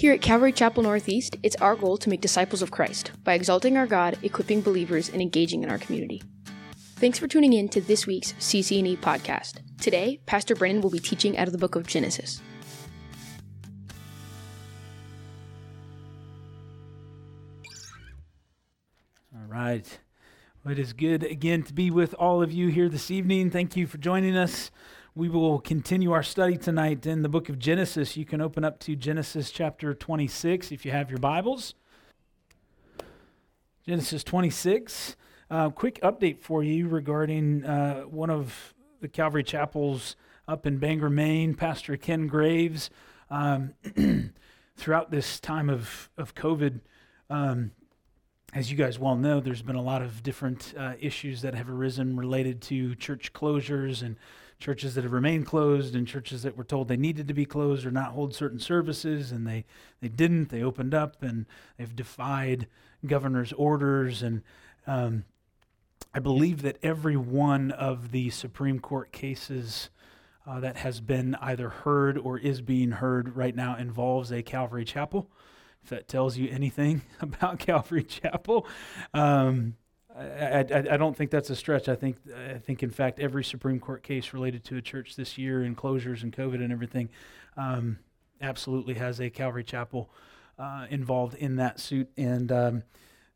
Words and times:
Here 0.00 0.14
at 0.14 0.22
Calvary 0.22 0.50
Chapel 0.50 0.82
Northeast, 0.82 1.36
it's 1.42 1.56
our 1.56 1.76
goal 1.76 1.98
to 1.98 2.08
make 2.08 2.22
disciples 2.22 2.62
of 2.62 2.70
Christ 2.70 3.10
by 3.22 3.34
exalting 3.34 3.76
our 3.76 3.86
God, 3.86 4.16
equipping 4.22 4.62
believers, 4.62 5.10
and 5.10 5.20
engaging 5.20 5.62
in 5.62 5.68
our 5.68 5.76
community. 5.76 6.22
Thanks 6.96 7.18
for 7.18 7.28
tuning 7.28 7.52
in 7.52 7.68
to 7.68 7.82
this 7.82 8.06
week's 8.06 8.32
CCNE 8.38 8.96
podcast. 9.00 9.58
Today, 9.78 10.18
Pastor 10.24 10.54
Brennan 10.54 10.80
will 10.80 10.88
be 10.88 11.00
teaching 11.00 11.36
out 11.36 11.48
of 11.48 11.52
the 11.52 11.58
book 11.58 11.76
of 11.76 11.86
Genesis. 11.86 12.40
All 19.34 19.48
right. 19.48 19.98
Well, 20.64 20.72
it 20.72 20.78
is 20.78 20.94
good 20.94 21.24
again 21.24 21.62
to 21.64 21.74
be 21.74 21.90
with 21.90 22.14
all 22.14 22.42
of 22.42 22.50
you 22.50 22.68
here 22.68 22.88
this 22.88 23.10
evening. 23.10 23.50
Thank 23.50 23.76
you 23.76 23.86
for 23.86 23.98
joining 23.98 24.34
us. 24.34 24.70
We 25.16 25.28
will 25.28 25.58
continue 25.58 26.12
our 26.12 26.22
study 26.22 26.56
tonight 26.56 27.04
in 27.04 27.22
the 27.22 27.28
book 27.28 27.48
of 27.48 27.58
Genesis. 27.58 28.16
You 28.16 28.24
can 28.24 28.40
open 28.40 28.64
up 28.64 28.78
to 28.80 28.94
Genesis 28.94 29.50
chapter 29.50 29.92
26 29.92 30.70
if 30.70 30.84
you 30.84 30.92
have 30.92 31.10
your 31.10 31.18
Bibles. 31.18 31.74
Genesis 33.84 34.22
26. 34.22 35.16
Uh, 35.50 35.70
quick 35.70 36.00
update 36.02 36.38
for 36.38 36.62
you 36.62 36.86
regarding 36.86 37.64
uh, 37.64 38.02
one 38.02 38.30
of 38.30 38.72
the 39.00 39.08
Calvary 39.08 39.42
chapels 39.42 40.14
up 40.46 40.64
in 40.64 40.78
Bangor, 40.78 41.10
Maine, 41.10 41.54
Pastor 41.54 41.96
Ken 41.96 42.28
Graves. 42.28 42.88
Um, 43.30 43.74
throughout 44.76 45.10
this 45.10 45.40
time 45.40 45.68
of, 45.68 46.08
of 46.16 46.36
COVID, 46.36 46.82
um, 47.28 47.72
as 48.54 48.70
you 48.70 48.76
guys 48.76 48.96
well 48.96 49.16
know, 49.16 49.40
there's 49.40 49.62
been 49.62 49.74
a 49.74 49.82
lot 49.82 50.02
of 50.02 50.22
different 50.22 50.72
uh, 50.78 50.92
issues 51.00 51.42
that 51.42 51.56
have 51.56 51.68
arisen 51.68 52.16
related 52.16 52.60
to 52.62 52.94
church 52.94 53.32
closures 53.32 54.02
and 54.02 54.14
churches 54.60 54.94
that 54.94 55.04
have 55.04 55.12
remained 55.12 55.46
closed 55.46 55.94
and 55.94 56.06
churches 56.06 56.42
that 56.42 56.56
were 56.56 56.64
told 56.64 56.86
they 56.86 56.96
needed 56.96 57.26
to 57.26 57.34
be 57.34 57.46
closed 57.46 57.86
or 57.86 57.90
not 57.90 58.12
hold 58.12 58.34
certain 58.34 58.60
services 58.60 59.32
and 59.32 59.46
they, 59.46 59.64
they 60.00 60.08
didn't. 60.08 60.50
They 60.50 60.62
opened 60.62 60.94
up 60.94 61.22
and 61.22 61.46
they've 61.78 61.96
defied 61.96 62.68
governor's 63.04 63.54
orders. 63.54 64.22
And 64.22 64.42
um, 64.86 65.24
I 66.14 66.18
believe 66.18 66.60
that 66.62 66.76
every 66.82 67.16
one 67.16 67.70
of 67.70 68.12
the 68.12 68.28
Supreme 68.30 68.80
Court 68.80 69.10
cases 69.12 69.88
uh, 70.46 70.60
that 70.60 70.76
has 70.76 71.00
been 71.00 71.36
either 71.40 71.70
heard 71.70 72.18
or 72.18 72.38
is 72.38 72.60
being 72.60 72.92
heard 72.92 73.36
right 73.36 73.56
now 73.56 73.76
involves 73.76 74.30
a 74.30 74.42
Calvary 74.42 74.84
Chapel. 74.84 75.30
If 75.82 75.88
that 75.88 76.06
tells 76.06 76.36
you 76.36 76.50
anything 76.50 77.00
about 77.20 77.58
Calvary 77.58 78.04
Chapel, 78.04 78.66
um, 79.14 79.76
I, 80.16 80.22
I, 80.22 80.78
I, 80.92 80.96
don't 80.96 81.16
think 81.16 81.30
that's 81.30 81.50
a 81.50 81.56
stretch. 81.56 81.88
I 81.88 81.94
think, 81.94 82.16
I 82.52 82.58
think, 82.58 82.82
in 82.82 82.90
fact, 82.90 83.20
every 83.20 83.44
Supreme 83.44 83.78
Court 83.78 84.02
case 84.02 84.32
related 84.32 84.64
to 84.64 84.76
a 84.76 84.82
church 84.82 85.16
this 85.16 85.38
year 85.38 85.62
and 85.62 85.76
closures 85.76 86.22
and 86.22 86.32
COVID 86.32 86.56
and 86.56 86.72
everything 86.72 87.10
um, 87.56 87.98
absolutely 88.40 88.94
has 88.94 89.20
a 89.20 89.30
Calvary 89.30 89.64
Chapel 89.64 90.10
uh, 90.58 90.86
involved 90.90 91.34
in 91.34 91.56
that 91.56 91.78
suit. 91.78 92.10
And 92.16 92.50
um, 92.50 92.82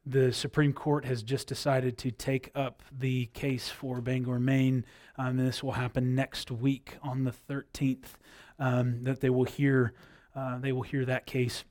the 0.04 0.32
Supreme 0.32 0.72
Court 0.72 1.04
has 1.04 1.22
just 1.22 1.46
decided 1.46 1.96
to 1.98 2.10
take 2.10 2.50
up 2.54 2.82
the 2.92 3.26
case 3.26 3.68
for 3.68 4.00
Bangor, 4.00 4.40
Maine. 4.40 4.84
Um, 5.16 5.36
this 5.36 5.62
will 5.62 5.72
happen 5.72 6.14
next 6.14 6.50
week 6.50 6.96
on 7.02 7.24
the 7.24 7.32
13th. 7.48 8.14
Um, 8.58 9.02
that 9.02 9.20
they 9.20 9.30
will 9.30 9.44
hear, 9.44 9.94
uh, 10.36 10.58
they 10.58 10.72
will 10.72 10.82
hear 10.82 11.04
that 11.04 11.26
case 11.26 11.64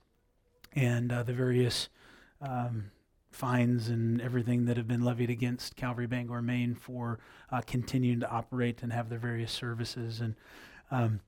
and 0.73 1.11
uh, 1.11 1.23
the 1.23 1.33
various 1.33 1.89
um, 2.41 2.91
fines 3.33 3.89
and 3.89 4.21
everything 4.21 4.65
that 4.65 4.77
have 4.77 4.87
been 4.87 5.03
levied 5.03 5.29
against 5.29 5.75
Calvary 5.75 6.07
Bangor, 6.07 6.41
Maine 6.41 6.75
for 6.75 7.19
uh, 7.51 7.61
continuing 7.65 8.19
to 8.19 8.29
operate 8.29 8.83
and 8.83 8.93
have 8.93 9.09
their 9.09 9.19
various 9.19 9.51
services. 9.51 10.21
And 10.21 10.35
um, 10.91 11.21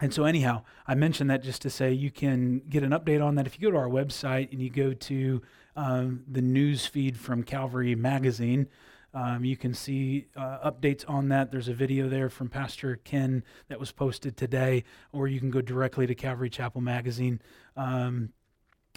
and 0.00 0.12
so, 0.12 0.24
anyhow, 0.24 0.62
I 0.86 0.94
mentioned 0.94 1.30
that 1.30 1.42
just 1.42 1.62
to 1.62 1.70
say 1.70 1.92
you 1.92 2.10
can 2.10 2.62
get 2.68 2.82
an 2.82 2.90
update 2.90 3.24
on 3.24 3.36
that 3.36 3.46
if 3.46 3.58
you 3.58 3.68
go 3.68 3.70
to 3.70 3.78
our 3.78 3.88
website 3.88 4.50
and 4.52 4.60
you 4.60 4.70
go 4.70 4.92
to 4.92 5.42
um, 5.76 6.24
the 6.30 6.42
news 6.42 6.86
feed 6.86 7.16
from 7.16 7.42
Calvary 7.42 7.94
Magazine. 7.94 8.68
Um, 9.12 9.44
you 9.44 9.56
can 9.56 9.74
see 9.74 10.26
uh, 10.36 10.68
updates 10.68 11.08
on 11.08 11.28
that. 11.28 11.52
There's 11.52 11.68
a 11.68 11.74
video 11.74 12.08
there 12.08 12.28
from 12.28 12.48
Pastor 12.48 12.96
Ken 12.96 13.44
that 13.68 13.78
was 13.78 13.92
posted 13.92 14.36
today, 14.36 14.82
or 15.12 15.28
you 15.28 15.38
can 15.38 15.50
go 15.50 15.60
directly 15.60 16.08
to 16.08 16.14
Calvary 16.16 16.50
Chapel 16.50 16.80
Magazine 16.80 17.40
um, 17.76 18.30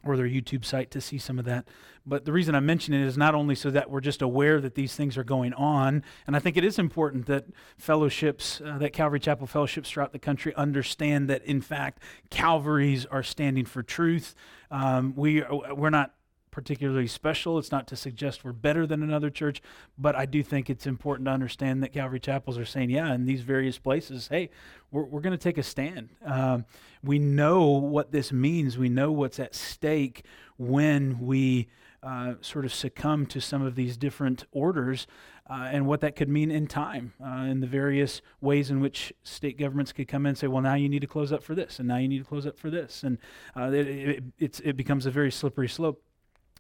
or 0.04 0.16
their 0.16 0.28
YouTube 0.28 0.64
site 0.64 0.92
to 0.92 1.02
see 1.02 1.18
some 1.18 1.40
of 1.40 1.46
that. 1.46 1.68
But 2.06 2.24
the 2.24 2.32
reason 2.32 2.56
I 2.56 2.62
mention 2.62 2.94
it 2.94 3.02
is 3.02 3.18
not 3.18 3.36
only 3.36 3.56
so 3.56 3.70
that 3.72 3.90
we're 3.90 4.00
just 4.02 4.22
aware 4.22 4.62
that 4.62 4.76
these 4.76 4.96
things 4.96 5.18
are 5.18 5.24
going 5.24 5.54
on, 5.54 6.04
and 6.26 6.36
I 6.36 6.40
think 6.40 6.56
it 6.56 6.64
is 6.64 6.80
important 6.80 7.26
that 7.26 7.46
fellowships, 7.78 8.62
uh, 8.62 8.78
that 8.78 8.94
Calvary 8.94 9.20
Chapel 9.20 9.46
fellowships 9.46 9.90
throughout 9.90 10.14
the 10.14 10.20
country 10.20 10.56
understand 10.56 11.30
that 11.30 11.44
in 11.44 11.60
fact 11.60 12.02
Calvaries 12.30 13.06
are 13.08 13.24
standing 13.24 13.66
for 13.66 13.84
truth. 13.84 14.36
Um, 14.72 15.14
we 15.16 15.44
we're 15.72 15.90
not 15.90 16.14
particularly 16.58 17.06
special. 17.06 17.60
It's 17.60 17.72
not 17.72 17.86
to 17.90 17.96
suggest 17.96 18.44
we're 18.44 18.52
better 18.52 18.88
than 18.88 19.04
another 19.04 19.30
church, 19.30 19.62
but 19.96 20.16
I 20.16 20.26
do 20.26 20.42
think 20.42 20.72
it's 20.72 20.88
important 20.88 21.28
to 21.28 21.32
understand 21.32 21.84
that 21.84 21.94
Calvary 21.94 22.20
Chapels 22.20 22.58
are 22.58 22.66
saying, 22.66 22.90
yeah, 22.90 23.14
in 23.14 23.28
these 23.28 23.42
various 23.42 23.78
places, 23.78 24.30
hey, 24.30 24.50
we're, 24.90 25.04
we're 25.04 25.22
going 25.22 25.38
to 25.38 25.38
take 25.38 25.60
a 25.60 25.64
stand. 25.64 26.10
Um, 26.26 26.66
we 27.04 27.20
know 27.20 27.68
what 27.68 28.12
this 28.12 28.32
means, 28.34 28.76
we 28.76 28.90
know 28.90 29.12
what's 29.12 29.40
at 29.40 29.54
stake 29.54 30.26
when 30.58 31.20
we. 31.20 31.68
Uh, 32.04 32.36
sort 32.42 32.64
of 32.64 32.72
succumb 32.72 33.26
to 33.26 33.42
some 33.42 33.64
of 33.64 33.74
these 33.74 33.98
different 33.98 34.46
orders 34.52 35.08
uh, 35.50 35.68
and 35.72 35.88
what 35.88 36.00
that 36.00 36.16
could 36.16 36.30
mean 36.30 36.52
in 36.52 36.68
time 36.68 37.12
uh, 37.26 37.40
in 37.40 37.60
the 37.60 37.68
various 37.68 38.22
ways 38.40 38.70
in 38.70 38.80
which 38.80 39.12
state 39.24 39.58
governments 39.58 39.92
could 39.92 40.08
come 40.08 40.26
in 40.26 40.30
and 40.30 40.38
say, 40.38 40.46
well, 40.48 40.62
now 40.62 40.76
you 40.76 40.88
need 40.88 41.02
to 41.02 41.08
close 41.08 41.34
up 41.34 41.42
for 41.42 41.56
this, 41.56 41.80
and 41.80 41.88
now 41.88 41.98
you 41.98 42.08
need 42.08 42.20
to 42.20 42.24
close 42.24 42.46
up 42.46 42.58
for 42.58 42.70
this. 42.70 43.02
And 43.04 43.18
uh, 43.58 43.72
it, 43.72 44.24
it, 44.38 44.62
it 44.64 44.78
becomes 44.78 45.08
a 45.08 45.12
very 45.12 45.32
slippery 45.32 45.68
slope. 45.68 46.02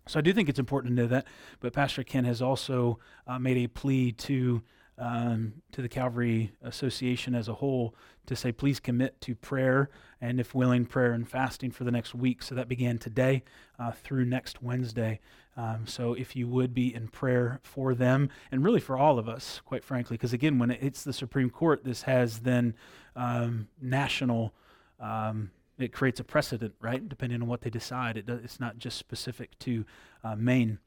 So 0.08 0.20
I 0.20 0.22
do 0.22 0.34
think 0.34 0.50
it's 0.50 0.60
important 0.60 0.96
to 0.96 1.02
know 1.02 1.08
that. 1.08 1.26
But 1.60 1.74
Pastor 1.74 2.04
Ken 2.04 2.26
has 2.26 2.42
also 2.42 3.00
uh, 3.26 3.40
made 3.40 3.58
a 3.58 3.68
plea 3.68 4.12
to 4.14 4.62
um, 5.00 5.54
to 5.74 5.82
the 5.82 5.90
Calvary 5.90 6.54
Association 6.64 7.36
as 7.36 7.48
a 7.48 7.54
whole 7.54 7.94
to 8.26 8.36
say, 8.36 8.52
please 8.52 8.80
commit 8.80 9.20
to 9.22 9.36
prayer 9.36 9.90
and, 10.20 10.40
if 10.40 10.56
willing, 10.56 10.86
prayer 10.86 11.14
and 11.14 11.30
fasting 11.30 11.72
for 11.72 11.84
the 11.84 11.92
next 11.92 12.16
week. 12.16 12.42
So 12.42 12.56
that 12.56 12.68
began 12.68 12.98
today 12.98 13.44
uh, 13.80 13.92
through 13.92 14.26
next 14.26 14.62
Wednesday. 14.62 15.20
Um, 15.56 15.88
so 15.88 16.14
if 16.14 16.36
you 16.36 16.48
would 16.48 16.74
be 16.74 16.94
in 16.94 17.08
prayer 17.08 17.60
for 17.64 17.94
them 17.94 18.30
and 18.52 18.64
really 18.64 18.80
for 18.80 18.98
all 18.98 19.18
of 19.18 19.30
us, 19.30 19.62
quite 19.66 19.84
frankly, 19.84 20.16
because 20.16 20.34
again, 20.34 20.60
when 20.60 20.72
it 20.72 20.82
hits 20.82 21.04
the 21.04 21.14
Supreme 21.14 21.50
Court, 21.50 21.84
this 21.84 22.04
has 22.04 22.40
then 22.40 22.76
um, 23.16 23.68
national 23.82 24.54
um, 25.00 25.52
it 25.78 25.94
creates 25.94 26.20
a 26.20 26.24
precedent, 26.24 26.74
right? 26.82 27.08
Depending 27.08 27.42
on 27.42 27.48
what 27.48 27.62
they 27.62 27.70
decide, 27.70 28.18
it 28.18 28.26
does, 28.26 28.42
it's 28.44 28.60
not 28.60 28.78
just 28.78 28.98
specific 28.98 29.58
to 29.60 29.86
uh, 30.24 30.36
Maine. 30.36 30.80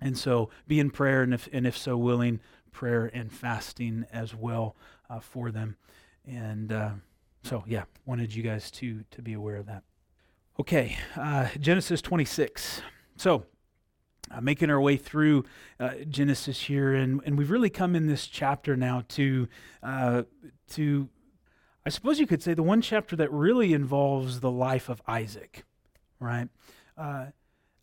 And 0.00 0.16
so, 0.16 0.50
be 0.66 0.78
in 0.78 0.90
prayer, 0.90 1.22
and 1.22 1.34
if 1.34 1.48
and 1.52 1.66
if 1.66 1.76
so 1.76 1.96
willing, 1.96 2.40
prayer 2.70 3.10
and 3.12 3.32
fasting 3.32 4.06
as 4.12 4.34
well 4.34 4.76
uh, 5.10 5.18
for 5.18 5.50
them. 5.50 5.76
And 6.24 6.72
uh, 6.72 6.90
so, 7.42 7.64
yeah, 7.66 7.84
wanted 8.06 8.32
you 8.34 8.42
guys 8.42 8.70
to 8.72 9.04
to 9.10 9.22
be 9.22 9.32
aware 9.32 9.56
of 9.56 9.66
that. 9.66 9.82
Okay, 10.60 10.98
uh, 11.16 11.48
Genesis 11.60 12.02
26. 12.02 12.82
So, 13.16 13.44
uh, 14.30 14.40
making 14.40 14.70
our 14.70 14.80
way 14.80 14.96
through 14.96 15.44
uh, 15.80 15.90
Genesis 16.08 16.60
here, 16.60 16.94
and, 16.94 17.20
and 17.24 17.38
we've 17.38 17.50
really 17.50 17.70
come 17.70 17.94
in 17.94 18.06
this 18.06 18.26
chapter 18.26 18.76
now 18.76 19.04
to 19.08 19.48
uh, 19.82 20.24
to 20.70 21.08
I 21.88 21.90
suppose 21.90 22.20
you 22.20 22.26
could 22.26 22.42
say 22.42 22.52
the 22.52 22.62
one 22.62 22.82
chapter 22.82 23.16
that 23.16 23.32
really 23.32 23.72
involves 23.72 24.40
the 24.40 24.50
life 24.50 24.90
of 24.90 25.00
Isaac, 25.08 25.64
right? 26.20 26.50
Uh, 26.98 27.28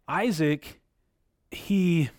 Isaac, 0.07 0.79
he, 1.49 2.11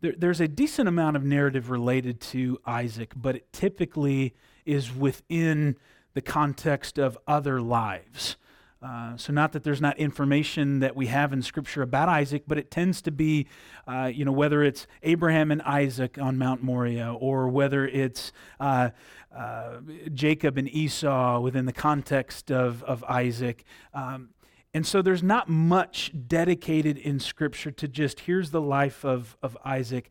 there, 0.00 0.14
there's 0.16 0.40
a 0.40 0.46
decent 0.46 0.86
amount 0.88 1.16
of 1.16 1.24
narrative 1.24 1.70
related 1.70 2.20
to 2.20 2.60
Isaac, 2.64 3.14
but 3.16 3.34
it 3.34 3.52
typically 3.52 4.36
is 4.64 4.94
within 4.94 5.76
the 6.14 6.20
context 6.20 7.00
of 7.00 7.18
other 7.26 7.60
lives. 7.60 8.36
Uh, 8.80 9.16
so, 9.16 9.32
not 9.32 9.52
that 9.52 9.64
there's 9.64 9.80
not 9.80 9.98
information 9.98 10.78
that 10.78 10.94
we 10.94 11.06
have 11.06 11.32
in 11.32 11.42
Scripture 11.42 11.82
about 11.82 12.08
Isaac, 12.08 12.44
but 12.46 12.58
it 12.58 12.70
tends 12.70 13.02
to 13.02 13.10
be, 13.10 13.48
uh, 13.88 14.10
you 14.12 14.24
know, 14.24 14.30
whether 14.30 14.62
it's 14.62 14.86
Abraham 15.02 15.50
and 15.50 15.60
Isaac 15.62 16.16
on 16.16 16.38
Mount 16.38 16.62
Moriah, 16.62 17.12
or 17.12 17.48
whether 17.48 17.86
it's 17.86 18.32
uh, 18.60 18.90
uh 19.36 19.78
Jacob 20.14 20.58
and 20.58 20.68
Esau 20.68 21.40
within 21.40 21.66
the 21.66 21.72
context 21.72 22.52
of, 22.52 22.84
of 22.84 23.02
Isaac. 23.04 23.64
Um, 23.92 24.30
and 24.72 24.86
so, 24.86 25.02
there's 25.02 25.24
not 25.24 25.48
much 25.48 26.12
dedicated 26.28 26.98
in 26.98 27.18
Scripture 27.18 27.72
to 27.72 27.88
just 27.88 28.20
here's 28.20 28.52
the 28.52 28.60
life 28.60 29.04
of, 29.04 29.36
of 29.42 29.58
Isaac 29.64 30.08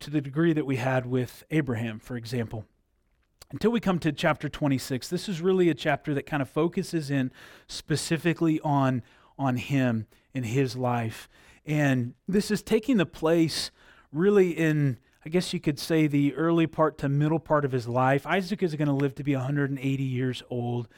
to 0.00 0.10
the 0.10 0.20
degree 0.20 0.52
that 0.52 0.66
we 0.66 0.76
had 0.76 1.06
with 1.06 1.44
Abraham, 1.52 2.00
for 2.00 2.16
example 2.16 2.64
until 3.54 3.70
we 3.70 3.78
come 3.78 4.00
to 4.00 4.10
chapter 4.10 4.48
26 4.48 5.08
this 5.08 5.28
is 5.28 5.40
really 5.40 5.70
a 5.70 5.74
chapter 5.74 6.12
that 6.12 6.26
kind 6.26 6.42
of 6.42 6.48
focuses 6.48 7.08
in 7.08 7.30
specifically 7.68 8.60
on 8.60 9.00
on 9.38 9.56
him 9.56 10.06
and 10.34 10.44
his 10.44 10.76
life. 10.76 11.28
And 11.64 12.14
this 12.28 12.50
is 12.50 12.62
taking 12.62 12.96
the 12.96 13.06
place 13.06 13.70
really 14.12 14.50
in 14.50 14.98
i 15.24 15.28
guess 15.28 15.52
you 15.52 15.60
could 15.60 15.78
say 15.78 16.06
the 16.06 16.34
early 16.34 16.66
part 16.66 16.98
to 16.98 17.08
middle 17.08 17.38
part 17.38 17.64
of 17.64 17.72
his 17.72 17.88
life. 17.88 18.26
Isaac 18.26 18.62
is 18.62 18.74
going 18.74 18.88
to 18.88 18.94
live 18.94 19.14
to 19.16 19.24
be 19.24 19.34
180 19.34 20.02
years 20.02 20.42
old 20.50 20.88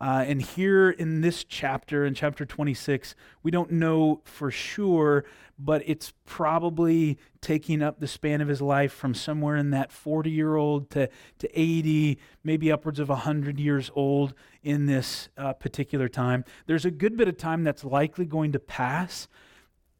Uh, 0.00 0.24
and 0.26 0.42
here 0.42 0.90
in 0.90 1.20
this 1.20 1.44
chapter, 1.44 2.04
in 2.04 2.14
chapter 2.14 2.44
26, 2.44 3.14
we 3.42 3.50
don't 3.50 3.70
know 3.70 4.20
for 4.24 4.50
sure, 4.50 5.24
but 5.58 5.82
it's 5.86 6.12
probably 6.26 7.18
taking 7.40 7.82
up 7.82 8.00
the 8.00 8.08
span 8.08 8.40
of 8.40 8.48
his 8.48 8.60
life 8.60 8.92
from 8.92 9.14
somewhere 9.14 9.56
in 9.56 9.70
that 9.70 9.92
40 9.92 10.30
year 10.30 10.56
old 10.56 10.90
to, 10.90 11.08
to 11.38 11.60
80, 11.60 12.18
maybe 12.42 12.72
upwards 12.72 12.98
of 12.98 13.08
100 13.08 13.60
years 13.60 13.90
old 13.94 14.34
in 14.62 14.86
this 14.86 15.28
uh, 15.38 15.52
particular 15.52 16.08
time. 16.08 16.44
There's 16.66 16.84
a 16.84 16.90
good 16.90 17.16
bit 17.16 17.28
of 17.28 17.36
time 17.36 17.64
that's 17.64 17.84
likely 17.84 18.24
going 18.24 18.52
to 18.52 18.58
pass 18.58 19.28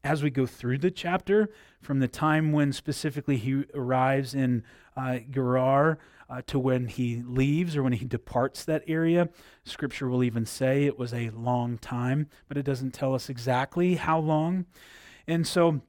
as 0.04 0.22
we 0.22 0.28
go 0.28 0.44
through 0.44 0.78
the 0.78 0.90
chapter, 0.90 1.48
from 1.80 1.98
the 1.98 2.08
time 2.08 2.52
when 2.52 2.72
specifically 2.72 3.38
he 3.38 3.64
arrives 3.74 4.34
in 4.34 4.62
uh, 4.96 5.18
Gerar 5.30 5.98
uh, 6.28 6.42
to 6.46 6.58
when 6.58 6.86
he 6.86 7.22
leaves 7.24 7.76
or 7.76 7.82
when 7.82 7.92
he 7.92 8.04
departs 8.04 8.64
that 8.64 8.82
area. 8.86 9.28
Scripture 9.64 10.08
will 10.08 10.24
even 10.24 10.46
say 10.46 10.84
it 10.84 10.98
was 10.98 11.12
a 11.12 11.30
long 11.30 11.78
time, 11.78 12.28
but 12.48 12.56
it 12.56 12.64
doesn't 12.64 12.92
tell 12.92 13.14
us 13.14 13.28
exactly 13.28 13.94
how 13.94 14.18
long. 14.18 14.66
And 15.26 15.46
so 15.46 15.80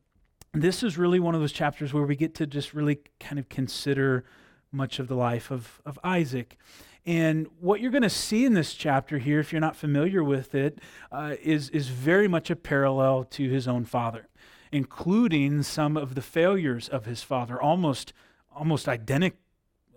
this 0.53 0.83
is 0.83 0.97
really 0.97 1.19
one 1.19 1.35
of 1.35 1.41
those 1.41 1.51
chapters 1.51 1.93
where 1.93 2.03
we 2.03 2.15
get 2.15 2.35
to 2.35 2.47
just 2.47 2.73
really 2.73 2.99
kind 3.19 3.39
of 3.39 3.49
consider 3.49 4.25
much 4.71 4.99
of 4.99 5.07
the 5.07 5.15
life 5.15 5.51
of, 5.51 5.81
of 5.85 5.99
Isaac. 6.03 6.57
And 7.05 7.47
what 7.59 7.81
you're 7.81 7.91
going 7.91 8.01
to 8.01 8.09
see 8.09 8.45
in 8.45 8.53
this 8.53 8.73
chapter 8.73 9.19
here, 9.19 9.39
if 9.39 9.51
you're 9.51 9.61
not 9.61 9.75
familiar 9.75 10.23
with 10.23 10.55
it, 10.55 10.79
uh, 11.11 11.35
is 11.41 11.69
is 11.69 11.87
very 11.89 12.27
much 12.27 12.49
a 12.49 12.55
parallel 12.55 13.25
to 13.25 13.47
his 13.47 13.67
own 13.67 13.85
father, 13.85 14.27
including 14.71 15.61
some 15.61 15.97
of 15.97 16.15
the 16.15 16.21
failures 16.21 16.89
of 16.89 17.05
his 17.05 17.21
father, 17.21 17.61
almost 17.61 18.11
almost 18.55 18.87
identical, 18.87 19.37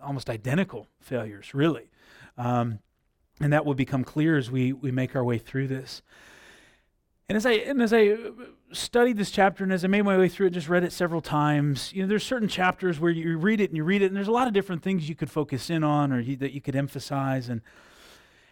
almost 0.02 0.30
identical 0.30 0.86
failures, 1.00 1.54
really. 1.54 1.90
Um, 2.36 2.80
and 3.40 3.52
that 3.52 3.64
will 3.64 3.74
become 3.74 4.04
clear 4.04 4.36
as 4.36 4.50
we 4.50 4.72
we 4.72 4.90
make 4.90 5.14
our 5.14 5.24
way 5.24 5.38
through 5.38 5.68
this. 5.68 6.02
And 7.28 7.36
as 7.36 7.44
I 7.44 7.52
and 7.52 7.82
as 7.82 7.92
I 7.92 8.16
studied 8.72 9.16
this 9.16 9.30
chapter 9.30 9.62
and 9.64 9.72
as 9.72 9.84
I 9.84 9.88
made 9.88 10.02
my 10.02 10.16
way 10.16 10.28
through 10.28 10.48
it, 10.48 10.50
just 10.50 10.68
read 10.68 10.82
it 10.82 10.92
several 10.92 11.20
times. 11.20 11.92
You 11.92 12.02
know, 12.02 12.08
there's 12.08 12.24
certain 12.24 12.48
chapters 12.48 12.98
where 12.98 13.10
you 13.10 13.36
read 13.36 13.60
it 13.60 13.70
and 13.70 13.76
you 13.76 13.84
read 13.84 14.02
it, 14.02 14.06
and 14.06 14.16
there's 14.16 14.28
a 14.28 14.32
lot 14.32 14.48
of 14.48 14.54
different 14.54 14.82
things 14.82 15.08
you 15.08 15.14
could 15.14 15.30
focus 15.30 15.70
in 15.70 15.84
on 15.84 16.12
or 16.12 16.20
you, 16.20 16.36
that 16.36 16.52
you 16.52 16.60
could 16.60 16.74
emphasize, 16.74 17.48
and 17.48 17.60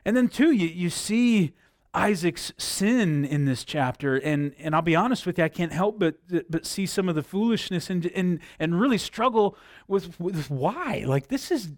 and 0.04 0.16
then 0.16 0.28
too, 0.28 0.52
you 0.52 0.68
you 0.68 0.90
see 0.90 1.52
Isaac's 1.96 2.52
sin 2.58 3.24
in 3.24 3.46
this 3.46 3.64
chapter, 3.64 4.16
and 4.16 4.54
and 4.58 4.74
I'll 4.74 4.82
be 4.82 4.94
honest 4.94 5.24
with 5.24 5.38
you, 5.38 5.44
I 5.44 5.48
can't 5.48 5.72
help 5.72 5.98
but 5.98 6.16
but 6.50 6.66
see 6.66 6.84
some 6.84 7.08
of 7.08 7.14
the 7.14 7.22
foolishness 7.22 7.88
and 7.88 8.04
and 8.14 8.38
and 8.58 8.78
really 8.78 8.98
struggle 8.98 9.56
with 9.88 10.20
with 10.20 10.50
why. 10.50 11.04
Like 11.06 11.28
this 11.28 11.50
is 11.50 11.70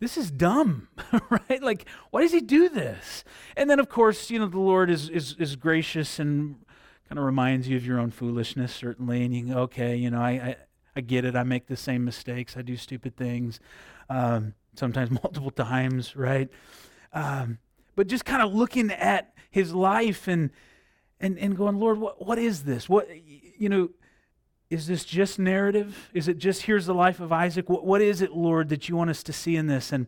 this 0.00 0.16
is 0.16 0.30
dumb, 0.30 0.86
right? 1.30 1.60
Like, 1.60 1.86
why 2.10 2.22
does 2.22 2.32
he 2.32 2.40
do 2.40 2.68
this? 2.68 3.24
And 3.56 3.68
then, 3.68 3.80
of 3.80 3.88
course, 3.88 4.30
you 4.30 4.38
know, 4.38 4.46
the 4.46 4.60
Lord 4.60 4.90
is, 4.90 5.08
is, 5.08 5.34
is 5.40 5.56
gracious 5.56 6.20
and 6.20 6.54
kind 7.08 7.18
of 7.18 7.24
reminds 7.24 7.68
you 7.68 7.76
of 7.76 7.84
your 7.84 7.98
own 7.98 8.12
foolishness, 8.12 8.72
certainly. 8.72 9.24
And 9.24 9.34
you 9.34 9.54
okay, 9.54 9.96
you 9.96 10.10
know, 10.10 10.20
I, 10.20 10.30
I, 10.30 10.56
I 10.94 11.00
get 11.00 11.24
it. 11.24 11.34
I 11.34 11.42
make 11.42 11.66
the 11.66 11.76
same 11.76 12.04
mistakes. 12.04 12.56
I 12.56 12.62
do 12.62 12.76
stupid 12.76 13.16
things, 13.16 13.58
um, 14.08 14.54
sometimes 14.76 15.10
multiple 15.22 15.50
times, 15.50 16.14
right? 16.14 16.48
Um, 17.12 17.58
but 17.96 18.06
just 18.06 18.24
kind 18.24 18.40
of 18.40 18.54
looking 18.54 18.92
at 18.92 19.34
his 19.50 19.74
life 19.74 20.28
and, 20.28 20.50
and, 21.20 21.38
and 21.38 21.56
going, 21.56 21.78
Lord, 21.78 21.98
what, 21.98 22.24
what 22.24 22.38
is 22.38 22.64
this? 22.64 22.88
What, 22.88 23.08
you 23.58 23.68
know, 23.68 23.90
is 24.70 24.86
this 24.86 25.04
just 25.04 25.38
narrative? 25.38 26.10
Is 26.12 26.28
it 26.28 26.38
just 26.38 26.62
here's 26.62 26.86
the 26.86 26.94
life 26.94 27.20
of 27.20 27.32
Isaac? 27.32 27.68
What, 27.70 27.84
what 27.86 28.00
is 28.00 28.20
it, 28.20 28.32
Lord, 28.32 28.68
that 28.68 28.88
you 28.88 28.96
want 28.96 29.10
us 29.10 29.22
to 29.24 29.32
see 29.32 29.56
in 29.56 29.66
this? 29.66 29.92
And 29.92 30.06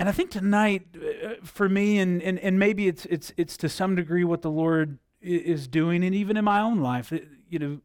and 0.00 0.08
I 0.08 0.12
think 0.12 0.30
tonight, 0.30 0.86
uh, 0.96 1.34
for 1.42 1.68
me, 1.68 1.98
and, 1.98 2.22
and, 2.22 2.38
and 2.38 2.58
maybe 2.58 2.88
it's, 2.88 3.04
it's, 3.04 3.34
it's 3.36 3.58
to 3.58 3.68
some 3.68 3.96
degree 3.96 4.24
what 4.24 4.40
the 4.40 4.50
Lord 4.50 4.98
is 5.20 5.68
doing, 5.68 6.02
and 6.02 6.14
even 6.14 6.38
in 6.38 6.44
my 6.46 6.62
own 6.62 6.80
life, 6.80 7.12
you 7.50 7.58
know, 7.58 7.80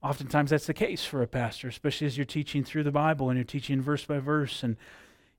oftentimes 0.00 0.50
that's 0.50 0.68
the 0.68 0.72
case 0.74 1.04
for 1.04 1.20
a 1.20 1.26
pastor, 1.26 1.66
especially 1.66 2.06
as 2.06 2.16
you're 2.16 2.24
teaching 2.24 2.62
through 2.62 2.84
the 2.84 2.92
Bible 2.92 3.28
and 3.28 3.36
you're 3.36 3.44
teaching 3.44 3.82
verse 3.82 4.04
by 4.04 4.20
verse, 4.20 4.62
and 4.62 4.76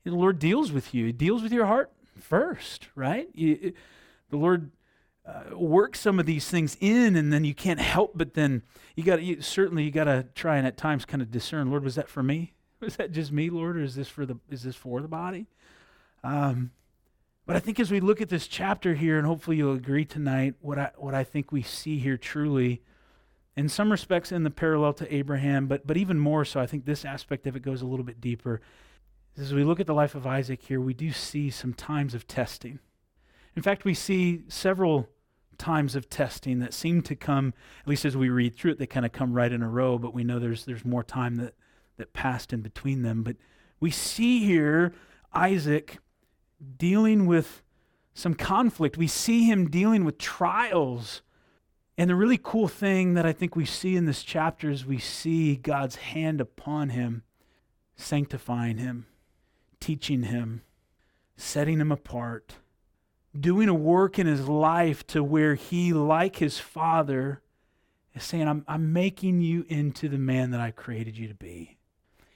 the 0.04 0.12
Lord 0.12 0.40
deals 0.40 0.74
with 0.74 0.94
you. 0.94 1.06
He 1.06 1.14
deals 1.14 1.42
with 1.42 1.54
your 1.54 1.68
heart 1.68 1.90
first, 2.20 2.90
right? 2.96 3.30
You, 3.34 3.72
the 4.30 4.38
Lord 4.38 4.72
uh, 5.26 5.58
work 5.58 5.96
some 5.96 6.20
of 6.20 6.26
these 6.26 6.50
things 6.50 6.78
in, 6.80 7.16
and 7.16 7.32
then 7.32 7.44
you 7.44 7.54
can't 7.54 7.80
help 7.80 8.14
but 8.16 8.34
then 8.34 8.64
you 8.96 9.04
got 9.04 9.22
you, 9.22 9.42
certainly 9.42 9.84
you 9.84 9.92
got 9.92 10.06
to 10.06 10.26
try 10.36 10.58
and 10.58 10.66
at 10.68 10.78
times 10.78 11.06
kind 11.06 11.22
of 11.22 11.32
discern. 11.32 11.70
Lord, 11.70 11.84
was 11.84 11.96
that 11.96 12.10
for 12.10 12.24
me? 12.24 12.54
Was 12.82 12.96
that 12.96 13.12
just 13.12 13.34
me, 13.34 13.50
Lord, 13.50 13.76
or 13.76 13.82
is 13.82 13.96
this 13.96 14.08
for 14.08 14.26
the 14.26 14.38
is 14.50 14.64
this 14.64 14.76
for 14.76 15.02
the 15.02 15.10
body? 15.10 15.48
Um, 16.24 16.72
but 17.46 17.58
I 17.58 17.60
think 17.60 17.78
as 17.78 17.92
we 17.92 18.00
look 18.00 18.22
at 18.22 18.30
this 18.30 18.48
chapter 18.48 18.94
here, 18.94 19.18
and 19.18 19.28
hopefully 19.28 19.58
you'll 19.58 19.74
agree 19.74 20.06
tonight, 20.06 20.56
what 20.62 20.80
I 20.80 20.92
what 20.96 21.14
I 21.14 21.26
think 21.26 21.52
we 21.52 21.62
see 21.62 22.00
here 22.00 22.16
truly, 22.16 22.82
in 23.58 23.68
some 23.68 23.92
respects, 23.92 24.32
in 24.32 24.44
the 24.44 24.50
parallel 24.50 24.94
to 24.94 25.14
Abraham, 25.14 25.68
but 25.68 25.86
but 25.86 25.98
even 25.98 26.20
more 26.20 26.46
so, 26.46 26.62
I 26.62 26.68
think 26.68 26.86
this 26.86 27.04
aspect 27.04 27.48
of 27.48 27.58
it 27.58 27.62
goes 27.62 27.82
a 27.82 27.86
little 27.86 28.06
bit 28.06 28.22
deeper. 28.22 28.62
As 29.38 29.54
we 29.54 29.66
look 29.66 29.82
at 29.82 29.88
the 29.88 29.94
life 29.94 30.16
of 30.16 30.26
Isaac 30.26 30.62
here, 30.62 30.80
we 30.80 30.94
do 30.94 31.12
see 31.12 31.50
some 31.50 31.74
times 31.74 32.14
of 32.14 32.28
testing. 32.28 32.80
In 33.56 33.62
fact, 33.62 33.86
we 33.86 33.94
see 33.94 34.44
several 34.48 35.10
times 35.58 35.96
of 35.96 36.10
testing 36.10 36.60
that 36.60 36.74
seem 36.74 37.02
to 37.04 37.16
come, 37.16 37.54
at 37.82 37.88
least 37.88 38.06
as 38.06 38.18
we 38.18 38.30
read 38.30 38.56
through 38.56 38.72
it, 38.72 38.80
they 38.80 38.88
kind 38.88 39.06
of 39.06 39.12
come 39.12 39.34
right 39.34 39.52
in 39.52 39.62
a 39.62 39.70
row, 39.70 40.00
but 40.00 40.14
we 40.14 40.24
know 40.24 40.40
there's, 40.40 40.66
there's 40.66 40.86
more 40.86 41.04
time 41.04 41.36
that, 41.36 41.54
that 41.98 42.14
passed 42.14 42.54
in 42.54 42.62
between 42.62 43.04
them. 43.04 43.22
But 43.24 43.36
we 43.80 43.92
see 43.92 44.46
here 44.46 44.94
Isaac 45.34 46.00
dealing 46.78 47.26
with 47.26 47.62
some 48.14 48.34
conflict. 48.34 48.98
We 48.98 49.08
see 49.08 49.44
him 49.44 49.70
dealing 49.70 50.04
with 50.04 50.18
trials. 50.18 51.22
And 51.98 52.10
the 52.10 52.16
really 52.16 52.40
cool 52.42 52.68
thing 52.68 53.14
that 53.14 53.26
I 53.26 53.34
think 53.34 53.56
we 53.56 53.66
see 53.66 53.96
in 53.96 54.06
this 54.06 54.24
chapter 54.24 54.70
is 54.70 54.86
we 54.86 55.00
see 55.00 55.56
God's 55.56 55.98
hand 55.98 56.40
upon 56.42 56.90
him, 56.90 57.24
sanctifying 57.96 58.78
him, 58.78 59.06
teaching 59.80 60.24
him, 60.24 60.62
setting 61.36 61.80
him 61.80 61.92
apart 61.92 62.56
doing 63.38 63.70
a 63.70 63.74
work 63.74 64.18
in 64.18 64.28
his 64.28 64.48
life 64.48 65.06
to 65.08 65.24
where 65.24 65.56
he, 65.56 65.94
like 65.94 66.38
his 66.38 66.60
father, 66.60 67.42
is 68.14 68.24
saying, 68.24 68.48
I'm, 68.48 68.64
I'm 68.68 68.94
making 68.94 69.42
you 69.42 69.66
into 69.68 70.10
the 70.10 70.18
man 70.18 70.52
that 70.52 70.60
I 70.60 70.72
created 70.72 71.18
you 71.18 71.28
to 71.28 71.36
be. 71.36 71.78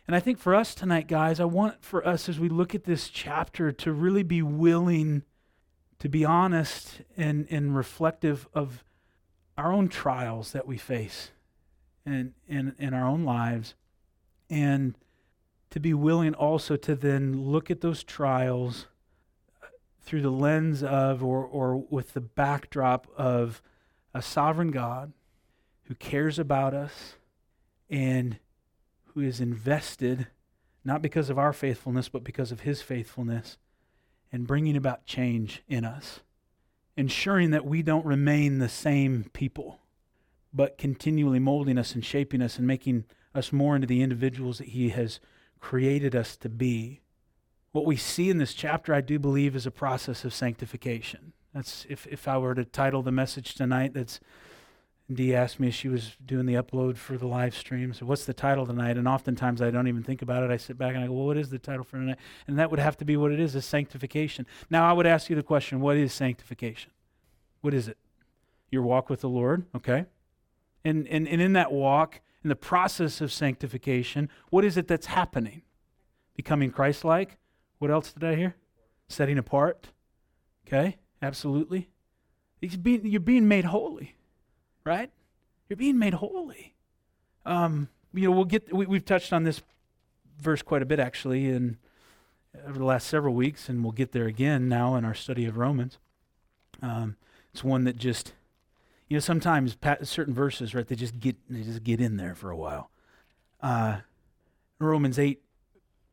And 0.05 0.15
I 0.15 0.19
think 0.19 0.37
for 0.37 0.53
us 0.53 0.75
tonight, 0.75 1.07
guys, 1.07 1.39
I 1.39 1.45
want 1.45 1.83
for 1.83 2.05
us 2.05 2.27
as 2.27 2.39
we 2.39 2.49
look 2.49 2.75
at 2.75 2.83
this 2.83 3.09
chapter 3.09 3.71
to 3.71 3.91
really 3.91 4.23
be 4.23 4.41
willing 4.41 5.23
to 5.99 6.09
be 6.09 6.25
honest 6.25 7.01
and, 7.15 7.47
and 7.49 7.75
reflective 7.75 8.49
of 8.53 8.83
our 9.57 9.71
own 9.71 9.87
trials 9.87 10.51
that 10.51 10.67
we 10.67 10.77
face 10.77 11.31
in, 12.05 12.33
in, 12.45 12.75
in 12.77 12.93
our 12.93 13.07
own 13.07 13.23
lives. 13.23 13.75
And 14.49 14.95
to 15.69 15.79
be 15.79 15.93
willing 15.93 16.33
also 16.33 16.75
to 16.75 16.95
then 16.95 17.41
look 17.41 17.71
at 17.71 17.79
those 17.79 18.03
trials 18.03 18.87
through 20.03 20.21
the 20.21 20.31
lens 20.31 20.83
of 20.83 21.23
or, 21.23 21.43
or 21.43 21.77
with 21.77 22.13
the 22.13 22.21
backdrop 22.21 23.07
of 23.17 23.61
a 24.13 24.21
sovereign 24.21 24.71
God 24.71 25.13
who 25.83 25.95
cares 25.95 26.37
about 26.37 26.73
us 26.73 27.15
and 27.89 28.37
who 29.13 29.21
is 29.21 29.39
invested, 29.39 30.27
not 30.83 31.01
because 31.01 31.29
of 31.29 31.39
our 31.39 31.53
faithfulness, 31.53 32.09
but 32.09 32.23
because 32.23 32.51
of 32.51 32.61
his 32.61 32.81
faithfulness, 32.81 33.57
in 34.31 34.43
bringing 34.45 34.75
about 34.75 35.05
change 35.05 35.63
in 35.67 35.85
us, 35.85 36.21
ensuring 36.97 37.51
that 37.51 37.65
we 37.65 37.81
don't 37.81 38.05
remain 38.05 38.59
the 38.59 38.69
same 38.69 39.29
people, 39.33 39.79
but 40.53 40.77
continually 40.77 41.39
molding 41.39 41.77
us 41.77 41.93
and 41.93 42.03
shaping 42.03 42.41
us 42.41 42.57
and 42.57 42.67
making 42.67 43.05
us 43.33 43.51
more 43.51 43.75
into 43.75 43.87
the 43.87 44.01
individuals 44.01 44.57
that 44.57 44.69
he 44.69 44.89
has 44.89 45.19
created 45.59 46.15
us 46.15 46.35
to 46.35 46.49
be 46.49 47.02
what 47.73 47.85
we 47.85 47.97
see 47.97 48.29
in 48.29 48.37
this 48.37 48.53
chapter, 48.53 48.93
I 48.93 49.01
do 49.01 49.19
believe, 49.19 49.55
is 49.55 49.65
a 49.65 49.71
process 49.71 50.23
of 50.23 50.33
sanctification. 50.33 51.33
That's 51.53 51.85
if, 51.89 52.07
if 52.07 52.27
I 52.27 52.37
were 52.37 52.55
to 52.55 52.63
title 52.63 53.01
the 53.01 53.11
message 53.11 53.55
tonight, 53.55 53.93
that's 53.93 54.19
Dee 55.11 55.35
asked 55.35 55.59
me 55.59 55.67
as 55.67 55.75
she 55.75 55.89
was 55.89 56.15
doing 56.25 56.45
the 56.45 56.53
upload 56.53 56.97
for 56.97 57.17
the 57.17 57.27
live 57.27 57.55
stream, 57.55 57.93
so 57.93 58.05
what's 58.05 58.25
the 58.25 58.33
title 58.33 58.65
tonight? 58.65 58.97
And 58.97 59.07
oftentimes 59.07 59.61
I 59.61 59.69
don't 59.69 59.87
even 59.87 60.01
think 60.01 60.21
about 60.21 60.43
it. 60.43 60.51
I 60.51 60.57
sit 60.57 60.77
back 60.77 60.95
and 60.95 61.03
I 61.03 61.07
go, 61.07 61.13
well, 61.13 61.25
what 61.25 61.37
is 61.37 61.49
the 61.49 61.59
title 61.59 61.83
for 61.83 61.97
tonight? 61.97 62.17
And 62.47 62.57
that 62.57 62.71
would 62.71 62.79
have 62.79 62.97
to 62.97 63.05
be 63.05 63.17
what 63.17 63.31
it 63.31 63.39
is, 63.39 63.55
is 63.55 63.65
sanctification. 63.65 64.45
Now 64.69 64.89
I 64.89 64.93
would 64.93 65.05
ask 65.05 65.29
you 65.29 65.35
the 65.35 65.43
question, 65.43 65.81
what 65.81 65.97
is 65.97 66.13
sanctification? 66.13 66.91
What 67.61 67.73
is 67.73 67.87
it? 67.87 67.97
Your 68.71 68.83
walk 68.83 69.09
with 69.09 69.21
the 69.21 69.29
Lord, 69.29 69.65
okay? 69.75 70.05
And, 70.85 71.07
and, 71.07 71.27
and 71.27 71.41
in 71.41 71.53
that 71.53 71.71
walk, 71.71 72.21
in 72.43 72.49
the 72.49 72.55
process 72.55 73.19
of 73.19 73.31
sanctification, 73.31 74.29
what 74.49 74.63
is 74.63 74.77
it 74.77 74.87
that's 74.87 75.07
happening? 75.07 75.63
Becoming 76.35 76.71
Christ 76.71 77.03
like? 77.03 77.37
What 77.83 77.91
else 77.91 78.13
did 78.13 78.23
I 78.23 78.35
hear? 78.35 78.55
Setting 79.09 79.37
apart. 79.37 79.89
Okay, 80.65 80.95
absolutely. 81.21 81.89
Being, 82.81 83.05
you're 83.05 83.19
being 83.19 83.49
made 83.49 83.65
holy, 83.65 84.15
right? 84.85 85.11
You're 85.67 85.75
being 85.75 85.99
made 85.99 86.13
holy. 86.13 86.75
Um, 87.45 87.89
you 88.13 88.29
know, 88.29 88.31
we'll 88.31 88.45
get. 88.45 88.73
We, 88.73 88.85
we've 88.85 89.03
touched 89.03 89.33
on 89.33 89.43
this 89.43 89.61
verse 90.39 90.61
quite 90.61 90.81
a 90.81 90.85
bit 90.85 90.97
actually, 90.97 91.49
and 91.49 91.75
over 92.65 92.79
the 92.79 92.85
last 92.85 93.05
several 93.05 93.35
weeks, 93.35 93.67
and 93.67 93.83
we'll 93.83 93.91
get 93.91 94.13
there 94.13 94.27
again 94.27 94.69
now 94.69 94.95
in 94.95 95.03
our 95.03 95.13
study 95.13 95.43
of 95.45 95.57
Romans. 95.57 95.97
Um, 96.81 97.17
it's 97.51 97.65
one 97.65 97.83
that 97.83 97.97
just, 97.97 98.31
you 99.09 99.17
know, 99.17 99.19
sometimes 99.19 99.75
certain 100.03 100.33
verses, 100.33 100.73
right? 100.73 100.87
They 100.87 100.95
just 100.95 101.19
get 101.19 101.35
they 101.49 101.63
just 101.63 101.83
get 101.83 101.99
in 101.99 102.15
there 102.15 102.33
for 102.33 102.49
a 102.49 102.55
while. 102.55 102.91
Uh, 103.59 103.97
Romans 104.79 105.19
8, 105.19 105.41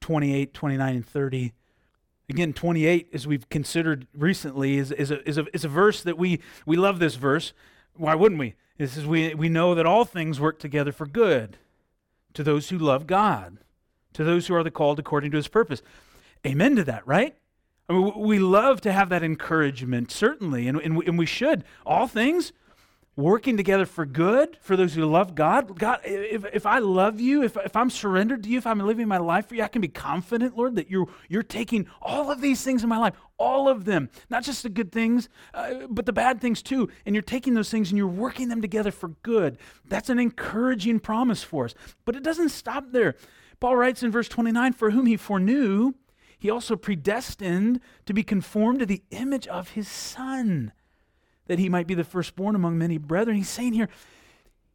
28, 0.00 0.52
29, 0.52 0.96
and 0.96 1.06
30. 1.06 1.52
Again, 2.30 2.52
28, 2.52 3.08
as 3.12 3.26
we've 3.26 3.48
considered 3.48 4.06
recently, 4.14 4.78
is, 4.78 4.92
is, 4.92 5.10
a, 5.10 5.28
is, 5.28 5.36
a, 5.36 5.46
is 5.52 5.64
a 5.64 5.68
verse 5.68 6.02
that 6.02 6.16
we, 6.16 6.40
we 6.64 6.76
love 6.76 7.00
this 7.00 7.16
verse. 7.16 7.52
Why 7.96 8.14
wouldn't 8.14 8.38
we? 8.38 8.54
This 8.78 8.96
is 8.96 9.04
we, 9.04 9.34
we 9.34 9.48
know 9.48 9.74
that 9.74 9.84
all 9.84 10.04
things 10.04 10.38
work 10.40 10.60
together 10.60 10.92
for 10.92 11.06
good 11.06 11.58
to 12.34 12.44
those 12.44 12.68
who 12.68 12.78
love 12.78 13.08
God, 13.08 13.58
to 14.12 14.22
those 14.22 14.46
who 14.46 14.54
are 14.54 14.62
the 14.62 14.70
called 14.70 15.00
according 15.00 15.32
to 15.32 15.36
his 15.36 15.48
purpose. 15.48 15.82
Amen 16.46 16.76
to 16.76 16.84
that, 16.84 17.06
right? 17.06 17.36
I 17.88 17.94
mean, 17.94 18.16
we 18.16 18.38
love 18.38 18.80
to 18.82 18.92
have 18.92 19.08
that 19.08 19.24
encouragement, 19.24 20.12
certainly, 20.12 20.68
and, 20.68 20.80
and, 20.80 20.96
we, 20.96 21.06
and 21.06 21.18
we 21.18 21.26
should. 21.26 21.64
All 21.84 22.06
things 22.06 22.52
working 23.20 23.56
together 23.56 23.86
for 23.86 24.06
good 24.06 24.56
for 24.60 24.76
those 24.76 24.94
who 24.94 25.04
love 25.04 25.34
God. 25.34 25.78
God, 25.78 26.00
if, 26.04 26.44
if 26.52 26.66
I 26.66 26.78
love 26.78 27.20
you, 27.20 27.42
if, 27.42 27.56
if 27.56 27.76
I'm 27.76 27.90
surrendered 27.90 28.42
to 28.42 28.48
you, 28.48 28.58
if 28.58 28.66
I'm 28.66 28.80
living 28.80 29.06
my 29.06 29.18
life 29.18 29.48
for 29.48 29.54
you, 29.54 29.62
I 29.62 29.68
can 29.68 29.82
be 29.82 29.88
confident, 29.88 30.56
Lord, 30.56 30.74
that 30.76 30.90
you're, 30.90 31.06
you're 31.28 31.42
taking 31.42 31.86
all 32.00 32.30
of 32.30 32.40
these 32.40 32.62
things 32.62 32.82
in 32.82 32.88
my 32.88 32.98
life, 32.98 33.14
all 33.38 33.68
of 33.68 33.84
them, 33.84 34.10
not 34.28 34.42
just 34.42 34.62
the 34.62 34.68
good 34.68 34.92
things, 34.92 35.28
uh, 35.54 35.86
but 35.88 36.06
the 36.06 36.12
bad 36.12 36.40
things 36.40 36.62
too. 36.62 36.88
And 37.06 37.14
you're 37.14 37.22
taking 37.22 37.54
those 37.54 37.70
things 37.70 37.90
and 37.90 37.98
you're 37.98 38.06
working 38.06 38.48
them 38.48 38.62
together 38.62 38.90
for 38.90 39.08
good. 39.22 39.58
That's 39.86 40.10
an 40.10 40.18
encouraging 40.18 41.00
promise 41.00 41.42
for 41.42 41.66
us. 41.66 41.74
But 42.04 42.16
it 42.16 42.22
doesn't 42.22 42.50
stop 42.50 42.92
there. 42.92 43.16
Paul 43.60 43.76
writes 43.76 44.02
in 44.02 44.10
verse 44.10 44.28
29 44.28 44.72
For 44.72 44.90
whom 44.90 45.06
he 45.06 45.16
foreknew, 45.16 45.92
he 46.38 46.48
also 46.48 46.74
predestined 46.74 47.80
to 48.06 48.14
be 48.14 48.22
conformed 48.22 48.80
to 48.80 48.86
the 48.86 49.02
image 49.10 49.46
of 49.46 49.70
his 49.70 49.88
Son 49.88 50.72
that 51.46 51.58
he 51.58 51.68
might 51.68 51.86
be 51.86 51.94
the 51.94 52.04
firstborn 52.04 52.54
among 52.54 52.78
many 52.78 52.98
brethren. 52.98 53.36
He's 53.36 53.48
saying 53.48 53.72
here, 53.72 53.88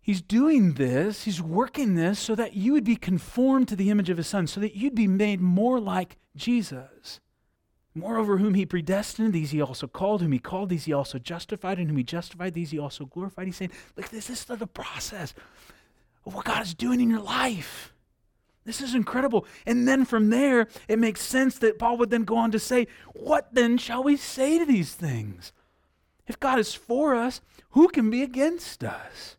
he's 0.02 0.22
doing 0.22 0.74
this, 0.74 1.24
he's 1.24 1.42
working 1.42 1.96
this 1.96 2.20
so 2.20 2.36
that 2.36 2.54
you 2.54 2.74
would 2.74 2.84
be 2.84 2.96
conformed 2.96 3.68
to 3.70 3.76
the 3.76 3.90
image 3.90 4.10
of 4.10 4.18
his 4.18 4.28
son, 4.28 4.48
so 4.48 4.60
that 4.60 4.76
you'd 4.76 4.96
be 4.96 5.08
made 5.08 5.42
more 5.42 5.80
like 5.80 6.18
Jesus. 6.36 7.20
Moreover, 7.98 8.38
whom 8.38 8.56
he 8.56 8.66
predestined, 8.66 9.34
these 9.34 9.52
he 9.52 9.62
also 9.62 9.88
called. 9.88 10.22
Whom 10.22 10.34
he 10.34 10.40
called, 10.40 10.68
these 10.68 10.84
he 10.84 10.92
also 10.92 11.18
justified. 11.18 11.80
And 11.80 11.88
whom 11.88 11.98
he 11.98 12.04
justified, 12.04 12.54
these 12.54 12.72
he 12.72 12.78
also 12.78 13.06
glorified. 13.06 13.46
He's 13.46 13.56
saying, 13.56 13.72
look, 13.96 14.10
this, 14.10 14.28
this 14.28 14.42
is 14.42 14.46
the 14.60 14.68
process 14.68 15.34
of 16.26 16.36
what 16.36 16.44
God 16.44 16.62
is 16.62 16.74
doing 16.74 17.00
in 17.00 17.10
your 17.10 17.22
life. 17.22 17.94
This 18.66 18.82
is 18.82 18.96
incredible. 18.96 19.46
And 19.66 19.88
then 19.88 20.06
from 20.06 20.30
there, 20.30 20.68
it 20.88 21.00
makes 21.00 21.22
sense 21.22 21.60
that 21.60 21.80
Paul 21.80 21.98
would 21.98 22.10
then 22.10 22.24
go 22.24 22.36
on 22.36 22.52
to 22.52 22.60
say, 22.60 22.88
What 23.14 23.54
then 23.54 23.78
shall 23.78 24.04
we 24.04 24.18
say 24.18 24.58
to 24.58 24.66
these 24.66 24.94
things? 24.94 25.54
If 26.28 26.40
God 26.40 26.60
is 26.60 26.74
for 26.74 27.16
us, 27.16 27.42
who 27.72 27.88
can 27.88 28.10
be 28.10 28.24
against 28.24 28.84
us? 28.84 29.38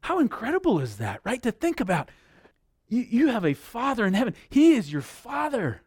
How 0.00 0.18
incredible 0.18 0.78
is 0.80 0.98
that, 0.98 1.20
right? 1.24 1.42
To 1.42 1.52
think 1.52 1.80
about. 1.80 2.10
You, 2.88 3.04
you 3.08 3.28
have 3.28 3.44
a 3.44 3.54
Father 3.54 4.06
in 4.06 4.14
heaven, 4.14 4.34
He 4.48 4.74
is 4.74 4.92
your 4.92 5.02
Father. 5.02 5.82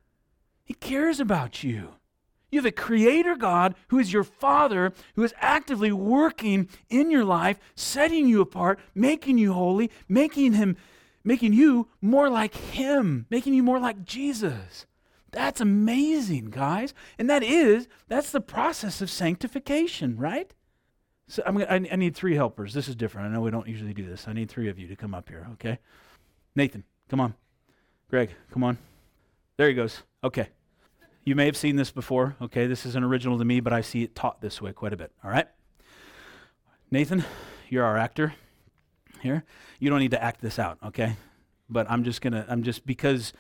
He 0.64 0.74
cares 0.74 1.20
about 1.20 1.64
you. 1.64 1.96
You 2.52 2.60
have 2.60 2.66
a 2.66 2.72
creator 2.72 3.36
God 3.36 3.76
who 3.90 4.00
is 4.00 4.12
your 4.12 4.24
father, 4.24 4.92
who 5.16 5.24
is 5.24 5.34
actively 5.38 5.92
working 5.92 6.68
in 6.90 7.12
your 7.12 7.24
life, 7.24 7.60
setting 7.76 8.28
you 8.28 8.42
apart, 8.42 8.80
making 8.96 9.38
you 9.38 9.54
holy, 9.54 9.92
making 10.08 10.54
him 10.54 10.76
making 11.24 11.54
you 11.54 11.88
more 12.02 12.30
like 12.30 12.56
him, 12.56 13.26
making 13.30 13.54
you 13.54 13.64
more 13.64 13.80
like 13.80 14.04
Jesus. 14.04 14.86
That's 15.32 15.62
amazing, 15.62 16.46
guys. 16.46 16.94
And 17.18 17.30
that 17.30 17.44
is, 17.44 17.88
that's 18.08 18.32
the 18.32 18.42
process 18.42 19.02
of 19.02 19.10
sanctification, 19.10 20.18
right? 20.18 20.54
So 21.28 21.44
I'm 21.46 21.58
I, 21.58 21.88
I 21.92 21.96
need 21.96 22.16
three 22.16 22.36
helpers. 22.36 22.74
This 22.74 22.88
is 22.88 22.96
different. 22.96 23.28
I 23.28 23.34
know 23.34 23.42
we 23.42 23.52
don't 23.52 23.68
usually 23.68 23.94
do 23.94 24.08
this. 24.08 24.28
I 24.28 24.34
need 24.34 24.50
three 24.50 24.68
of 24.68 24.80
you 24.80 24.88
to 24.88 24.96
come 24.96 25.14
up 25.14 25.30
here, 25.30 25.48
okay? 25.54 25.78
Nathan, 26.56 26.84
come 27.08 27.20
on. 27.20 27.36
Greg, 28.10 28.32
come 28.52 28.64
on. 28.64 28.80
There 29.58 29.68
he 29.68 29.76
goes. 29.76 30.02
Okay. 30.24 30.50
You 31.24 31.36
may 31.36 31.46
have 31.46 31.58
seen 31.58 31.76
this 31.76 31.92
before, 31.92 32.36
okay? 32.42 32.66
This 32.66 32.86
isn't 32.88 33.04
original 33.04 33.38
to 33.38 33.46
me, 33.46 33.60
but 33.60 33.72
I 33.72 33.82
see 33.82 34.02
it 34.02 34.16
taught 34.16 34.42
this 34.42 34.60
way 34.60 34.74
quite 34.74 34.94
a 34.94 34.98
bit, 34.98 35.12
all 35.24 35.30
right? 35.30 35.48
Nathan, 36.90 37.24
you're 37.70 37.86
our 37.86 37.98
actor 37.98 38.34
here. 39.22 39.44
You 39.80 39.92
don't 39.92 40.00
need 40.00 40.12
to 40.12 40.24
act 40.24 40.42
this 40.42 40.58
out, 40.58 40.80
okay? 40.84 41.18
But 41.70 41.86
I'm 41.92 42.04
just 42.04 42.22
going 42.22 42.34
to, 42.34 42.44
I'm 42.50 42.64
just, 42.64 42.88
because 42.88 43.34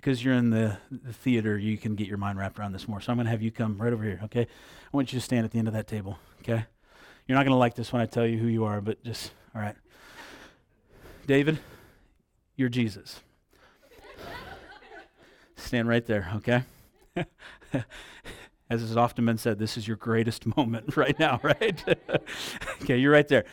because 0.00 0.24
you're 0.24 0.34
in 0.34 0.48
the, 0.48 0.78
the 0.90 1.12
theater, 1.12 1.58
you 1.58 1.76
can 1.76 1.94
get 1.94 2.08
your 2.08 2.16
mind 2.16 2.38
wrapped 2.38 2.58
around 2.58 2.72
this 2.72 2.88
more. 2.88 3.02
So 3.02 3.12
I'm 3.12 3.18
going 3.18 3.26
to 3.26 3.30
have 3.30 3.42
you 3.42 3.50
come 3.50 3.76
right 3.76 3.92
over 3.92 4.02
here, 4.02 4.18
okay? 4.24 4.40
I 4.40 4.96
want 4.96 5.12
you 5.12 5.18
to 5.18 5.24
stand 5.24 5.44
at 5.44 5.50
the 5.50 5.58
end 5.58 5.68
of 5.68 5.74
that 5.74 5.86
table, 5.86 6.18
okay? 6.40 6.64
You're 7.26 7.36
not 7.36 7.44
going 7.44 7.52
to 7.52 7.58
like 7.58 7.74
this 7.74 7.92
when 7.92 8.00
I 8.00 8.06
tell 8.06 8.26
you 8.26 8.38
who 8.38 8.46
you 8.46 8.64
are, 8.64 8.80
but 8.80 9.04
just, 9.04 9.32
all 9.54 9.60
right. 9.60 9.76
David, 11.26 11.58
you're 12.56 12.70
Jesus. 12.70 13.20
stand 15.56 15.86
right 15.86 16.06
there, 16.06 16.32
okay? 16.36 16.64
As 18.70 18.80
has 18.80 18.96
often 18.96 19.26
been 19.26 19.36
said, 19.36 19.58
this 19.58 19.76
is 19.76 19.86
your 19.86 19.98
greatest 19.98 20.56
moment 20.56 20.96
right 20.96 21.18
now, 21.18 21.40
right? 21.42 21.84
okay, 22.82 22.96
you're 22.96 23.12
right 23.12 23.28
there. 23.28 23.44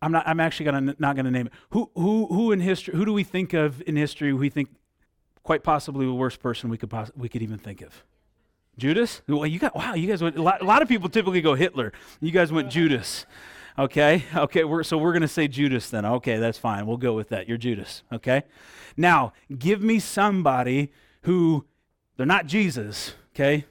I'm 0.00 0.12
not. 0.12 0.28
I'm 0.28 0.40
actually 0.40 0.66
gonna 0.66 0.94
not 0.98 1.16
gonna 1.16 1.30
name 1.30 1.46
it. 1.46 1.52
Who 1.70 1.90
who 1.94 2.26
who 2.26 2.52
in 2.52 2.60
history? 2.60 2.94
Who 2.94 3.06
do 3.06 3.14
we 3.14 3.24
think 3.24 3.54
of 3.54 3.82
in 3.86 3.96
history? 3.96 4.32
We 4.34 4.50
think 4.50 4.68
quite 5.46 5.62
possibly 5.62 6.04
the 6.04 6.12
worst 6.12 6.40
person 6.40 6.68
we 6.68 6.76
could 6.76 6.90
poss- 6.90 7.12
we 7.16 7.28
could 7.28 7.40
even 7.40 7.56
think 7.56 7.80
of. 7.80 8.04
Judas? 8.76 9.22
Well, 9.26 9.46
you 9.46 9.58
got 9.58 9.74
wow. 9.74 9.94
You 9.94 10.06
guys 10.06 10.22
went. 10.22 10.36
A 10.36 10.42
lot, 10.42 10.60
a 10.60 10.64
lot 10.64 10.82
of 10.82 10.88
people 10.88 11.08
typically 11.08 11.40
go 11.40 11.54
Hitler. 11.54 11.92
You 12.20 12.32
guys 12.32 12.52
went 12.52 12.70
Judas. 12.70 13.24
Okay. 13.78 14.24
Okay. 14.34 14.64
We're, 14.64 14.82
so 14.82 14.98
we're 14.98 15.12
going 15.12 15.22
to 15.22 15.28
say 15.28 15.48
Judas 15.48 15.88
then. 15.88 16.04
Okay, 16.04 16.36
that's 16.38 16.58
fine. 16.58 16.86
We'll 16.86 16.96
go 16.96 17.14
with 17.14 17.28
that. 17.30 17.48
You're 17.48 17.58
Judas. 17.58 18.02
Okay. 18.12 18.42
Now, 18.96 19.32
give 19.56 19.80
me 19.80 19.98
somebody 19.98 20.92
who 21.22 21.64
they're 22.16 22.26
not 22.26 22.46
Jesus. 22.46 23.14
Okay. 23.34 23.64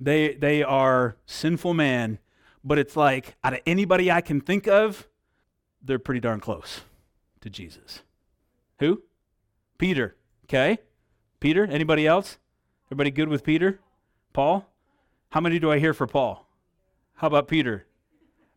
They 0.00 0.34
they 0.34 0.62
are 0.62 1.16
sinful 1.26 1.74
man, 1.74 2.18
but 2.64 2.78
it's 2.78 2.96
like 2.96 3.36
out 3.44 3.52
of 3.52 3.60
anybody 3.66 4.10
I 4.10 4.22
can 4.22 4.40
think 4.40 4.66
of, 4.66 5.06
they're 5.82 5.98
pretty 5.98 6.20
darn 6.20 6.40
close 6.40 6.80
to 7.42 7.50
Jesus. 7.50 8.02
Who? 8.78 9.02
Peter. 9.76 10.16
Okay. 10.46 10.78
Peter? 11.40 11.64
Anybody 11.64 12.06
else? 12.06 12.38
Everybody 12.88 13.10
good 13.10 13.28
with 13.28 13.44
Peter? 13.44 13.80
Paul? 14.32 14.66
How 15.30 15.40
many 15.40 15.58
do 15.58 15.70
I 15.70 15.78
hear 15.78 15.94
for 15.94 16.06
Paul? 16.06 16.46
How 17.14 17.26
about 17.26 17.48
Peter? 17.48 17.86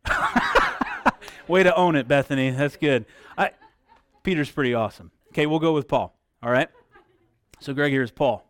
Way 1.48 1.62
to 1.62 1.74
own 1.74 1.96
it, 1.96 2.08
Bethany. 2.08 2.50
That's 2.50 2.76
good. 2.76 3.04
I, 3.36 3.50
Peter's 4.22 4.50
pretty 4.50 4.74
awesome. 4.74 5.10
Okay, 5.28 5.46
we'll 5.46 5.58
go 5.58 5.72
with 5.72 5.88
Paul. 5.88 6.16
All 6.42 6.50
right? 6.50 6.68
So, 7.60 7.74
Greg, 7.74 7.92
here's 7.92 8.10
Paul. 8.10 8.44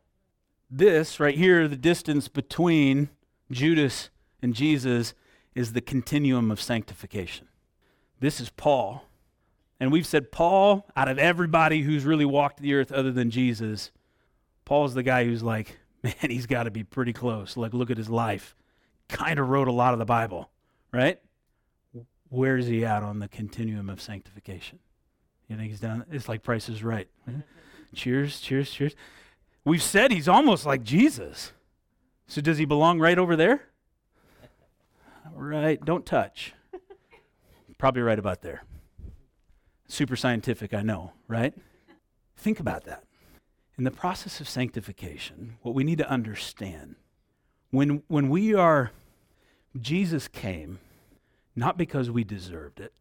This 0.70 1.20
right 1.20 1.36
here, 1.36 1.68
the 1.68 1.76
distance 1.76 2.28
between 2.28 3.10
Judas 3.50 4.10
and 4.40 4.54
Jesus, 4.54 5.14
is 5.54 5.72
the 5.72 5.80
continuum 5.80 6.50
of 6.50 6.60
sanctification. 6.60 7.48
This 8.20 8.40
is 8.40 8.50
Paul. 8.50 9.04
And 9.78 9.90
we've 9.92 10.06
said 10.06 10.32
Paul, 10.32 10.86
out 10.96 11.08
of 11.08 11.18
everybody 11.18 11.82
who's 11.82 12.04
really 12.04 12.24
walked 12.24 12.60
the 12.60 12.72
earth 12.74 12.92
other 12.92 13.10
than 13.10 13.30
Jesus, 13.30 13.90
Paul's 14.64 14.94
the 14.94 15.02
guy 15.02 15.24
who's 15.24 15.42
like, 15.42 15.78
man, 16.02 16.14
he's 16.20 16.46
got 16.46 16.64
to 16.64 16.70
be 16.70 16.84
pretty 16.84 17.12
close. 17.12 17.56
Like, 17.56 17.74
look 17.74 17.90
at 17.90 17.96
his 17.96 18.10
life. 18.10 18.54
Kind 19.08 19.38
of 19.38 19.48
wrote 19.48 19.68
a 19.68 19.72
lot 19.72 19.92
of 19.92 19.98
the 19.98 20.04
Bible, 20.04 20.50
right? 20.92 21.20
Where 22.28 22.56
is 22.56 22.66
he 22.66 22.84
at 22.84 23.02
on 23.02 23.18
the 23.18 23.28
continuum 23.28 23.90
of 23.90 24.00
sanctification? 24.00 24.78
You 25.48 25.56
think 25.56 25.70
he's 25.70 25.80
down? 25.80 26.06
It's 26.10 26.28
like 26.28 26.42
Price 26.42 26.68
is 26.68 26.82
right. 26.82 27.08
cheers, 27.94 28.40
cheers, 28.40 28.70
cheers. 28.70 28.94
We've 29.64 29.82
said 29.82 30.10
he's 30.10 30.28
almost 30.28 30.64
like 30.64 30.82
Jesus. 30.82 31.52
So 32.26 32.40
does 32.40 32.58
he 32.58 32.64
belong 32.64 32.98
right 32.98 33.18
over 33.18 33.36
there? 33.36 33.68
Right, 35.34 35.82
don't 35.84 36.06
touch. 36.06 36.54
Probably 37.78 38.02
right 38.02 38.18
about 38.18 38.42
there. 38.42 38.64
Super 39.88 40.16
scientific, 40.16 40.72
I 40.72 40.82
know, 40.82 41.12
right? 41.28 41.52
Think 42.36 42.60
about 42.60 42.84
that. 42.84 43.04
In 43.78 43.84
the 43.84 43.90
process 43.90 44.40
of 44.40 44.48
sanctification, 44.48 45.56
what 45.62 45.74
we 45.74 45.84
need 45.84 45.98
to 45.98 46.08
understand 46.08 46.96
when, 47.70 48.02
when 48.06 48.28
we 48.28 48.54
are, 48.54 48.92
Jesus 49.80 50.28
came 50.28 50.78
not 51.56 51.78
because 51.78 52.10
we 52.10 52.22
deserved 52.22 52.80
it, 52.80 52.92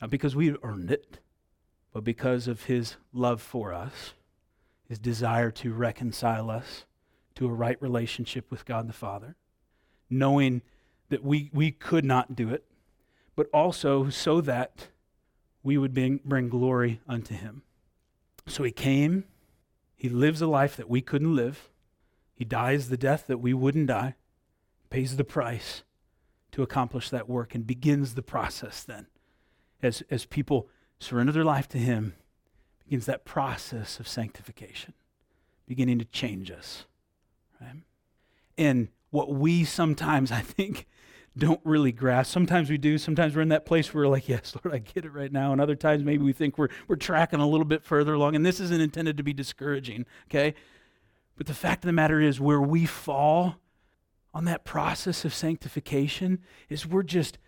not 0.00 0.10
because 0.10 0.36
we 0.36 0.54
earned 0.62 0.90
it, 0.90 1.18
but 1.92 2.04
because 2.04 2.46
of 2.46 2.64
his 2.64 2.96
love 3.12 3.42
for 3.42 3.72
us, 3.72 4.14
his 4.88 4.98
desire 4.98 5.50
to 5.50 5.72
reconcile 5.72 6.50
us 6.50 6.84
to 7.34 7.46
a 7.46 7.52
right 7.52 7.80
relationship 7.82 8.50
with 8.50 8.64
God 8.64 8.88
the 8.88 8.92
Father, 8.92 9.34
knowing 10.08 10.62
that 11.08 11.24
we, 11.24 11.50
we 11.52 11.70
could 11.70 12.04
not 12.04 12.36
do 12.36 12.50
it, 12.50 12.64
but 13.34 13.48
also 13.52 14.08
so 14.08 14.40
that 14.40 14.88
we 15.62 15.76
would 15.76 15.92
bring, 15.92 16.20
bring 16.24 16.48
glory 16.48 17.00
unto 17.08 17.34
him. 17.34 17.62
So 18.46 18.62
he 18.62 18.70
came 18.70 19.24
he 20.06 20.12
lives 20.12 20.40
a 20.40 20.46
life 20.46 20.76
that 20.76 20.88
we 20.88 21.00
couldn't 21.00 21.34
live. 21.34 21.68
He 22.32 22.44
dies 22.44 22.88
the 22.88 22.96
death 22.96 23.26
that 23.26 23.38
we 23.38 23.52
wouldn't 23.52 23.88
die, 23.88 24.14
pays 24.88 25.16
the 25.16 25.24
price 25.24 25.82
to 26.52 26.62
accomplish 26.62 27.10
that 27.10 27.28
work, 27.28 27.56
and 27.56 27.66
begins 27.66 28.14
the 28.14 28.22
process 28.22 28.84
then. 28.84 29.08
As, 29.82 30.04
as 30.08 30.24
people 30.24 30.68
surrender 31.00 31.32
their 31.32 31.44
life 31.44 31.66
to 31.70 31.78
Him, 31.78 32.14
begins 32.84 33.06
that 33.06 33.24
process 33.24 33.98
of 33.98 34.06
sanctification, 34.06 34.94
beginning 35.66 35.98
to 35.98 36.04
change 36.04 36.52
us. 36.52 36.84
Right? 37.60 37.82
And 38.56 38.90
what 39.10 39.34
we 39.34 39.64
sometimes, 39.64 40.30
I 40.40 40.40
think, 40.40 40.86
don't 41.38 41.60
really 41.64 41.92
grasp. 41.92 42.32
Sometimes 42.32 42.70
we 42.70 42.78
do. 42.78 42.96
Sometimes 42.96 43.36
we're 43.36 43.42
in 43.42 43.50
that 43.50 43.66
place 43.66 43.92
where 43.92 44.04
we're 44.04 44.10
like, 44.10 44.28
yes, 44.28 44.54
Lord, 44.64 44.74
I 44.74 44.78
get 44.78 45.04
it 45.04 45.12
right 45.12 45.30
now. 45.30 45.52
And 45.52 45.60
other 45.60 45.74
times 45.74 46.02
maybe 46.02 46.24
we 46.24 46.32
think 46.32 46.56
we're, 46.56 46.70
we're 46.88 46.96
tracking 46.96 47.40
a 47.40 47.46
little 47.46 47.66
bit 47.66 47.82
further 47.84 48.14
along. 48.14 48.36
And 48.36 48.44
this 48.44 48.58
isn't 48.58 48.80
intended 48.80 49.16
to 49.18 49.22
be 49.22 49.34
discouraging, 49.34 50.06
okay? 50.30 50.54
But 51.36 51.46
the 51.46 51.54
fact 51.54 51.84
of 51.84 51.88
the 51.88 51.92
matter 51.92 52.20
is, 52.20 52.40
where 52.40 52.60
we 52.60 52.86
fall 52.86 53.56
on 54.32 54.46
that 54.46 54.64
process 54.64 55.24
of 55.24 55.34
sanctification 55.34 56.40
is 56.68 56.86
we're 56.86 57.02
just, 57.02 57.38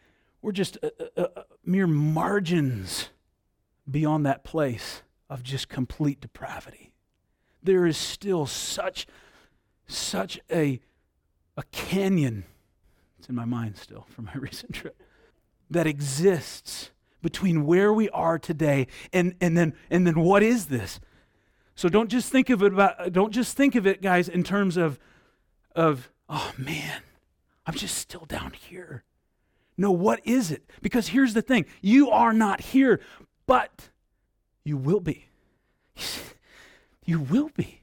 we're 0.42 0.52
just 0.52 0.76
uh, 0.82 0.90
uh, 1.16 1.26
uh, 1.36 1.42
mere 1.64 1.86
margins 1.86 3.08
beyond 3.90 4.26
that 4.26 4.44
place 4.44 5.02
of 5.30 5.42
just 5.42 5.68
complete 5.68 6.20
depravity. 6.20 6.92
There 7.62 7.86
is 7.86 7.96
still 7.96 8.46
such, 8.46 9.06
such 9.86 10.38
a, 10.50 10.80
a 11.56 11.62
canyon 11.72 12.44
in 13.28 13.34
my 13.34 13.44
mind 13.44 13.76
still 13.76 14.06
from 14.08 14.26
my 14.26 14.32
recent 14.36 14.74
trip. 14.74 15.00
That 15.70 15.86
exists 15.86 16.90
between 17.20 17.66
where 17.66 17.92
we 17.92 18.08
are 18.10 18.38
today 18.38 18.86
and, 19.12 19.34
and 19.40 19.56
then 19.56 19.74
and 19.90 20.06
then 20.06 20.20
what 20.20 20.42
is 20.42 20.66
this? 20.66 21.00
So 21.74 21.88
don't 21.88 22.08
just 22.08 22.32
think 22.32 22.50
of 22.50 22.62
it 22.62 22.72
about 22.72 23.12
don't 23.12 23.32
just 23.32 23.56
think 23.56 23.74
of 23.74 23.86
it, 23.86 24.02
guys, 24.02 24.28
in 24.28 24.42
terms 24.42 24.76
of 24.76 24.98
of, 25.76 26.10
oh 26.28 26.52
man, 26.58 27.02
I'm 27.66 27.74
just 27.74 27.96
still 27.96 28.24
down 28.24 28.52
here. 28.52 29.04
No, 29.76 29.92
what 29.92 30.20
is 30.24 30.50
it? 30.50 30.68
Because 30.82 31.08
here's 31.08 31.34
the 31.34 31.42
thing 31.42 31.66
you 31.80 32.10
are 32.10 32.32
not 32.32 32.60
here, 32.60 33.00
but 33.46 33.90
you 34.64 34.76
will 34.76 35.00
be. 35.00 35.26
You 37.04 37.20
will 37.20 37.50
be. 37.56 37.77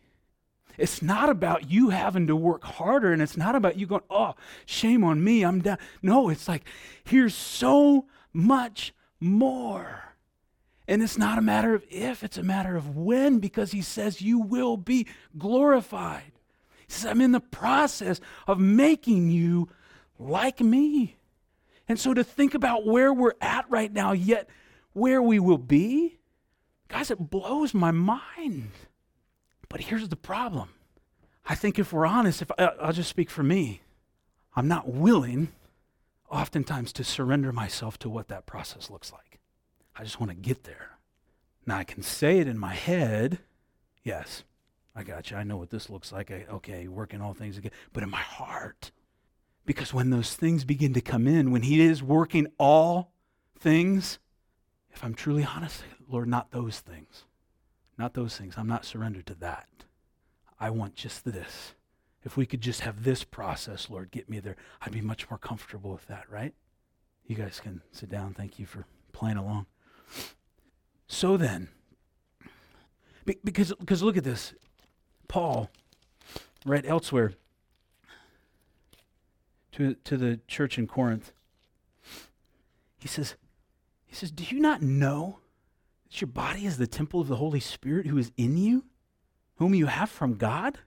It's 0.77 1.01
not 1.01 1.29
about 1.29 1.69
you 1.69 1.89
having 1.89 2.27
to 2.27 2.35
work 2.35 2.63
harder 2.63 3.13
and 3.13 3.21
it's 3.21 3.37
not 3.37 3.55
about 3.55 3.77
you 3.77 3.85
going, 3.85 4.03
oh, 4.09 4.35
shame 4.65 5.03
on 5.03 5.23
me, 5.23 5.43
I'm 5.43 5.61
down. 5.61 5.77
No, 6.01 6.29
it's 6.29 6.47
like, 6.47 6.65
here's 7.03 7.35
so 7.35 8.05
much 8.33 8.93
more. 9.19 10.15
And 10.87 11.01
it's 11.01 11.17
not 11.17 11.37
a 11.37 11.41
matter 11.41 11.73
of 11.73 11.83
if, 11.89 12.23
it's 12.23 12.37
a 12.37 12.43
matter 12.43 12.75
of 12.75 12.95
when, 12.95 13.39
because 13.39 13.71
he 13.71 13.81
says 13.81 14.21
you 14.21 14.39
will 14.39 14.77
be 14.77 15.07
glorified. 15.37 16.31
He 16.87 16.93
says, 16.93 17.05
I'm 17.09 17.21
in 17.21 17.31
the 17.31 17.39
process 17.39 18.21
of 18.45 18.59
making 18.59 19.31
you 19.31 19.69
like 20.19 20.61
me. 20.61 21.15
And 21.87 21.99
so 21.99 22.13
to 22.13 22.23
think 22.23 22.53
about 22.53 22.85
where 22.85 23.13
we're 23.13 23.33
at 23.41 23.69
right 23.69 23.91
now, 23.91 24.11
yet 24.11 24.49
where 24.93 25.21
we 25.21 25.39
will 25.39 25.57
be, 25.57 26.19
guys, 26.87 27.09
it 27.09 27.29
blows 27.29 27.73
my 27.73 27.91
mind. 27.91 28.71
But 29.69 29.81
here's 29.81 30.07
the 30.07 30.15
problem. 30.15 30.69
I 31.45 31.55
think 31.55 31.77
if 31.77 31.93
we're 31.93 32.05
honest, 32.05 32.41
if 32.41 32.51
I, 32.57 32.65
I'll 32.81 32.93
just 32.93 33.09
speak 33.09 33.29
for 33.29 33.43
me, 33.43 33.81
I'm 34.55 34.67
not 34.67 34.87
willing 34.87 35.49
oftentimes 36.29 36.91
to 36.93 37.03
surrender 37.03 37.51
myself 37.51 37.99
to 37.99 38.09
what 38.09 38.29
that 38.29 38.45
process 38.45 38.89
looks 38.89 39.11
like. 39.11 39.39
I 39.95 40.03
just 40.03 40.19
want 40.19 40.31
to 40.31 40.35
get 40.35 40.63
there. 40.63 40.97
Now 41.65 41.77
I 41.77 41.83
can 41.83 42.03
say 42.03 42.39
it 42.39 42.47
in 42.47 42.57
my 42.57 42.73
head, 42.73 43.39
yes, 44.03 44.43
I 44.95 45.03
got 45.03 45.29
you. 45.29 45.37
I 45.37 45.43
know 45.43 45.57
what 45.57 45.71
this 45.71 45.89
looks 45.89 46.11
like. 46.11 46.31
I, 46.31 46.45
okay, 46.49 46.87
working 46.87 47.21
all 47.21 47.33
things 47.33 47.57
again. 47.57 47.71
But 47.91 48.03
in 48.03 48.09
my 48.09 48.21
heart, 48.21 48.91
because 49.65 49.93
when 49.93 50.09
those 50.09 50.35
things 50.35 50.63
begin 50.63 50.93
to 50.93 51.01
come 51.01 51.27
in, 51.27 51.51
when 51.51 51.63
He 51.63 51.81
is 51.81 52.01
working 52.01 52.47
all 52.57 53.11
things, 53.59 54.19
if 54.91 55.03
I'm 55.03 55.13
truly 55.13 55.43
honest, 55.43 55.83
Lord, 56.07 56.29
not 56.29 56.51
those 56.51 56.79
things. 56.79 57.25
Not 57.97 58.13
those 58.13 58.37
things. 58.37 58.55
I'm 58.57 58.67
not 58.67 58.85
surrendered 58.85 59.25
to 59.27 59.35
that. 59.35 59.67
I 60.59 60.69
want 60.69 60.95
just 60.95 61.25
this. 61.25 61.73
If 62.23 62.35
we 62.35 62.45
could 62.45 62.61
just 62.61 62.81
have 62.81 63.03
this 63.03 63.23
process, 63.23 63.89
Lord, 63.89 64.11
get 64.11 64.29
me 64.29 64.39
there, 64.39 64.55
I'd 64.81 64.91
be 64.91 65.01
much 65.01 65.29
more 65.29 65.37
comfortable 65.37 65.91
with 65.91 66.07
that, 66.07 66.29
right? 66.29 66.53
You 67.27 67.35
guys 67.35 67.59
can 67.59 67.81
sit 67.91 68.09
down. 68.09 68.33
Thank 68.33 68.59
you 68.59 68.65
for 68.65 68.85
playing 69.11 69.37
along. 69.37 69.67
So 71.07 71.37
then, 71.37 71.69
because, 73.43 73.73
because 73.79 74.01
look 74.03 74.17
at 74.17 74.23
this. 74.23 74.53
Paul, 75.27 75.69
right 76.65 76.85
elsewhere, 76.85 77.33
to, 79.73 79.95
to 80.03 80.17
the 80.17 80.39
church 80.47 80.77
in 80.77 80.87
Corinth, 80.87 81.31
he 82.97 83.07
says, 83.07 83.35
he 84.05 84.15
says, 84.15 84.31
Do 84.31 84.43
you 84.43 84.59
not 84.59 84.81
know 84.81 85.39
that 86.15 86.21
your 86.21 86.27
body 86.29 86.65
is 86.65 86.77
the 86.77 86.87
temple 86.87 87.19
of 87.19 87.27
the 87.27 87.35
Holy 87.35 87.59
Spirit 87.59 88.07
who 88.07 88.17
is 88.17 88.31
in 88.37 88.55
you, 88.55 88.85
whom 89.57 89.75
you 89.75 89.87
have 89.87 90.09
from 90.09 90.35
God? 90.35 90.79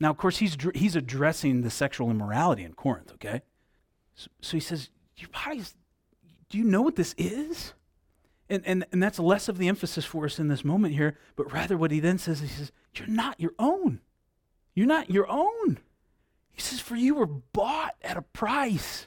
Now, 0.00 0.10
of 0.10 0.16
course, 0.16 0.38
he's, 0.38 0.56
he's 0.74 0.96
addressing 0.96 1.62
the 1.62 1.70
sexual 1.70 2.10
immorality 2.10 2.64
in 2.64 2.72
Corinth, 2.72 3.12
okay? 3.14 3.42
So, 4.16 4.28
so 4.40 4.56
he 4.56 4.60
says, 4.60 4.90
Your 5.16 5.28
body's, 5.28 5.76
do 6.48 6.58
you 6.58 6.64
know 6.64 6.82
what 6.82 6.96
this 6.96 7.14
is? 7.16 7.74
And, 8.48 8.64
and, 8.66 8.84
and 8.90 9.00
that's 9.00 9.20
less 9.20 9.48
of 9.48 9.58
the 9.58 9.68
emphasis 9.68 10.04
for 10.04 10.24
us 10.24 10.40
in 10.40 10.48
this 10.48 10.64
moment 10.64 10.94
here, 10.94 11.16
but 11.36 11.52
rather 11.52 11.76
what 11.76 11.92
he 11.92 12.00
then 12.00 12.18
says, 12.18 12.40
he 12.40 12.48
says, 12.48 12.72
You're 12.96 13.06
not 13.06 13.40
your 13.40 13.54
own. 13.60 14.00
You're 14.74 14.86
not 14.86 15.08
your 15.08 15.30
own. 15.30 15.78
He 16.50 16.60
says, 16.60 16.80
For 16.80 16.96
you 16.96 17.14
were 17.14 17.26
bought 17.26 17.94
at 18.02 18.16
a 18.16 18.22
price. 18.22 19.06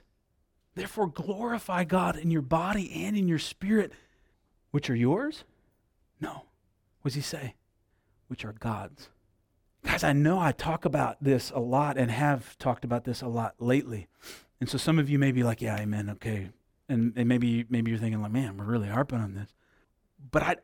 Therefore, 0.76 1.08
glorify 1.08 1.84
God 1.84 2.16
in 2.16 2.32
your 2.32 2.42
body 2.42 3.04
and 3.04 3.18
in 3.18 3.28
your 3.28 3.40
spirit 3.40 3.92
which 4.72 4.90
are 4.90 4.96
yours? 4.96 5.44
No. 6.20 6.44
What 7.02 7.10
does 7.10 7.16
he 7.16 7.22
say? 7.22 7.56
Which 8.28 8.46
are 8.46 8.54
God's. 8.54 9.10
Guys, 9.86 10.04
I 10.04 10.14
know 10.14 10.40
I 10.40 10.52
talk 10.52 10.86
about 10.86 11.24
this 11.24 11.52
a 11.52 11.60
lot 11.60 11.98
and 11.98 12.12
have 12.12 12.58
talked 12.58 12.84
about 12.84 13.06
this 13.06 13.22
a 13.22 13.28
lot 13.28 13.56
lately. 13.60 14.08
And 14.60 14.70
so 14.70 14.78
some 14.78 15.00
of 15.00 15.10
you 15.10 15.18
may 15.18 15.32
be 15.32 15.44
like, 15.44 15.62
yeah, 15.62 15.80
amen, 15.80 16.10
okay. 16.12 16.50
And, 16.90 17.14
and 17.16 17.30
maybe 17.30 17.66
maybe 17.70 17.92
you're 17.92 18.00
thinking 18.00 18.22
like, 18.22 18.32
man, 18.32 18.58
we're 18.58 18.66
really 18.66 18.90
harping 18.90 19.20
on 19.20 19.36
this. 19.36 19.50
But 20.32 20.44
I 20.44 20.56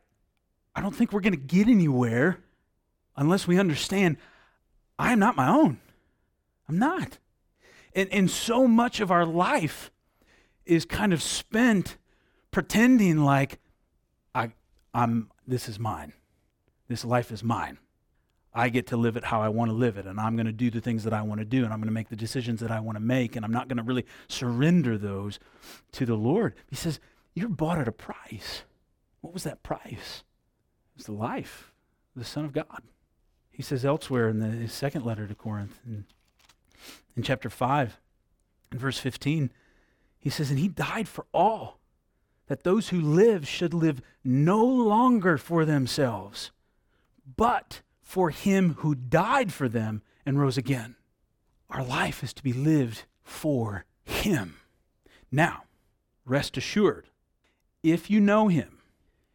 I 0.74 0.82
don't 0.82 0.94
think 0.94 1.12
we're 1.12 1.20
gonna 1.20 1.36
get 1.36 1.68
anywhere 1.68 2.40
unless 3.16 3.46
we 3.46 3.58
understand 3.58 4.18
I 4.98 5.12
am 5.12 5.18
not 5.18 5.36
my 5.36 5.48
own. 5.48 5.80
I'm 6.68 6.78
not. 6.78 7.18
And 7.94 8.12
and 8.12 8.30
so 8.30 8.66
much 8.66 9.00
of 9.00 9.10
our 9.10 9.24
life 9.24 9.90
is 10.66 10.84
kind 10.84 11.12
of 11.12 11.22
spent 11.22 11.96
pretending 12.50 13.18
like 13.18 13.58
I'm, 14.96 15.30
this 15.46 15.68
is 15.68 15.78
mine. 15.78 16.12
This 16.88 17.04
life 17.04 17.30
is 17.30 17.44
mine. 17.44 17.78
I 18.54 18.70
get 18.70 18.86
to 18.88 18.96
live 18.96 19.16
it 19.16 19.24
how 19.24 19.42
I 19.42 19.50
want 19.50 19.70
to 19.70 19.76
live 19.76 19.98
it, 19.98 20.06
and 20.06 20.18
I'm 20.18 20.34
going 20.36 20.46
to 20.46 20.52
do 20.52 20.70
the 20.70 20.80
things 20.80 21.04
that 21.04 21.12
I 21.12 21.20
want 21.20 21.40
to 21.40 21.44
do, 21.44 21.64
and 21.64 21.72
I'm 21.72 21.80
going 21.80 21.88
to 21.88 21.94
make 21.94 22.08
the 22.08 22.16
decisions 22.16 22.60
that 22.60 22.70
I 22.70 22.80
want 22.80 22.96
to 22.96 23.00
make, 23.00 23.36
and 23.36 23.44
I'm 23.44 23.52
not 23.52 23.68
going 23.68 23.76
to 23.76 23.82
really 23.82 24.06
surrender 24.28 24.96
those 24.96 25.38
to 25.92 26.06
the 26.06 26.14
Lord. 26.14 26.54
He 26.70 26.76
says, 26.76 26.98
You're 27.34 27.50
bought 27.50 27.78
at 27.78 27.88
a 27.88 27.92
price. 27.92 28.62
What 29.20 29.34
was 29.34 29.42
that 29.42 29.62
price? 29.62 30.24
It 30.94 30.96
was 30.96 31.06
the 31.06 31.12
life 31.12 31.72
the 32.16 32.24
Son 32.24 32.44
of 32.44 32.52
God. 32.52 32.82
He 33.50 33.62
says 33.62 33.84
elsewhere 33.84 34.28
in 34.28 34.38
the, 34.40 34.48
his 34.48 34.72
second 34.72 35.04
letter 35.04 35.26
to 35.26 35.34
Corinth, 35.34 35.78
in, 35.86 36.06
in 37.16 37.22
chapter 37.22 37.50
5, 37.50 38.00
in 38.72 38.78
verse 38.78 38.98
15, 38.98 39.50
he 40.18 40.30
says, 40.30 40.50
And 40.50 40.58
he 40.58 40.68
died 40.68 41.08
for 41.08 41.26
all 41.32 41.78
that 42.46 42.62
those 42.62 42.90
who 42.90 43.00
live 43.00 43.46
should 43.46 43.74
live 43.74 44.00
no 44.24 44.64
longer 44.64 45.36
for 45.36 45.64
themselves, 45.64 46.50
but 47.36 47.82
for 48.02 48.30
him 48.30 48.74
who 48.78 48.94
died 48.94 49.52
for 49.52 49.68
them 49.68 50.02
and 50.24 50.38
rose 50.38 50.56
again. 50.56 50.96
Our 51.68 51.82
life 51.82 52.22
is 52.22 52.32
to 52.34 52.42
be 52.42 52.52
lived 52.52 53.04
for 53.22 53.84
him. 54.04 54.56
Now, 55.32 55.64
rest 56.24 56.56
assured, 56.56 57.06
if 57.82 58.10
you 58.10 58.20
know 58.20 58.48
him, 58.48 58.78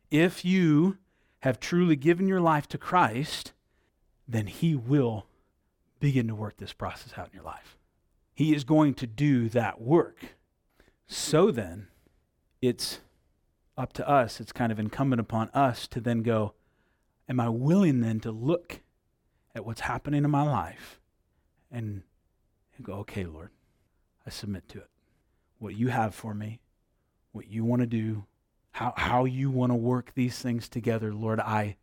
if 0.10 0.46
you 0.46 0.98
have 1.40 1.60
truly 1.60 1.96
given 1.96 2.28
your 2.28 2.42
life 2.42 2.68
to 2.70 2.78
Christ, 2.78 3.54
then 4.28 4.48
he 4.48 4.76
will 4.76 5.26
begin 6.00 6.28
to 6.28 6.36
work 6.36 6.58
this 6.58 6.74
process 6.74 7.14
out 7.18 7.28
in 7.28 7.34
your 7.34 7.44
life. 7.44 7.78
He 8.34 8.56
is 8.56 8.64
going 8.64 8.94
to 8.96 9.08
do 9.08 9.50
that 9.50 9.82
work. 9.82 10.36
So 11.08 11.52
then, 11.52 11.88
it's 12.62 13.00
up 13.78 13.94
to 13.94 14.08
us. 14.08 14.40
It's 14.40 14.52
kind 14.52 14.72
of 14.72 14.80
incumbent 14.80 15.20
upon 15.20 15.50
us 15.50 15.88
to 15.88 16.00
then 16.00 16.22
go, 16.22 16.54
Am 17.30 17.40
I 17.40 17.50
willing 17.50 18.02
then 18.02 18.20
to 18.22 18.32
look 18.32 18.82
at 19.56 19.66
what's 19.66 19.82
happening 19.82 20.24
in 20.24 20.32
my 20.32 20.44
life 20.44 21.00
and, 21.72 22.04
and 22.76 22.86
go, 22.86 22.94
Okay, 22.94 23.26
Lord, 23.26 23.50
I 24.26 24.30
submit 24.30 24.68
to 24.70 24.80
it. 24.80 24.90
What 25.60 25.76
you 25.76 25.88
have 25.90 26.14
for 26.14 26.34
me, 26.34 26.60
what 27.32 27.48
you 27.48 27.64
want 27.64 27.82
to 27.82 27.88
do, 27.88 28.26
how, 28.72 28.94
how 28.96 29.26
you 29.26 29.50
want 29.50 29.72
to 29.72 29.76
work 29.76 30.12
these 30.16 30.40
things 30.40 30.70
together, 30.70 31.14
Lord, 31.14 31.40
I, 31.40 31.78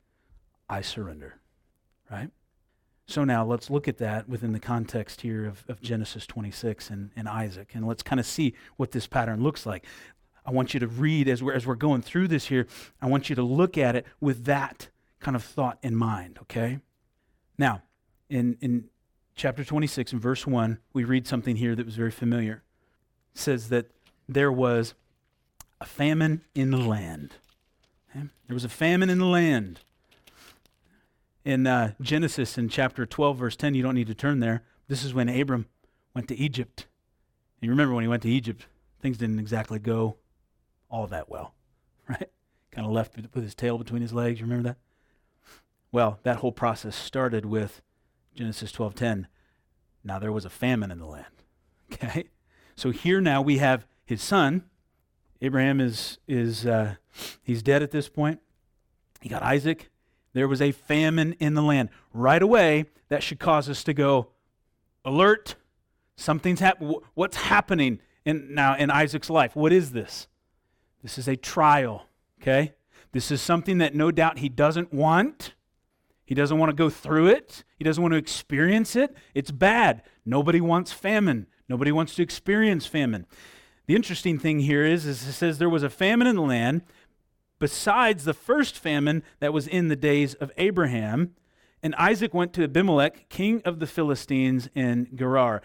I 0.69 0.83
surrender. 0.83 1.41
Right? 2.11 2.31
So 3.07 3.25
now 3.25 3.45
let's 3.45 3.71
look 3.71 3.88
at 3.88 3.97
that 3.99 4.29
within 4.29 4.53
the 4.53 4.61
context 4.61 5.23
here 5.23 5.47
of, 5.47 5.64
of 5.67 5.81
Genesis 5.81 6.27
26 6.27 6.91
and, 6.91 7.11
and 7.17 7.27
Isaac, 7.27 7.71
and 7.73 7.87
let's 7.87 8.03
kind 8.03 8.21
of 8.21 8.27
see 8.27 8.55
what 8.77 8.93
this 8.93 9.07
pattern 9.07 9.43
looks 9.43 9.64
like. 9.64 9.87
I 10.49 10.51
want 10.51 10.73
you 10.73 10.81
to 10.81 10.87
read 10.87 11.29
as 11.29 11.43
we're, 11.43 11.53
as 11.53 11.67
we're 11.67 11.75
going 11.75 12.01
through 12.01 12.29
this 12.29 12.47
here, 12.47 12.67
I 13.03 13.07
want 13.07 13.29
you 13.29 13.37
to 13.37 13.43
look 13.43 13.77
at 13.77 13.95
it 13.95 14.07
with 14.19 14.47
that 14.47 14.89
kind 15.21 15.37
of 15.37 15.45
thought 15.45 15.79
in 15.83 15.95
mind, 15.95 16.39
okay? 16.41 16.79
Now, 17.59 17.83
in, 18.31 18.57
in 18.63 18.89
chapter 19.35 19.63
26 19.63 20.15
and 20.15 20.23
verse 20.23 20.47
1, 20.47 20.79
we 20.95 21.05
read 21.05 21.27
something 21.27 21.57
here 21.57 21.77
that 21.77 21.85
was 21.85 21.97
very 21.97 22.11
familiar. 22.11 22.63
It 23.35 23.39
says 23.39 23.69
that 23.69 23.91
there 24.27 24.51
was 24.51 24.95
a 25.83 25.85
famine 25.85 26.41
in 26.55 26.71
the 26.71 26.79
land. 26.79 27.35
Okay? 28.11 28.25
There 28.47 28.55
was 28.55 28.65
a 28.65 28.71
famine 28.71 29.11
in 29.11 29.19
the 29.19 29.27
land 29.27 29.81
in 31.45 31.67
uh, 31.67 31.93
Genesis 32.01 32.57
in 32.57 32.71
chapter 32.71 33.05
12, 33.05 33.37
verse 33.37 33.57
10. 33.57 33.75
You 33.75 33.83
don't 33.83 33.95
need 33.95 34.07
to 34.07 34.15
turn 34.15 34.41
there. 34.41 34.63
This 34.89 35.05
is 35.05 35.13
when 35.13 35.29
Abram 35.29 35.67
went 36.15 36.27
to 36.29 36.37
Egypt. 36.37 36.87
And 37.61 37.67
you 37.67 37.71
remember 37.71 37.93
when 37.93 38.05
he 38.05 38.09
went 38.09 38.23
to 38.23 38.31
Egypt, 38.31 38.67
things 39.03 39.19
didn't 39.19 39.41
exactly 39.41 39.79
go 39.79 40.17
all 40.90 41.07
that 41.09 41.29
well, 41.29 41.55
right? 42.09 42.31
Kind 42.70 42.87
of 42.87 42.92
left 42.92 43.16
with 43.16 43.44
his 43.44 43.55
tail 43.55 43.79
between 43.79 44.03
his 44.03 44.12
legs. 44.12 44.40
You 44.40 44.46
remember 44.46 44.70
that? 44.70 44.79
Well, 45.90 46.20
that 46.22 46.37
whole 46.37 46.53
process 46.53 46.94
started 46.94 47.46
with 47.46 47.83
Genesis 48.35 48.72
12:10. 48.72 49.27
Now 50.05 50.18
there 50.18 50.33
was 50.33 50.44
a 50.44 50.51
famine 50.51 50.90
in 50.90 50.98
the 50.98 51.07
land. 51.07 51.24
Okay? 51.90 52.29
So 52.77 52.90
here 52.90 53.18
now 53.18 53.40
we 53.40 53.57
have 53.59 53.87
his 54.05 54.22
son. 54.22 54.64
Abraham 55.40 55.81
is 55.81 56.18
is 56.29 56.66
uh, 56.66 56.96
he's 57.42 57.62
dead 57.62 57.83
at 57.83 57.92
this 57.92 58.11
point. 58.11 58.40
He 59.22 59.31
got 59.31 59.42
Isaac 59.42 59.90
there 60.38 60.48
was 60.48 60.62
a 60.62 60.72
famine 60.72 61.35
in 61.40 61.55
the 61.55 61.62
land. 61.62 61.88
Right 62.12 62.42
away, 62.42 62.87
that 63.09 63.22
should 63.22 63.38
cause 63.38 63.68
us 63.68 63.83
to 63.85 63.94
go, 63.94 64.29
alert, 65.05 65.57
something's 66.16 66.61
happening. 66.61 66.94
What's 67.14 67.37
happening 67.37 68.01
in, 68.24 68.55
now 68.55 68.77
in 68.77 68.90
Isaac's 68.90 69.31
life? 69.31 69.57
What 69.57 69.72
is 69.72 69.92
this? 69.92 70.29
This 71.03 71.19
is 71.19 71.29
a 71.29 71.37
trial, 71.37 72.07
okay? 72.41 72.75
This 73.13 73.31
is 73.31 73.41
something 73.41 73.79
that 73.79 73.95
no 73.95 74.11
doubt 74.11 74.39
he 74.39 74.49
doesn't 74.49 74.93
want. 74.93 75.55
He 76.25 76.35
doesn't 76.35 76.59
want 76.59 76.71
to 76.71 76.75
go 76.77 76.91
through 76.91 77.29
it. 77.29 77.65
He 77.77 77.85
doesn't 77.85 78.03
want 78.03 78.13
to 78.13 78.19
experience 78.19 78.97
it. 78.97 79.17
It's 79.35 79.51
bad. 79.51 80.03
Nobody 80.27 80.61
wants 80.61 80.93
famine. 80.93 81.47
Nobody 81.69 81.93
wants 81.93 82.15
to 82.17 82.23
experience 82.23 82.87
famine. 82.87 83.27
The 83.87 83.97
interesting 83.97 84.39
thing 84.39 84.61
here 84.61 84.85
is, 84.85 85.07
is 85.07 85.27
it 85.27 85.33
says 85.33 85.59
there 85.59 85.71
was 85.71 85.83
a 85.83 85.91
famine 85.91 86.27
in 86.27 86.37
the 86.37 86.43
land, 86.43 86.83
besides 87.59 88.25
the 88.25 88.35
first 88.35 88.79
famine 88.79 89.23
that 89.41 89.53
was 89.53 89.67
in 89.67 89.89
the 89.89 89.97
days 89.97 90.35
of 90.35 90.53
Abraham. 90.59 91.35
And 91.83 91.95
Isaac 91.95 92.35
went 92.35 92.53
to 92.55 92.65
Abimelech, 92.65 93.29
king 93.29 93.63
of 93.65 93.79
the 93.79 93.87
Philistines 93.87 94.69
in 94.75 95.09
Gerar. 95.15 95.63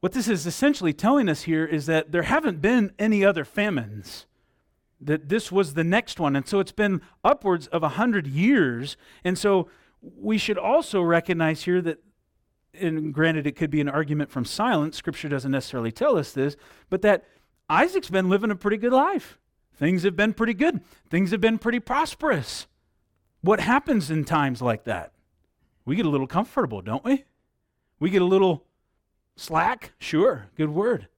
What 0.00 0.12
this 0.12 0.28
is 0.28 0.46
essentially 0.46 0.92
telling 0.92 1.28
us 1.28 1.42
here 1.42 1.64
is 1.64 1.86
that 1.86 2.12
there 2.12 2.22
haven't 2.22 2.60
been 2.60 2.92
any 2.98 3.24
other 3.24 3.44
famines, 3.44 4.26
that 5.00 5.28
this 5.28 5.50
was 5.50 5.74
the 5.74 5.84
next 5.84 6.20
one. 6.20 6.36
And 6.36 6.46
so 6.46 6.60
it's 6.60 6.72
been 6.72 7.00
upwards 7.24 7.66
of 7.68 7.82
a 7.82 7.90
hundred 7.90 8.26
years. 8.26 8.96
And 9.24 9.38
so 9.38 9.68
we 10.02 10.38
should 10.38 10.58
also 10.58 11.00
recognize 11.00 11.62
here 11.62 11.80
that, 11.82 12.02
and 12.74 13.12
granted, 13.12 13.46
it 13.46 13.56
could 13.56 13.70
be 13.70 13.80
an 13.80 13.88
argument 13.88 14.30
from 14.30 14.44
silence, 14.44 14.96
scripture 14.96 15.28
doesn't 15.28 15.50
necessarily 15.50 15.92
tell 15.92 16.16
us 16.16 16.32
this, 16.32 16.56
but 16.88 17.02
that 17.02 17.24
Isaac's 17.68 18.10
been 18.10 18.28
living 18.28 18.50
a 18.50 18.56
pretty 18.56 18.76
good 18.76 18.92
life. 18.92 19.38
Things 19.74 20.02
have 20.02 20.16
been 20.16 20.34
pretty 20.34 20.54
good. 20.54 20.80
Things 21.08 21.30
have 21.30 21.40
been 21.40 21.58
pretty 21.58 21.80
prosperous. 21.80 22.66
What 23.40 23.60
happens 23.60 24.10
in 24.10 24.24
times 24.24 24.60
like 24.60 24.84
that? 24.84 25.12
We 25.86 25.96
get 25.96 26.04
a 26.04 26.10
little 26.10 26.26
comfortable, 26.26 26.82
don't 26.82 27.04
we? 27.04 27.24
We 27.98 28.10
get 28.10 28.22
a 28.22 28.26
little 28.26 28.66
slack. 29.36 29.92
Sure, 29.98 30.50
good 30.56 30.70
word. 30.70 31.08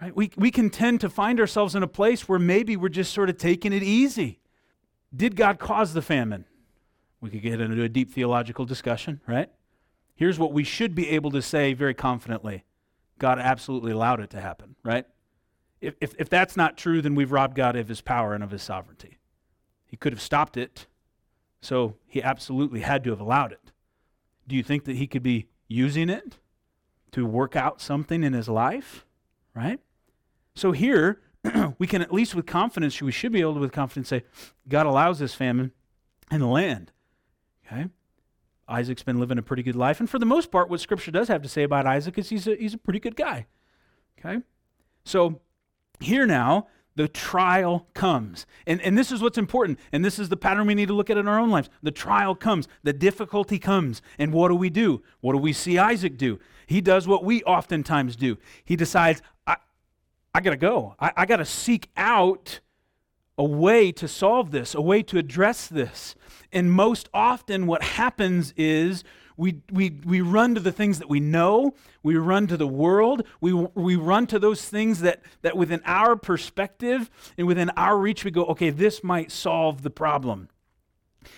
Right? 0.00 0.14
We, 0.14 0.30
we 0.36 0.50
can 0.50 0.70
tend 0.70 1.00
to 1.00 1.08
find 1.08 1.40
ourselves 1.40 1.74
in 1.74 1.82
a 1.82 1.88
place 1.88 2.28
where 2.28 2.38
maybe 2.38 2.76
we're 2.76 2.88
just 2.88 3.12
sort 3.12 3.30
of 3.30 3.38
taking 3.38 3.72
it 3.72 3.82
easy. 3.82 4.40
Did 5.14 5.36
God 5.36 5.58
cause 5.58 5.94
the 5.94 6.02
famine? 6.02 6.44
We 7.20 7.30
could 7.30 7.42
get 7.42 7.60
into 7.60 7.82
a 7.82 7.88
deep 7.88 8.12
theological 8.12 8.66
discussion, 8.66 9.20
right? 9.26 9.50
Here's 10.14 10.38
what 10.38 10.52
we 10.52 10.64
should 10.64 10.94
be 10.94 11.10
able 11.10 11.30
to 11.30 11.42
say 11.42 11.72
very 11.72 11.94
confidently 11.94 12.64
God 13.18 13.38
absolutely 13.38 13.92
allowed 13.92 14.20
it 14.20 14.30
to 14.30 14.40
happen, 14.40 14.76
right? 14.82 15.06
If, 15.80 15.94
if, 16.00 16.14
if 16.18 16.28
that's 16.28 16.56
not 16.56 16.76
true, 16.76 17.00
then 17.00 17.14
we've 17.14 17.32
robbed 17.32 17.54
God 17.54 17.76
of 17.76 17.88
his 17.88 18.02
power 18.02 18.34
and 18.34 18.44
of 18.44 18.50
his 18.50 18.62
sovereignty. 18.62 19.18
He 19.86 19.96
could 19.96 20.12
have 20.12 20.20
stopped 20.20 20.56
it, 20.56 20.86
so 21.60 21.96
he 22.06 22.22
absolutely 22.22 22.80
had 22.80 23.04
to 23.04 23.10
have 23.10 23.20
allowed 23.20 23.52
it. 23.52 23.72
Do 24.46 24.56
you 24.56 24.62
think 24.62 24.84
that 24.84 24.96
he 24.96 25.06
could 25.06 25.22
be 25.22 25.48
using 25.68 26.10
it 26.10 26.36
to 27.12 27.24
work 27.24 27.56
out 27.56 27.80
something 27.80 28.22
in 28.22 28.34
his 28.34 28.48
life? 28.48 29.06
Right? 29.54 29.80
So 30.56 30.72
here, 30.72 31.20
we 31.78 31.86
can 31.86 32.02
at 32.02 32.12
least 32.12 32.34
with 32.34 32.46
confidence, 32.46 33.00
we 33.00 33.12
should 33.12 33.30
be 33.30 33.40
able 33.40 33.54
to 33.54 33.60
with 33.60 33.72
confidence 33.72 34.08
say, 34.08 34.24
God 34.68 34.86
allows 34.86 35.20
this 35.20 35.34
famine 35.34 35.70
in 36.30 36.40
the 36.40 36.46
land. 36.46 36.90
Okay? 37.66 37.86
Isaac's 38.68 39.02
been 39.02 39.20
living 39.20 39.38
a 39.38 39.42
pretty 39.42 39.62
good 39.62 39.76
life. 39.76 40.00
And 40.00 40.10
for 40.10 40.18
the 40.18 40.26
most 40.26 40.50
part, 40.50 40.68
what 40.68 40.80
Scripture 40.80 41.12
does 41.12 41.28
have 41.28 41.42
to 41.42 41.48
say 41.48 41.62
about 41.62 41.86
Isaac 41.86 42.18
is 42.18 42.30
he's 42.30 42.48
a, 42.48 42.56
he's 42.56 42.74
a 42.74 42.78
pretty 42.78 42.98
good 42.98 43.14
guy. 43.14 43.46
Okay? 44.18 44.42
So 45.04 45.40
here 46.00 46.26
now, 46.26 46.66
the 46.96 47.06
trial 47.06 47.86
comes. 47.92 48.46
And, 48.66 48.80
and 48.80 48.96
this 48.96 49.12
is 49.12 49.20
what's 49.20 49.36
important. 49.36 49.78
And 49.92 50.02
this 50.02 50.18
is 50.18 50.30
the 50.30 50.36
pattern 50.36 50.66
we 50.66 50.74
need 50.74 50.88
to 50.88 50.94
look 50.94 51.10
at 51.10 51.18
in 51.18 51.28
our 51.28 51.38
own 51.38 51.50
lives. 51.50 51.68
The 51.82 51.90
trial 51.90 52.34
comes, 52.34 52.66
the 52.82 52.94
difficulty 52.94 53.58
comes. 53.58 54.00
And 54.18 54.32
what 54.32 54.48
do 54.48 54.54
we 54.56 54.70
do? 54.70 55.02
What 55.20 55.32
do 55.32 55.38
we 55.38 55.52
see 55.52 55.78
Isaac 55.78 56.16
do? 56.16 56.40
He 56.66 56.80
does 56.80 57.06
what 57.06 57.22
we 57.22 57.42
oftentimes 57.44 58.16
do. 58.16 58.38
He 58.64 58.74
decides, 58.74 59.20
I, 59.46 59.56
I 60.36 60.40
got 60.40 60.50
to 60.50 60.58
go. 60.58 60.94
I, 61.00 61.12
I 61.16 61.24
got 61.24 61.38
to 61.38 61.46
seek 61.46 61.88
out 61.96 62.60
a 63.38 63.44
way 63.44 63.90
to 63.92 64.06
solve 64.06 64.50
this, 64.50 64.74
a 64.74 64.82
way 64.82 65.02
to 65.04 65.16
address 65.16 65.66
this. 65.66 66.14
And 66.52 66.70
most 66.70 67.08
often, 67.14 67.66
what 67.66 67.82
happens 67.82 68.52
is 68.54 69.02
we, 69.38 69.62
we, 69.72 69.98
we 70.04 70.20
run 70.20 70.54
to 70.54 70.60
the 70.60 70.72
things 70.72 70.98
that 70.98 71.08
we 71.08 71.20
know. 71.20 71.72
We 72.02 72.16
run 72.16 72.48
to 72.48 72.58
the 72.58 72.66
world. 72.66 73.26
We, 73.40 73.54
we 73.54 73.96
run 73.96 74.26
to 74.26 74.38
those 74.38 74.62
things 74.62 75.00
that, 75.00 75.22
that 75.40 75.56
within 75.56 75.80
our 75.86 76.16
perspective 76.16 77.08
and 77.38 77.46
within 77.46 77.70
our 77.70 77.96
reach, 77.96 78.22
we 78.22 78.30
go, 78.30 78.44
okay, 78.44 78.68
this 78.68 79.02
might 79.02 79.32
solve 79.32 79.80
the 79.80 79.90
problem. 79.90 80.50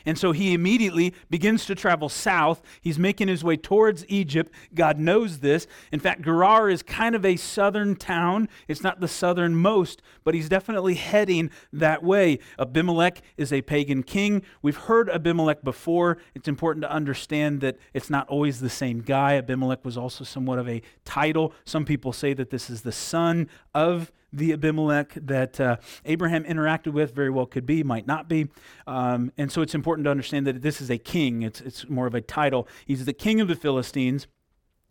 And 0.06 0.18
so 0.18 0.32
he 0.32 0.54
immediately 0.54 1.14
begins 1.30 1.66
to 1.66 1.74
travel 1.74 2.08
south. 2.08 2.62
He's 2.80 2.98
making 2.98 3.28
his 3.28 3.44
way 3.44 3.56
towards 3.56 4.04
Egypt. 4.08 4.52
God 4.74 4.98
knows 4.98 5.38
this. 5.38 5.66
In 5.92 6.00
fact, 6.00 6.22
Gerar 6.22 6.68
is 6.68 6.82
kind 6.82 7.14
of 7.14 7.24
a 7.24 7.36
southern 7.36 7.96
town. 7.96 8.48
It's 8.66 8.82
not 8.82 9.00
the 9.00 9.08
southernmost, 9.08 10.02
but 10.24 10.34
he's 10.34 10.48
definitely 10.48 10.94
heading 10.94 11.50
that 11.72 12.02
way. 12.02 12.38
Abimelech 12.58 13.22
is 13.36 13.52
a 13.52 13.62
pagan 13.62 14.02
king. 14.02 14.42
We've 14.62 14.76
heard 14.76 15.08
Abimelech 15.10 15.62
before. 15.62 16.18
It's 16.34 16.48
important 16.48 16.82
to 16.82 16.92
understand 16.92 17.60
that 17.60 17.76
it's 17.92 18.10
not 18.10 18.28
always 18.28 18.60
the 18.60 18.70
same 18.70 19.00
guy. 19.00 19.36
Abimelech 19.36 19.84
was 19.84 19.96
also 19.96 20.24
somewhat 20.24 20.58
of 20.58 20.68
a 20.68 20.82
title. 21.04 21.52
Some 21.64 21.84
people 21.84 22.12
say 22.12 22.34
that 22.34 22.50
this 22.50 22.70
is 22.70 22.82
the 22.82 22.92
son 22.92 23.48
of 23.74 24.12
the 24.32 24.52
Abimelech 24.52 25.14
that 25.14 25.60
uh, 25.60 25.76
Abraham 26.04 26.44
interacted 26.44 26.92
with 26.92 27.14
very 27.14 27.30
well 27.30 27.46
could 27.46 27.66
be, 27.66 27.82
might 27.82 28.06
not 28.06 28.28
be. 28.28 28.48
Um, 28.86 29.32
and 29.38 29.50
so 29.50 29.62
it's 29.62 29.74
important 29.74 30.04
to 30.04 30.10
understand 30.10 30.46
that 30.46 30.62
this 30.62 30.80
is 30.80 30.90
a 30.90 30.98
king, 30.98 31.42
it's, 31.42 31.60
it's 31.60 31.88
more 31.88 32.06
of 32.06 32.14
a 32.14 32.20
title. 32.20 32.68
He's 32.86 33.04
the 33.04 33.12
king 33.12 33.40
of 33.40 33.48
the 33.48 33.56
Philistines. 33.56 34.26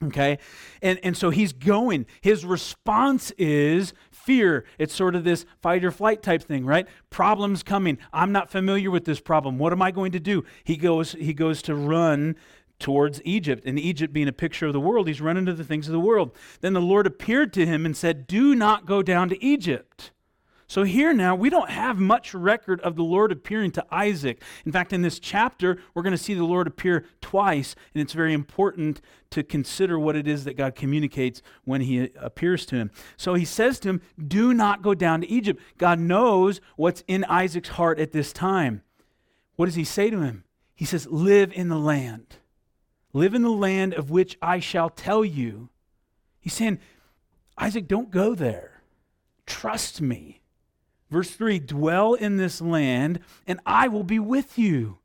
Okay? 0.03 0.37
And, 0.81 0.99
and 1.01 1.17
so 1.17 1.31
he's 1.31 1.53
going. 1.53 2.05
His 2.21 2.45
response 2.45 3.31
is 3.31 3.93
fear. 4.11 4.63
It's 4.77 4.93
sort 4.93 5.15
of 5.15 5.23
this 5.23 5.45
fight 5.59 5.83
or 5.83 5.89
flight 5.89 6.21
type 6.21 6.43
thing, 6.43 6.65
right? 6.65 6.87
Problems 7.09 7.63
coming. 7.63 7.97
I'm 8.13 8.31
not 8.31 8.51
familiar 8.51 8.91
with 8.91 9.05
this 9.05 9.19
problem. 9.19 9.57
What 9.57 9.73
am 9.73 9.81
I 9.81 9.89
going 9.89 10.11
to 10.11 10.19
do? 10.19 10.43
He 10.63 10.77
goes, 10.77 11.13
he 11.13 11.33
goes 11.33 11.63
to 11.63 11.73
run 11.73 12.35
towards 12.79 13.21
Egypt. 13.23 13.63
And 13.65 13.79
Egypt 13.79 14.13
being 14.13 14.27
a 14.27 14.33
picture 14.33 14.67
of 14.67 14.73
the 14.73 14.79
world, 14.79 15.07
he's 15.07 15.21
running 15.21 15.45
to 15.45 15.53
the 15.53 15.63
things 15.63 15.87
of 15.87 15.93
the 15.93 15.99
world. 15.99 16.31
Then 16.61 16.73
the 16.73 16.81
Lord 16.81 17.07
appeared 17.07 17.53
to 17.53 17.65
him 17.65 17.85
and 17.85 17.95
said, 17.95 18.27
Do 18.27 18.55
not 18.55 18.85
go 18.85 19.01
down 19.01 19.29
to 19.29 19.43
Egypt. 19.43 20.11
So 20.69 20.83
here 20.83 21.13
now, 21.13 21.33
we 21.33 21.49
don't 21.49 21.69
have 21.69 21.97
much 21.97 22.33
record 22.33 22.81
of 22.81 22.97
the 22.97 23.03
Lord 23.03 23.31
appearing 23.31 23.71
to 23.71 23.85
Isaac. 23.89 24.43
In 24.65 24.73
fact, 24.73 24.91
in 24.91 25.01
this 25.01 25.17
chapter, 25.17 25.77
we're 25.93 26.03
going 26.03 26.11
to 26.11 26.17
see 26.17 26.33
the 26.33 26.43
Lord 26.43 26.67
appear 26.67 27.05
twice, 27.21 27.73
and 27.93 28.01
it's 28.01 28.11
very 28.11 28.33
important 28.33 28.99
to 29.29 29.43
consider 29.43 29.97
what 29.97 30.17
it 30.17 30.27
is 30.27 30.43
that 30.43 30.57
God 30.57 30.75
communicates 30.75 31.41
when 31.63 31.79
he 31.79 32.09
appears 32.17 32.65
to 32.65 32.75
him. 32.75 32.91
So 33.15 33.33
he 33.33 33.45
says 33.45 33.79
to 33.79 33.89
him, 33.89 34.01
Do 34.27 34.53
not 34.53 34.81
go 34.81 34.93
down 34.93 35.21
to 35.21 35.29
Egypt. 35.29 35.61
God 35.77 35.99
knows 35.99 36.59
what's 36.75 37.01
in 37.07 37.23
Isaac's 37.23 37.69
heart 37.69 37.97
at 37.97 38.11
this 38.11 38.33
time. 38.33 38.83
What 39.55 39.67
does 39.67 39.75
he 39.75 39.85
say 39.85 40.09
to 40.09 40.19
him? 40.19 40.43
He 40.75 40.83
says, 40.83 41.07
Live 41.07 41.53
in 41.53 41.69
the 41.69 41.79
land. 41.79 42.39
Live 43.13 43.33
in 43.33 43.41
the 43.41 43.49
land 43.49 43.93
of 43.93 44.11
which 44.11 44.37
I 44.41 44.59
shall 44.59 44.89
tell 44.89 45.23
you. 45.23 45.69
He's 46.39 46.53
saying, 46.53 46.79
Isaac, 47.57 47.87
don't 47.87 48.11
go 48.11 48.35
there. 48.35 48.81
Trust 49.45 50.01
me. 50.01 50.41
Verse 51.09 51.31
3 51.31 51.59
Dwell 51.59 52.13
in 52.13 52.37
this 52.37 52.61
land, 52.61 53.19
and 53.45 53.59
I 53.65 53.87
will 53.87 54.03
be 54.03 54.19
with 54.19 54.59
you, 54.59 54.99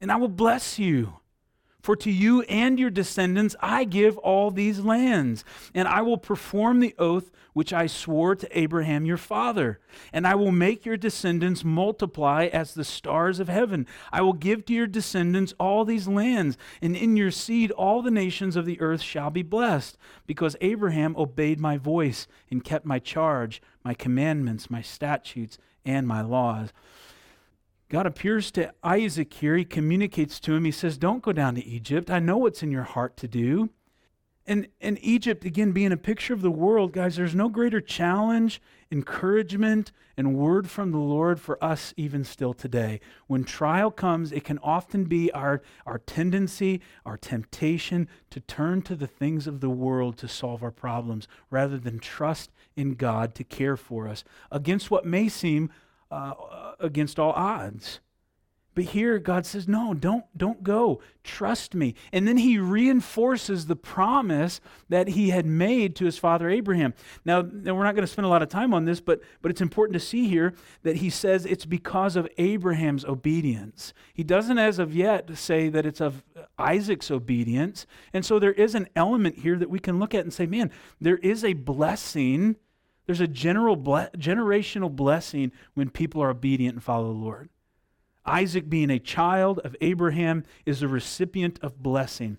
and 0.00 0.10
I 0.10 0.16
will 0.16 0.28
bless 0.28 0.78
you. 0.78 1.20
For 1.88 1.96
to 1.96 2.10
you 2.10 2.42
and 2.42 2.78
your 2.78 2.90
descendants 2.90 3.56
I 3.60 3.84
give 3.84 4.18
all 4.18 4.50
these 4.50 4.80
lands, 4.80 5.42
and 5.74 5.88
I 5.88 6.02
will 6.02 6.18
perform 6.18 6.80
the 6.80 6.94
oath 6.98 7.30
which 7.54 7.72
I 7.72 7.86
swore 7.86 8.36
to 8.36 8.58
Abraham 8.58 9.06
your 9.06 9.16
father. 9.16 9.80
And 10.12 10.26
I 10.26 10.34
will 10.34 10.52
make 10.52 10.84
your 10.84 10.98
descendants 10.98 11.64
multiply 11.64 12.44
as 12.44 12.74
the 12.74 12.84
stars 12.84 13.40
of 13.40 13.48
heaven. 13.48 13.86
I 14.12 14.20
will 14.20 14.34
give 14.34 14.66
to 14.66 14.74
your 14.74 14.86
descendants 14.86 15.54
all 15.58 15.86
these 15.86 16.06
lands, 16.06 16.58
and 16.82 16.94
in 16.94 17.16
your 17.16 17.30
seed 17.30 17.70
all 17.70 18.02
the 18.02 18.10
nations 18.10 18.54
of 18.54 18.66
the 18.66 18.78
earth 18.82 19.00
shall 19.00 19.30
be 19.30 19.42
blessed, 19.42 19.96
because 20.26 20.56
Abraham 20.60 21.16
obeyed 21.16 21.58
my 21.58 21.78
voice 21.78 22.26
and 22.50 22.62
kept 22.62 22.84
my 22.84 22.98
charge, 22.98 23.62
my 23.82 23.94
commandments, 23.94 24.68
my 24.68 24.82
statutes, 24.82 25.56
and 25.86 26.06
my 26.06 26.20
laws. 26.20 26.70
God 27.88 28.06
appears 28.06 28.50
to 28.52 28.72
Isaac 28.82 29.32
here. 29.32 29.56
He 29.56 29.64
communicates 29.64 30.38
to 30.40 30.54
him. 30.54 30.64
He 30.64 30.70
says, 30.70 30.98
Don't 30.98 31.22
go 31.22 31.32
down 31.32 31.54
to 31.54 31.64
Egypt. 31.64 32.10
I 32.10 32.18
know 32.18 32.36
what's 32.36 32.62
in 32.62 32.70
your 32.70 32.82
heart 32.82 33.16
to 33.18 33.28
do. 33.28 33.70
And, 34.46 34.66
and 34.80 34.98
Egypt, 35.02 35.44
again, 35.44 35.72
being 35.72 35.92
a 35.92 35.96
picture 35.98 36.32
of 36.32 36.40
the 36.40 36.50
world, 36.50 36.92
guys, 36.92 37.16
there's 37.16 37.34
no 37.34 37.50
greater 37.50 37.82
challenge, 37.82 38.62
encouragement, 38.90 39.92
and 40.16 40.34
word 40.34 40.70
from 40.70 40.90
the 40.90 40.98
Lord 40.98 41.38
for 41.38 41.62
us 41.62 41.92
even 41.98 42.24
still 42.24 42.54
today. 42.54 43.00
When 43.26 43.44
trial 43.44 43.90
comes, 43.90 44.32
it 44.32 44.44
can 44.44 44.58
often 44.60 45.04
be 45.04 45.30
our, 45.32 45.60
our 45.84 45.98
tendency, 45.98 46.80
our 47.04 47.18
temptation 47.18 48.08
to 48.30 48.40
turn 48.40 48.80
to 48.82 48.96
the 48.96 49.06
things 49.06 49.46
of 49.46 49.60
the 49.60 49.68
world 49.68 50.16
to 50.18 50.28
solve 50.28 50.62
our 50.62 50.70
problems 50.70 51.28
rather 51.50 51.76
than 51.76 51.98
trust 51.98 52.50
in 52.74 52.94
God 52.94 53.34
to 53.34 53.44
care 53.44 53.76
for 53.76 54.08
us 54.08 54.24
against 54.50 54.90
what 54.90 55.04
may 55.04 55.28
seem 55.28 55.70
uh, 56.10 56.72
against 56.80 57.18
all 57.18 57.32
odds. 57.32 58.00
But 58.78 58.84
here 58.84 59.18
God 59.18 59.44
says, 59.44 59.66
"No, 59.66 59.92
don't 59.92 60.24
don't 60.38 60.62
go. 60.62 61.00
Trust 61.24 61.74
me." 61.74 61.96
And 62.12 62.28
then 62.28 62.36
he 62.36 62.58
reinforces 62.58 63.66
the 63.66 63.74
promise 63.74 64.60
that 64.88 65.08
he 65.08 65.30
had 65.30 65.46
made 65.46 65.96
to 65.96 66.04
his 66.04 66.16
father 66.16 66.48
Abraham. 66.48 66.94
Now, 67.24 67.40
we're 67.40 67.82
not 67.82 67.96
going 67.96 68.06
to 68.06 68.06
spend 68.06 68.26
a 68.26 68.28
lot 68.28 68.40
of 68.40 68.48
time 68.48 68.72
on 68.72 68.84
this, 68.84 69.00
but 69.00 69.20
but 69.42 69.50
it's 69.50 69.60
important 69.60 69.94
to 69.94 69.98
see 69.98 70.28
here 70.28 70.54
that 70.84 70.98
he 70.98 71.10
says 71.10 71.44
it's 71.44 71.64
because 71.64 72.14
of 72.14 72.28
Abraham's 72.38 73.04
obedience. 73.04 73.92
He 74.14 74.22
doesn't 74.22 74.58
as 74.58 74.78
of 74.78 74.94
yet 74.94 75.36
say 75.36 75.68
that 75.70 75.84
it's 75.84 76.00
of 76.00 76.22
Isaac's 76.56 77.10
obedience. 77.10 77.84
And 78.12 78.24
so 78.24 78.38
there 78.38 78.52
is 78.52 78.76
an 78.76 78.86
element 78.94 79.40
here 79.40 79.56
that 79.56 79.70
we 79.70 79.80
can 79.80 79.98
look 79.98 80.14
at 80.14 80.22
and 80.22 80.32
say, 80.32 80.46
"Man, 80.46 80.70
there 81.00 81.18
is 81.18 81.42
a 81.42 81.54
blessing 81.54 82.54
there's 83.08 83.20
a 83.22 83.26
general 83.26 83.74
ble- 83.74 84.10
generational 84.18 84.94
blessing 84.94 85.50
when 85.72 85.88
people 85.88 86.22
are 86.22 86.28
obedient 86.28 86.74
and 86.74 86.84
follow 86.84 87.10
the 87.10 87.18
Lord. 87.18 87.48
Isaac, 88.26 88.68
being 88.68 88.90
a 88.90 88.98
child 88.98 89.60
of 89.60 89.74
Abraham, 89.80 90.44
is 90.66 90.82
a 90.82 90.88
recipient 90.88 91.58
of 91.62 91.82
blessing. 91.82 92.36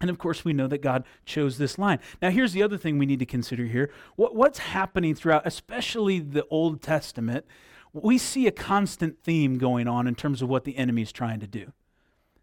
And 0.00 0.08
of 0.08 0.16
course, 0.16 0.42
we 0.42 0.54
know 0.54 0.68
that 0.68 0.80
God 0.80 1.04
chose 1.26 1.58
this 1.58 1.78
line. 1.78 1.98
Now, 2.22 2.30
here's 2.30 2.54
the 2.54 2.62
other 2.62 2.78
thing 2.78 2.96
we 2.96 3.04
need 3.04 3.18
to 3.18 3.26
consider 3.26 3.66
here. 3.66 3.90
What, 4.16 4.34
what's 4.34 4.58
happening 4.58 5.14
throughout, 5.14 5.46
especially 5.46 6.18
the 6.18 6.46
Old 6.46 6.80
Testament, 6.80 7.44
we 7.92 8.16
see 8.16 8.46
a 8.46 8.52
constant 8.52 9.22
theme 9.22 9.58
going 9.58 9.86
on 9.86 10.06
in 10.06 10.14
terms 10.14 10.40
of 10.40 10.48
what 10.48 10.64
the 10.64 10.78
enemy 10.78 11.02
is 11.02 11.12
trying 11.12 11.40
to 11.40 11.46
do. 11.46 11.74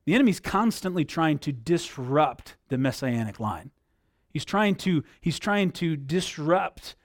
The 0.06 0.14
enemy's 0.14 0.40
constantly 0.40 1.06
trying 1.06 1.40
to 1.40 1.52
disrupt 1.52 2.56
the 2.70 2.78
messianic 2.78 3.40
line. 3.40 3.72
He's 4.30 4.46
trying 4.46 4.76
to, 4.76 5.04
he's 5.20 5.40
trying 5.40 5.72
to 5.72 5.98
disrupt 5.98 6.96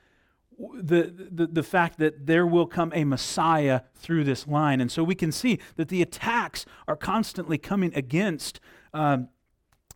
the, 0.58 1.28
the, 1.30 1.46
the 1.46 1.62
fact 1.62 1.98
that 1.98 2.26
there 2.26 2.46
will 2.46 2.66
come 2.66 2.92
a 2.94 3.04
Messiah 3.04 3.82
through 3.94 4.24
this 4.24 4.46
line. 4.46 4.80
And 4.80 4.90
so 4.90 5.04
we 5.04 5.14
can 5.14 5.30
see 5.30 5.58
that 5.76 5.88
the 5.88 6.02
attacks 6.02 6.66
are 6.86 6.96
constantly 6.96 7.58
coming 7.58 7.92
against 7.94 8.60
um, 8.92 9.28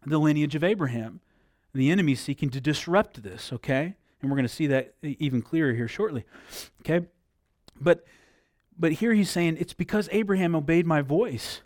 the 0.07 0.19
lineage 0.19 0.55
of 0.55 0.63
Abraham. 0.63 1.21
The 1.75 1.91
enemy 1.91 2.15
seeking 2.15 2.51
to 2.51 2.61
disrupt 2.61 3.23
this, 3.23 3.53
okay? 3.53 3.97
And 4.21 4.31
we're 4.31 4.37
going 4.37 4.47
to 4.47 4.55
see 4.55 4.69
that 4.69 4.95
even 5.03 5.43
clearer 5.43 5.73
here 5.73 5.89
shortly, 5.89 6.25
okay? 6.81 7.07
But, 7.81 8.05
but 8.79 8.93
here 8.93 9.15
he's 9.15 9.31
saying 9.31 9.57
it's 9.59 9.75
because 9.75 10.09
Abraham 10.13 10.55
obeyed 10.55 10.87
my 10.87 11.03
voice. 11.03 11.63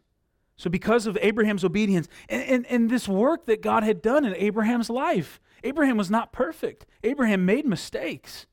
So, 0.58 0.70
because 0.70 1.06
of 1.06 1.18
Abraham's 1.20 1.64
obedience 1.64 2.08
and, 2.30 2.42
and, 2.42 2.66
and 2.66 2.90
this 2.90 3.06
work 3.06 3.44
that 3.44 3.60
God 3.60 3.82
had 3.82 4.00
done 4.00 4.24
in 4.24 4.34
Abraham's 4.36 4.88
life, 4.88 5.38
Abraham 5.62 5.98
was 5.98 6.10
not 6.10 6.32
perfect. 6.32 6.86
Abraham 7.04 7.44
made 7.44 7.66
mistakes. 7.66 8.46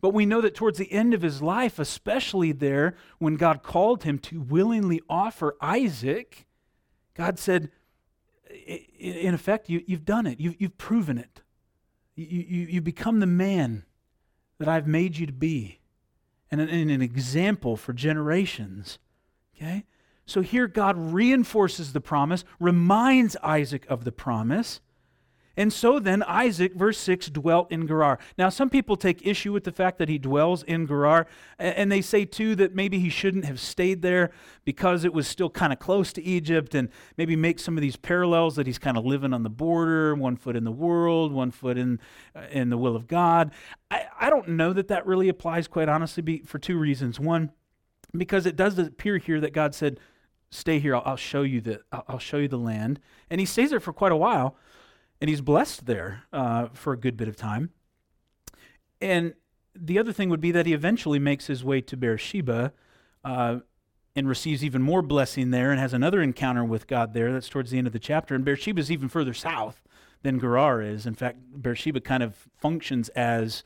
But 0.00 0.14
we 0.14 0.26
know 0.26 0.40
that 0.40 0.54
towards 0.54 0.78
the 0.78 0.90
end 0.92 1.12
of 1.12 1.22
his 1.22 1.42
life, 1.42 1.78
especially 1.78 2.52
there 2.52 2.96
when 3.18 3.36
God 3.36 3.62
called 3.62 4.04
him 4.04 4.18
to 4.20 4.40
willingly 4.40 5.00
offer 5.08 5.56
Isaac, 5.60 6.46
God 7.14 7.38
said, 7.38 7.70
in 8.98 9.34
effect, 9.34 9.68
you, 9.68 9.82
have 9.90 10.04
done 10.04 10.26
it. 10.26 10.40
You, 10.40 10.54
have 10.60 10.78
proven 10.78 11.18
it. 11.18 11.42
You, 12.14 12.26
you, 12.26 12.66
you 12.66 12.80
become 12.80 13.20
the 13.20 13.26
man 13.26 13.84
that 14.58 14.68
I've 14.68 14.86
made 14.86 15.16
you 15.16 15.26
to 15.26 15.32
be 15.32 15.80
and 16.50 16.60
an, 16.60 16.68
and 16.68 16.90
an 16.90 17.02
example 17.02 17.76
for 17.76 17.92
generations. 17.92 18.98
Okay? 19.56 19.84
So 20.26 20.40
here 20.40 20.66
God 20.66 20.96
reinforces 20.96 21.92
the 21.92 22.00
promise, 22.00 22.44
reminds 22.58 23.36
Isaac 23.42 23.84
of 23.88 24.04
the 24.04 24.12
promise. 24.12 24.80
And 25.60 25.70
so 25.70 25.98
then 25.98 26.22
Isaac, 26.22 26.72
verse 26.74 26.96
6, 26.96 27.28
dwelt 27.28 27.70
in 27.70 27.86
Gerar. 27.86 28.18
Now, 28.38 28.48
some 28.48 28.70
people 28.70 28.96
take 28.96 29.26
issue 29.26 29.52
with 29.52 29.64
the 29.64 29.72
fact 29.72 29.98
that 29.98 30.08
he 30.08 30.16
dwells 30.16 30.62
in 30.62 30.86
Gerar, 30.86 31.26
and 31.58 31.92
they 31.92 32.00
say 32.00 32.24
too 32.24 32.54
that 32.54 32.74
maybe 32.74 32.98
he 32.98 33.10
shouldn't 33.10 33.44
have 33.44 33.60
stayed 33.60 34.00
there 34.00 34.30
because 34.64 35.04
it 35.04 35.12
was 35.12 35.28
still 35.28 35.50
kind 35.50 35.70
of 35.70 35.78
close 35.78 36.14
to 36.14 36.22
Egypt, 36.22 36.74
and 36.74 36.88
maybe 37.18 37.36
make 37.36 37.58
some 37.58 37.76
of 37.76 37.82
these 37.82 37.96
parallels 37.96 38.56
that 38.56 38.66
he's 38.66 38.78
kind 38.78 38.96
of 38.96 39.04
living 39.04 39.34
on 39.34 39.42
the 39.42 39.50
border, 39.50 40.14
one 40.14 40.34
foot 40.34 40.56
in 40.56 40.64
the 40.64 40.72
world, 40.72 41.30
one 41.30 41.50
foot 41.50 41.76
in, 41.76 42.00
uh, 42.34 42.46
in 42.50 42.70
the 42.70 42.78
will 42.78 42.96
of 42.96 43.06
God. 43.06 43.50
I, 43.90 44.06
I 44.18 44.30
don't 44.30 44.48
know 44.48 44.72
that 44.72 44.88
that 44.88 45.06
really 45.06 45.28
applies, 45.28 45.68
quite 45.68 45.90
honestly, 45.90 46.42
for 46.46 46.58
two 46.58 46.78
reasons. 46.78 47.20
One, 47.20 47.50
because 48.16 48.46
it 48.46 48.56
does 48.56 48.78
appear 48.78 49.18
here 49.18 49.42
that 49.42 49.52
God 49.52 49.74
said, 49.74 50.00
Stay 50.52 50.78
here, 50.78 50.96
I'll, 50.96 51.02
I'll 51.04 51.16
show 51.16 51.42
you 51.42 51.60
the 51.60 51.80
I'll 51.92 52.18
show 52.18 52.38
you 52.38 52.48
the 52.48 52.58
land. 52.58 52.98
And 53.28 53.40
he 53.40 53.46
stays 53.46 53.70
there 53.70 53.78
for 53.78 53.92
quite 53.92 54.10
a 54.10 54.16
while 54.16 54.56
and 55.20 55.28
he's 55.28 55.40
blessed 55.40 55.86
there 55.86 56.24
uh, 56.32 56.68
for 56.72 56.92
a 56.92 56.96
good 56.96 57.16
bit 57.16 57.28
of 57.28 57.36
time. 57.36 57.70
And 59.00 59.34
the 59.74 59.98
other 59.98 60.12
thing 60.12 60.28
would 60.30 60.40
be 60.40 60.52
that 60.52 60.66
he 60.66 60.72
eventually 60.72 61.18
makes 61.18 61.46
his 61.46 61.64
way 61.64 61.80
to 61.82 61.96
Beersheba 61.96 62.72
uh, 63.24 63.58
and 64.16 64.28
receives 64.28 64.64
even 64.64 64.82
more 64.82 65.02
blessing 65.02 65.50
there 65.50 65.70
and 65.70 65.80
has 65.80 65.92
another 65.92 66.20
encounter 66.20 66.64
with 66.64 66.86
God 66.86 67.14
there. 67.14 67.32
That's 67.32 67.48
towards 67.48 67.70
the 67.70 67.78
end 67.78 67.86
of 67.86 67.92
the 67.92 67.98
chapter. 67.98 68.34
And 68.34 68.44
Beersheba 68.44 68.80
is 68.80 68.90
even 68.90 69.08
further 69.08 69.34
south 69.34 69.82
than 70.22 70.38
Gerar 70.38 70.82
is. 70.82 71.06
In 71.06 71.14
fact, 71.14 71.38
Beersheba 71.56 72.00
kind 72.00 72.22
of 72.22 72.48
functions 72.56 73.08
as, 73.10 73.62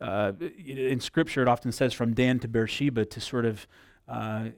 uh, 0.00 0.32
in 0.64 1.00
Scripture, 1.00 1.42
it 1.42 1.48
often 1.48 1.72
says 1.72 1.92
from 1.92 2.14
Dan 2.14 2.38
to 2.40 2.48
Beersheba 2.48 3.04
to 3.04 3.20
sort 3.20 3.44
of 3.44 3.66
uh, 4.08 4.48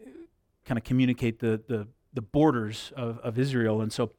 kind 0.64 0.78
of 0.78 0.84
communicate 0.84 1.38
the, 1.38 1.60
the, 1.66 1.88
the 2.12 2.22
borders 2.22 2.92
of, 2.96 3.18
of 3.20 3.38
Israel. 3.38 3.80
And 3.80 3.92
so 3.92 4.12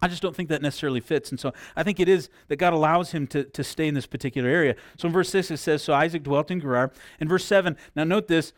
I 0.00 0.06
just 0.06 0.22
don't 0.22 0.34
think 0.34 0.48
that 0.50 0.62
necessarily 0.62 1.00
fits. 1.00 1.30
And 1.30 1.40
so 1.40 1.52
I 1.74 1.82
think 1.82 1.98
it 1.98 2.08
is 2.08 2.30
that 2.48 2.56
God 2.56 2.72
allows 2.72 3.10
him 3.10 3.26
to, 3.28 3.44
to 3.44 3.64
stay 3.64 3.88
in 3.88 3.94
this 3.94 4.06
particular 4.06 4.48
area. 4.48 4.76
So 4.96 5.08
in 5.08 5.12
verse 5.12 5.28
6, 5.30 5.50
it 5.50 5.56
says, 5.56 5.82
So 5.82 5.92
Isaac 5.92 6.22
dwelt 6.22 6.50
in 6.50 6.60
Gerar. 6.60 6.92
In 7.20 7.28
verse 7.28 7.44
7, 7.44 7.76
now 7.96 8.04
note 8.04 8.28
this. 8.28 8.52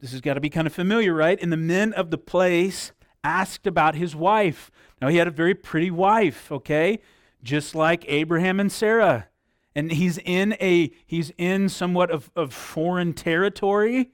This 0.00 0.12
has 0.12 0.20
got 0.20 0.34
to 0.34 0.40
be 0.40 0.50
kind 0.50 0.66
of 0.66 0.72
familiar, 0.72 1.14
right? 1.14 1.38
And 1.40 1.52
the 1.52 1.56
men 1.56 1.92
of 1.94 2.10
the 2.10 2.18
place 2.18 2.92
asked 3.24 3.66
about 3.66 3.96
his 3.96 4.14
wife. 4.14 4.70
Now 5.00 5.08
he 5.08 5.16
had 5.16 5.26
a 5.26 5.32
very 5.32 5.54
pretty 5.54 5.90
wife, 5.90 6.52
okay? 6.52 7.00
Just 7.42 7.74
like 7.74 8.04
Abraham 8.06 8.60
and 8.60 8.70
Sarah. 8.70 9.28
And 9.74 9.90
he's 9.90 10.18
in 10.18 10.56
a 10.60 10.92
he's 11.04 11.32
in 11.36 11.68
somewhat 11.68 12.10
of, 12.10 12.30
of 12.36 12.52
foreign 12.52 13.12
territory. 13.12 14.12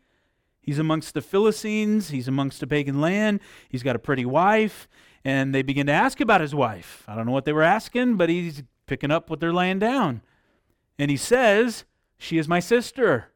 He's 0.62 0.79
amongst 0.79 1.12
the 1.12 1.20
Philistines, 1.20 2.11
he's 2.11 2.29
amongst 2.29 2.62
a 2.62 2.66
pagan 2.66 3.00
land, 3.00 3.40
he's 3.68 3.83
got 3.83 3.96
a 3.96 3.98
pretty 3.98 4.24
wife 4.24 4.88
and 5.24 5.54
they 5.54 5.62
begin 5.62 5.87
to 5.87 5.92
ask 5.92 6.20
about 6.20 6.40
his 6.40 6.54
wife. 6.54 7.04
I 7.06 7.14
don't 7.14 7.26
know 7.26 7.33
what 7.33 7.44
they 7.44 7.52
were 7.52 7.62
asking, 7.62 8.16
but 8.16 8.28
he's 8.28 8.62
picking 8.87 9.11
up 9.11 9.28
what 9.28 9.40
they're 9.40 9.52
laying 9.52 9.78
down. 9.78 10.22
And 10.98 11.11
he 11.11 11.16
says, 11.16 11.85
She 12.18 12.38
is 12.38 12.48
my 12.48 12.61
sister. 12.61 13.28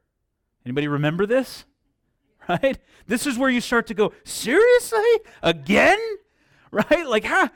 Anybody 0.65 0.87
remember 0.87 1.25
this? 1.25 1.65
Right? 2.47 2.77
This 3.07 3.25
is 3.25 3.39
where 3.39 3.49
you 3.49 3.59
start 3.59 3.87
to 3.87 3.95
go, 3.95 4.13
Seriously? 4.23 4.99
Again? 5.41 5.99
Right? 6.71 7.07
Like, 7.07 7.23
how, 7.23 7.49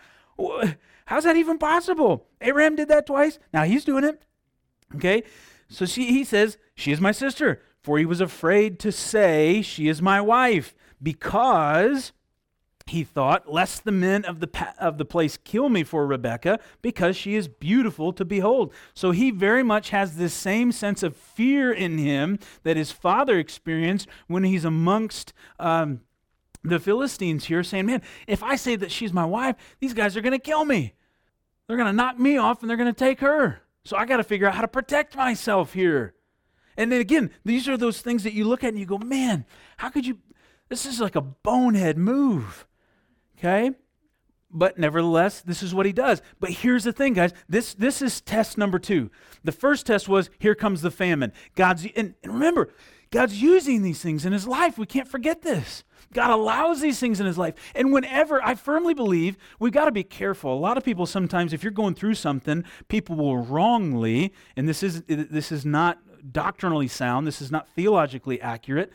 how's 1.05 1.25
that 1.25 1.35
even 1.35 1.57
possible? 1.57 2.25
Abraham 2.39 2.77
did 2.77 2.87
that 2.87 3.05
twice. 3.05 3.37
Now 3.51 3.63
he's 3.63 3.83
doing 3.83 4.05
it. 4.05 4.21
Okay? 4.95 5.23
So 5.67 5.85
she, 5.85 6.05
he 6.05 6.23
says, 6.23 6.57
She 6.73 6.91
is 6.91 7.01
my 7.01 7.11
sister. 7.11 7.61
For 7.81 7.97
he 7.97 8.05
was 8.05 8.21
afraid 8.21 8.79
to 8.79 8.91
say, 8.91 9.61
She 9.61 9.87
is 9.89 10.01
my 10.01 10.21
wife, 10.21 10.73
because 11.03 12.13
he 12.89 13.03
thought, 13.03 13.51
lest 13.51 13.83
the 13.83 13.91
men 13.91 14.25
of 14.25 14.39
the, 14.39 14.73
of 14.79 14.97
the 14.97 15.05
place 15.05 15.37
kill 15.37 15.69
me 15.69 15.83
for 15.83 16.05
Rebekah, 16.05 16.59
because 16.81 17.15
she 17.15 17.35
is 17.35 17.47
beautiful 17.47 18.13
to 18.13 18.23
behold. 18.23 18.73
So 18.93 19.11
he 19.11 19.31
very 19.31 19.63
much 19.63 19.89
has 19.89 20.15
this 20.15 20.33
same 20.33 20.71
sense 20.71 21.01
of 21.01 21.15
fear 21.15 21.71
in 21.71 21.97
him 21.97 22.39
that 22.63 22.77
his 22.77 22.91
father 22.91 23.39
experienced 23.39 24.07
when 24.27 24.43
he's 24.43 24.65
amongst 24.65 25.33
um, 25.59 26.01
the 26.63 26.79
Philistines 26.79 27.45
here 27.45 27.63
saying, 27.63 27.85
Man, 27.85 28.01
if 28.27 28.43
I 28.43 28.55
say 28.55 28.75
that 28.75 28.91
she's 28.91 29.13
my 29.13 29.25
wife, 29.25 29.55
these 29.79 29.93
guys 29.93 30.17
are 30.17 30.21
going 30.21 30.33
to 30.33 30.39
kill 30.39 30.65
me. 30.65 30.93
They're 31.67 31.77
going 31.77 31.87
to 31.87 31.93
knock 31.93 32.19
me 32.19 32.37
off 32.37 32.61
and 32.61 32.69
they're 32.69 32.77
going 32.77 32.93
to 32.93 32.99
take 32.99 33.19
her. 33.19 33.61
So 33.83 33.95
I 33.95 34.05
got 34.05 34.17
to 34.17 34.23
figure 34.23 34.47
out 34.47 34.55
how 34.55 34.61
to 34.61 34.67
protect 34.67 35.15
myself 35.15 35.73
here. 35.73 36.15
And 36.75 36.91
then 36.91 37.01
again, 37.01 37.31
these 37.43 37.67
are 37.67 37.77
those 37.77 38.01
things 38.01 38.23
that 38.23 38.33
you 38.33 38.45
look 38.45 38.63
at 38.63 38.69
and 38.69 38.79
you 38.79 38.85
go, 38.85 38.97
Man, 38.97 39.45
how 39.77 39.89
could 39.89 40.05
you? 40.05 40.19
This 40.69 40.85
is 40.85 40.99
like 40.99 41.15
a 41.15 41.21
bonehead 41.21 41.97
move. 41.97 42.67
Okay? 43.39 43.71
But 44.51 44.77
nevertheless, 44.77 45.41
this 45.41 45.63
is 45.63 45.73
what 45.73 45.85
he 45.85 45.93
does. 45.93 46.21
But 46.39 46.49
here's 46.49 46.83
the 46.83 46.91
thing, 46.91 47.13
guys. 47.13 47.33
This 47.47 47.73
this 47.75 48.01
is 48.01 48.19
test 48.19 48.57
number 48.57 48.79
two. 48.79 49.11
The 49.43 49.51
first 49.51 49.85
test 49.85 50.09
was 50.09 50.29
here 50.39 50.55
comes 50.55 50.81
the 50.81 50.91
famine. 50.91 51.33
God's 51.55 51.85
and, 51.95 52.15
and 52.23 52.33
remember, 52.33 52.73
God's 53.11 53.41
using 53.41 53.83
these 53.83 54.01
things 54.01 54.25
in 54.25 54.33
his 54.33 54.47
life. 54.47 54.77
We 54.77 54.87
can't 54.87 55.07
forget 55.07 55.43
this. 55.43 55.83
God 56.13 56.31
allows 56.31 56.81
these 56.81 56.99
things 56.99 57.19
in 57.19 57.27
his 57.27 57.37
life. 57.37 57.53
And 57.75 57.93
whenever, 57.93 58.43
I 58.43 58.55
firmly 58.55 58.95
believe, 58.95 59.37
we've 59.59 59.71
got 59.71 59.85
to 59.85 59.91
be 59.91 60.03
careful. 60.03 60.53
A 60.53 60.57
lot 60.57 60.77
of 60.77 60.83
people 60.83 61.05
sometimes, 61.05 61.53
if 61.53 61.63
you're 61.63 61.71
going 61.71 61.93
through 61.93 62.15
something, 62.15 62.63
people 62.87 63.15
will 63.15 63.37
wrongly, 63.37 64.33
and 64.55 64.67
this 64.67 64.81
is, 64.81 65.03
this 65.07 65.51
is 65.51 65.65
not 65.65 65.99
doctrinally 66.31 66.87
sound, 66.87 67.27
this 67.27 67.41
is 67.41 67.51
not 67.51 67.69
theologically 67.75 68.41
accurate, 68.41 68.91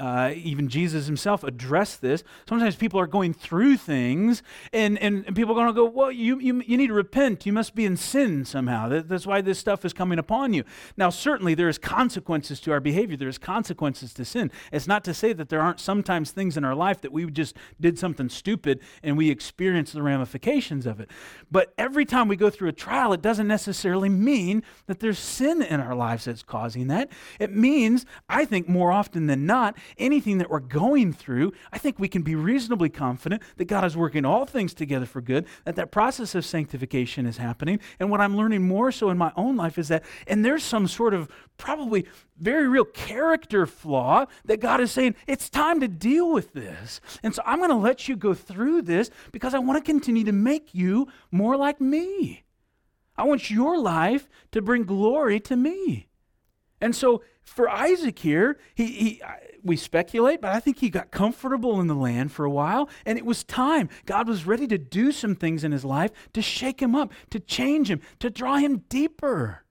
uh, 0.00 0.32
even 0.34 0.68
Jesus 0.68 1.06
himself 1.06 1.44
addressed 1.44 2.00
this. 2.00 2.24
Sometimes 2.48 2.74
people 2.74 2.98
are 2.98 3.06
going 3.06 3.34
through 3.34 3.76
things, 3.76 4.42
and, 4.72 4.98
and, 4.98 5.24
and 5.26 5.36
people 5.36 5.52
are 5.52 5.56
going 5.62 5.66
to 5.66 5.72
go, 5.74 5.84
Well, 5.84 6.10
you, 6.10 6.40
you, 6.40 6.62
you 6.66 6.76
need 6.78 6.86
to 6.86 6.94
repent. 6.94 7.44
You 7.44 7.52
must 7.52 7.74
be 7.74 7.84
in 7.84 7.96
sin 7.96 8.44
somehow. 8.46 8.88
That, 8.88 9.08
that's 9.08 9.26
why 9.26 9.42
this 9.42 9.58
stuff 9.58 9.84
is 9.84 9.92
coming 9.92 10.18
upon 10.18 10.54
you. 10.54 10.64
Now, 10.96 11.10
certainly 11.10 11.54
there 11.54 11.68
is 11.68 11.76
consequences 11.76 12.60
to 12.60 12.72
our 12.72 12.80
behavior, 12.80 13.16
there 13.16 13.28
is 13.28 13.38
consequences 13.38 14.14
to 14.14 14.24
sin. 14.24 14.50
It's 14.72 14.86
not 14.86 15.04
to 15.04 15.12
say 15.12 15.34
that 15.34 15.50
there 15.50 15.60
aren't 15.60 15.80
sometimes 15.80 16.30
things 16.30 16.56
in 16.56 16.64
our 16.64 16.74
life 16.74 17.02
that 17.02 17.12
we 17.12 17.30
just 17.30 17.56
did 17.78 17.98
something 17.98 18.30
stupid 18.30 18.80
and 19.02 19.18
we 19.18 19.30
experience 19.30 19.92
the 19.92 20.02
ramifications 20.02 20.86
of 20.86 21.00
it. 21.00 21.10
But 21.50 21.74
every 21.76 22.06
time 22.06 22.26
we 22.26 22.36
go 22.36 22.48
through 22.48 22.70
a 22.70 22.72
trial, 22.72 23.12
it 23.12 23.20
doesn't 23.20 23.48
necessarily 23.48 24.08
mean 24.08 24.62
that 24.86 25.00
there's 25.00 25.18
sin 25.18 25.60
in 25.60 25.80
our 25.80 25.94
lives 25.94 26.24
that's 26.24 26.42
causing 26.42 26.86
that. 26.86 27.10
It 27.38 27.54
means, 27.54 28.06
I 28.28 28.46
think 28.46 28.68
more 28.68 28.92
often 28.92 29.26
than 29.26 29.44
not, 29.44 29.76
anything 29.98 30.38
that 30.38 30.50
we're 30.50 30.60
going 30.60 31.12
through, 31.12 31.52
I 31.72 31.78
think 31.78 31.98
we 31.98 32.08
can 32.08 32.22
be 32.22 32.34
reasonably 32.34 32.88
confident 32.88 33.42
that 33.56 33.66
God 33.66 33.84
is 33.84 33.96
working 33.96 34.24
all 34.24 34.46
things 34.46 34.74
together 34.74 35.06
for 35.06 35.20
good, 35.20 35.46
that 35.64 35.76
that 35.76 35.90
process 35.90 36.34
of 36.34 36.44
sanctification 36.44 37.26
is 37.26 37.36
happening. 37.36 37.80
And 37.98 38.10
what 38.10 38.20
I'm 38.20 38.36
learning 38.36 38.66
more 38.66 38.92
so 38.92 39.10
in 39.10 39.18
my 39.18 39.32
own 39.36 39.56
life 39.56 39.78
is 39.78 39.88
that, 39.88 40.04
and 40.26 40.44
there's 40.44 40.62
some 40.62 40.86
sort 40.86 41.14
of 41.14 41.28
probably 41.56 42.06
very 42.38 42.68
real 42.68 42.84
character 42.84 43.66
flaw 43.66 44.26
that 44.44 44.60
God 44.60 44.80
is 44.80 44.90
saying, 44.90 45.14
it's 45.26 45.50
time 45.50 45.80
to 45.80 45.88
deal 45.88 46.32
with 46.32 46.52
this. 46.52 47.00
And 47.22 47.34
so 47.34 47.42
I'm 47.44 47.58
going 47.58 47.70
to 47.70 47.76
let 47.76 48.08
you 48.08 48.16
go 48.16 48.34
through 48.34 48.82
this 48.82 49.10
because 49.32 49.54
I 49.54 49.58
want 49.58 49.78
to 49.78 49.92
continue 49.92 50.24
to 50.24 50.32
make 50.32 50.74
you 50.74 51.08
more 51.30 51.56
like 51.56 51.80
me. 51.80 52.44
I 53.16 53.24
want 53.24 53.50
your 53.50 53.78
life 53.78 54.28
to 54.52 54.62
bring 54.62 54.84
glory 54.84 55.40
to 55.40 55.56
me. 55.56 56.09
And 56.80 56.94
so 56.96 57.22
for 57.42 57.68
Isaac 57.68 58.18
here, 58.18 58.58
he, 58.74 58.86
he 58.86 59.22
we 59.62 59.76
speculate, 59.76 60.40
but 60.40 60.52
I 60.52 60.60
think 60.60 60.78
he 60.78 60.90
got 60.90 61.10
comfortable 61.10 61.80
in 61.80 61.86
the 61.86 61.94
land 61.94 62.32
for 62.32 62.44
a 62.44 62.50
while, 62.50 62.88
and 63.04 63.18
it 63.18 63.26
was 63.26 63.44
time. 63.44 63.88
God 64.06 64.28
was 64.28 64.46
ready 64.46 64.66
to 64.68 64.78
do 64.78 65.12
some 65.12 65.34
things 65.34 65.64
in 65.64 65.72
his 65.72 65.84
life 65.84 66.10
to 66.32 66.42
shake 66.42 66.80
him 66.80 66.94
up, 66.94 67.12
to 67.30 67.40
change 67.40 67.90
him, 67.90 68.00
to 68.20 68.30
draw 68.30 68.56
him 68.56 68.84
deeper. 68.88 69.64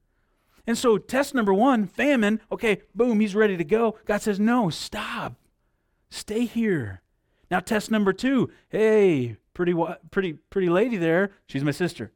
And 0.68 0.78
so, 0.78 1.00
test 1.00 1.34
number 1.34 1.54
one, 1.54 1.88
famine, 1.88 2.42
okay, 2.52 2.84
boom, 2.94 3.20
he's 3.20 3.34
ready 3.34 3.58
to 3.58 3.64
go. 3.64 3.98
God 4.06 4.22
says, 4.22 4.40
No, 4.40 4.70
stop. 4.70 5.36
Stay 6.12 6.46
here. 6.46 7.02
Now, 7.50 7.60
test 7.60 7.90
number 7.90 8.14
two, 8.14 8.52
hey, 8.70 9.38
pretty, 9.56 9.74
pretty, 10.12 10.34
pretty 10.34 10.70
lady 10.70 10.98
there, 10.98 11.32
she's 11.48 11.64
my 11.64 11.72
sister. 11.72 12.12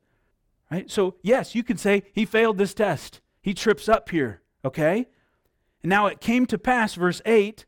Right? 0.69 0.89
So, 0.89 1.15
yes, 1.23 1.55
you 1.55 1.63
could 1.63 1.79
say 1.79 2.03
he 2.13 2.25
failed 2.25 2.59
this 2.59 2.75
test. 2.75 3.21
He 3.41 3.55
trips 3.55 3.89
up 3.89 4.09
here, 4.09 4.41
okay? 4.63 5.07
And 5.81 5.89
now 5.89 6.07
it 6.07 6.21
came 6.21 6.45
to 6.47 6.57
pass, 6.57 6.95
verse 6.95 7.21
8, 7.25 7.65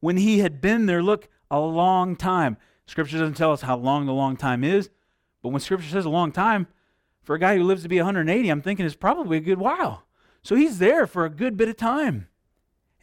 when 0.00 0.16
he 0.16 0.38
had 0.38 0.60
been 0.60 0.86
there, 0.86 1.02
look, 1.02 1.28
a 1.50 1.60
long 1.60 2.16
time. 2.16 2.56
Scripture 2.86 3.18
doesn't 3.18 3.36
tell 3.36 3.52
us 3.52 3.62
how 3.62 3.76
long 3.76 4.06
the 4.06 4.12
long 4.12 4.36
time 4.36 4.62
is, 4.62 4.90
but 5.42 5.48
when 5.50 5.60
Scripture 5.60 5.88
says 5.88 6.04
a 6.04 6.10
long 6.10 6.32
time, 6.32 6.68
for 7.22 7.34
a 7.34 7.40
guy 7.40 7.56
who 7.56 7.64
lives 7.64 7.82
to 7.82 7.88
be 7.88 7.96
180, 7.96 8.48
I'm 8.48 8.62
thinking 8.62 8.86
it's 8.86 8.94
probably 8.94 9.38
a 9.38 9.40
good 9.40 9.58
while. 9.58 10.04
So 10.42 10.54
he's 10.54 10.78
there 10.78 11.08
for 11.08 11.24
a 11.24 11.30
good 11.30 11.56
bit 11.56 11.68
of 11.68 11.76
time. 11.76 12.28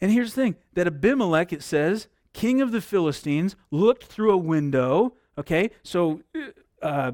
And 0.00 0.10
here's 0.10 0.34
the 0.34 0.42
thing 0.42 0.56
that 0.72 0.86
Abimelech, 0.86 1.52
it 1.52 1.62
says, 1.62 2.08
king 2.32 2.62
of 2.62 2.72
the 2.72 2.80
Philistines, 2.80 3.54
looked 3.70 4.04
through 4.04 4.32
a 4.32 4.38
window. 4.38 5.14
Okay, 5.36 5.70
so 5.82 6.22
uh, 6.80 7.12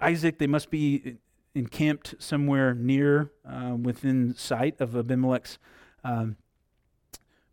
Isaac, 0.00 0.38
they 0.38 0.46
must 0.46 0.70
be 0.70 1.16
encamped 1.54 2.14
somewhere 2.18 2.74
near 2.74 3.30
uh, 3.48 3.74
within 3.74 4.34
sight 4.34 4.80
of 4.80 4.94
Abimelech's 4.94 5.58
um, 6.04 6.36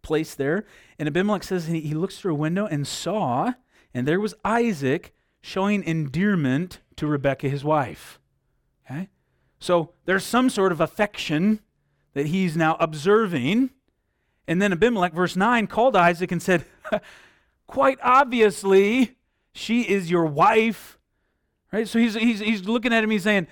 place 0.01 0.35
there. 0.35 0.65
And 0.97 1.07
Abimelech 1.07 1.43
says 1.43 1.67
he, 1.67 1.93
looks 1.93 2.19
through 2.19 2.33
a 2.33 2.37
window 2.37 2.65
and 2.65 2.87
saw, 2.87 3.53
and 3.93 4.07
there 4.07 4.19
was 4.19 4.35
Isaac 4.45 5.13
showing 5.41 5.83
endearment 5.83 6.79
to 6.95 7.07
Rebekah, 7.07 7.49
his 7.49 7.63
wife. 7.63 8.19
Okay? 8.85 9.09
So 9.59 9.93
there's 10.05 10.23
some 10.23 10.49
sort 10.49 10.71
of 10.71 10.79
affection 10.79 11.59
that 12.13 12.27
he's 12.27 12.55
now 12.55 12.77
observing. 12.79 13.71
And 14.47 14.61
then 14.61 14.71
Abimelech, 14.71 15.13
verse 15.13 15.35
9, 15.35 15.67
called 15.67 15.95
Isaac 15.95 16.31
and 16.31 16.41
said, 16.41 16.65
Quite 17.67 17.97
obviously, 18.03 19.17
she 19.53 19.81
is 19.81 20.09
your 20.09 20.25
wife. 20.25 20.99
Right? 21.71 21.87
So 21.87 21.99
he's, 21.99 22.13
he's, 22.13 22.39
he's 22.39 22.65
looking 22.65 22.93
at 22.93 23.03
him, 23.03 23.09
he's 23.09 23.23
saying, 23.23 23.47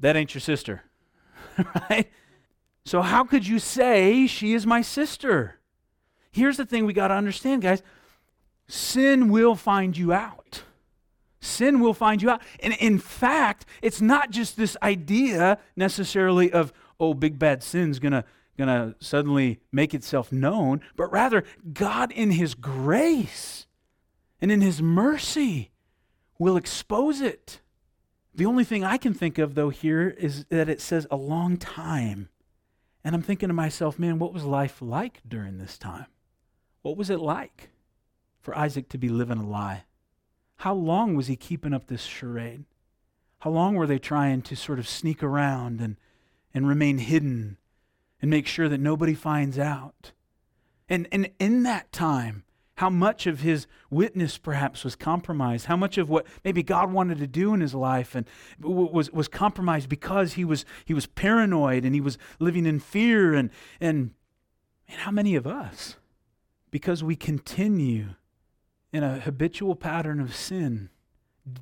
That 0.00 0.16
ain't 0.16 0.34
your 0.34 0.40
sister. 0.40 0.82
right? 1.90 2.10
So 2.84 3.02
how 3.02 3.24
could 3.24 3.46
you 3.46 3.58
say 3.58 4.26
she 4.26 4.54
is 4.54 4.66
my 4.66 4.82
sister? 4.82 5.60
Here's 6.32 6.56
the 6.56 6.64
thing 6.64 6.86
we 6.86 6.92
got 6.92 7.08
to 7.08 7.14
understand, 7.14 7.62
guys 7.62 7.82
sin 8.68 9.30
will 9.30 9.56
find 9.56 9.96
you 9.96 10.12
out. 10.12 10.62
Sin 11.40 11.80
will 11.80 11.94
find 11.94 12.22
you 12.22 12.30
out. 12.30 12.42
And 12.60 12.74
in 12.74 12.98
fact, 12.98 13.66
it's 13.82 14.00
not 14.00 14.30
just 14.30 14.56
this 14.56 14.76
idea 14.82 15.58
necessarily 15.74 16.52
of, 16.52 16.72
oh, 17.00 17.14
big 17.14 17.38
bad 17.38 17.62
sin's 17.62 17.98
going 17.98 18.12
to 18.12 18.24
going 18.58 18.68
to 18.68 18.94
suddenly 19.02 19.58
make 19.72 19.94
itself 19.94 20.30
known, 20.30 20.82
but 20.94 21.10
rather 21.10 21.44
God 21.72 22.12
in 22.12 22.32
his 22.32 22.54
grace 22.54 23.66
and 24.38 24.52
in 24.52 24.60
his 24.60 24.82
mercy 24.82 25.70
will 26.38 26.58
expose 26.58 27.22
it. 27.22 27.60
The 28.34 28.46
only 28.46 28.64
thing 28.64 28.84
I 28.84 28.96
can 28.96 29.14
think 29.14 29.38
of 29.38 29.54
though 29.54 29.70
here 29.70 30.08
is 30.08 30.44
that 30.46 30.68
it 30.68 30.80
says 30.80 31.06
a 31.10 31.16
long 31.16 31.56
time. 31.56 32.28
And 33.02 33.14
I'm 33.14 33.22
thinking 33.22 33.48
to 33.48 33.54
myself, 33.54 33.98
man, 33.98 34.18
what 34.18 34.32
was 34.32 34.44
life 34.44 34.80
like 34.80 35.20
during 35.26 35.58
this 35.58 35.78
time? 35.78 36.06
What 36.82 36.96
was 36.96 37.10
it 37.10 37.20
like 37.20 37.70
for 38.40 38.56
Isaac 38.56 38.88
to 38.90 38.98
be 38.98 39.08
living 39.08 39.38
a 39.38 39.46
lie? 39.46 39.84
How 40.56 40.74
long 40.74 41.14
was 41.14 41.26
he 41.26 41.36
keeping 41.36 41.72
up 41.72 41.86
this 41.86 42.02
charade? 42.02 42.64
How 43.40 43.50
long 43.50 43.74
were 43.74 43.86
they 43.86 43.98
trying 43.98 44.42
to 44.42 44.56
sort 44.56 44.78
of 44.78 44.86
sneak 44.86 45.22
around 45.22 45.80
and, 45.80 45.96
and 46.52 46.68
remain 46.68 46.98
hidden 46.98 47.56
and 48.20 48.30
make 48.30 48.46
sure 48.46 48.68
that 48.68 48.80
nobody 48.80 49.14
finds 49.14 49.58
out? 49.58 50.12
And, 50.88 51.08
and 51.10 51.30
in 51.38 51.62
that 51.62 51.92
time, 51.92 52.44
how 52.80 52.88
much 52.88 53.26
of 53.26 53.40
his 53.40 53.66
witness 53.90 54.38
perhaps 54.38 54.84
was 54.84 54.96
compromised, 54.96 55.66
how 55.66 55.76
much 55.76 55.98
of 55.98 56.08
what 56.08 56.26
maybe 56.42 56.62
God 56.62 56.90
wanted 56.90 57.18
to 57.18 57.26
do 57.26 57.52
in 57.52 57.60
his 57.60 57.74
life 57.74 58.14
and 58.14 58.26
was, 58.58 59.10
was 59.10 59.28
compromised 59.28 59.86
because 59.86 60.32
he 60.32 60.46
was, 60.46 60.64
he 60.86 60.94
was 60.94 61.04
paranoid 61.04 61.84
and 61.84 61.94
he 61.94 62.00
was 62.00 62.16
living 62.38 62.64
in 62.64 62.80
fear. 62.80 63.34
And, 63.34 63.50
and, 63.82 64.12
and 64.88 64.96
how 65.00 65.10
many 65.10 65.34
of 65.34 65.46
us 65.46 65.96
because 66.70 67.04
we 67.04 67.16
continue 67.16 68.14
in 68.94 69.02
a 69.02 69.20
habitual 69.20 69.76
pattern 69.76 70.18
of 70.18 70.34
sin 70.34 70.88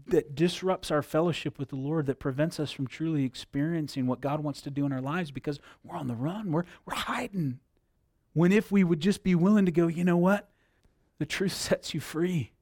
that 0.07 0.37
disrupts 0.37 0.93
our 0.93 1.03
fellowship 1.03 1.59
with 1.59 1.71
the 1.71 1.77
Lord, 1.77 2.07
that 2.07 2.21
prevents 2.21 2.61
us 2.61 2.71
from 2.71 2.87
truly 2.87 3.25
experiencing 3.25 4.07
what 4.07 4.21
God 4.21 4.45
wants 4.45 4.61
to 4.61 4.71
do 4.71 4.87
in 4.87 4.93
our 4.93 5.03
lives 5.03 5.33
because 5.33 5.59
we're 5.83 5.97
on 5.97 6.07
the 6.07 6.15
run, 6.15 6.53
we're, 6.53 6.65
we're 6.87 6.95
hiding. 6.95 7.59
When 8.35 8.53
if 8.53 8.71
we 8.71 8.85
would 8.85 9.01
just 9.01 9.25
be 9.25 9.35
willing 9.35 9.67
to 9.67 9.73
go, 9.73 9.89
you 9.89 10.05
know 10.05 10.17
what? 10.17 10.49
The 11.19 11.27
truth 11.27 11.53
sets 11.53 11.95
you 11.95 12.01
free. 12.01 12.53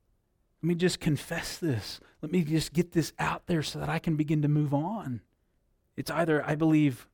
Let 0.62 0.68
me 0.68 0.74
just 0.74 1.00
confess 1.00 1.58
this. 1.58 2.00
Let 2.22 2.32
me 2.32 2.42
just 2.42 2.72
get 2.72 2.92
this 2.92 3.12
out 3.18 3.46
there 3.46 3.62
so 3.62 3.78
that 3.78 3.88
I 3.88 3.98
can 3.98 4.16
begin 4.16 4.42
to 4.42 4.48
move 4.48 4.72
on. 4.72 5.20
It's 5.96 6.10
either, 6.10 6.44
I 6.44 6.54
believe, 6.54 7.08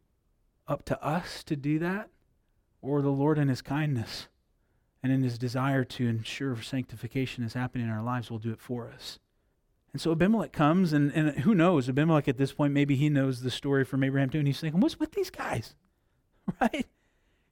up 0.69 0.85
to 0.87 1.05
us 1.05 1.43
to 1.45 1.57
do 1.57 1.79
that 1.81 2.09
or 2.81 3.03
the 3.03 3.11
Lord 3.11 3.39
in 3.39 3.49
His 3.49 3.63
kindness 3.63 4.29
and 5.03 5.13
in 5.13 5.23
his 5.23 5.39
desire 5.39 5.85
to 5.85 6.07
ensure 6.07 6.61
sanctification 6.63 7.43
is 7.43 7.55
happening 7.55 7.87
in 7.87 7.93
our 7.93 8.03
lives, 8.03 8.31
will 8.31 8.39
do 8.39 8.53
it 8.53 8.61
for 8.61 8.89
us. 8.89 9.19
And 9.93 10.01
so 10.01 10.13
Abimelech 10.13 10.53
comes, 10.53 10.93
and, 10.93 11.13
and 11.13 11.41
who 11.41 11.55
knows? 11.55 11.89
Abimelech 11.89 12.29
at 12.29 12.39
this 12.39 12.53
point, 12.53 12.73
maybe 12.73 12.97
he 12.97 13.09
knows 13.09 13.43
the 13.43 13.51
story 13.51 13.85
from 13.85 14.05
Abraham 14.05 14.31
too, 14.31 14.39
and 14.39 14.47
he's 14.47 14.61
thinking, 14.61 14.81
what's 14.81 14.99
with 14.99 15.13
these 15.13 15.31
guys? 15.31 15.75
Right? 16.61 16.89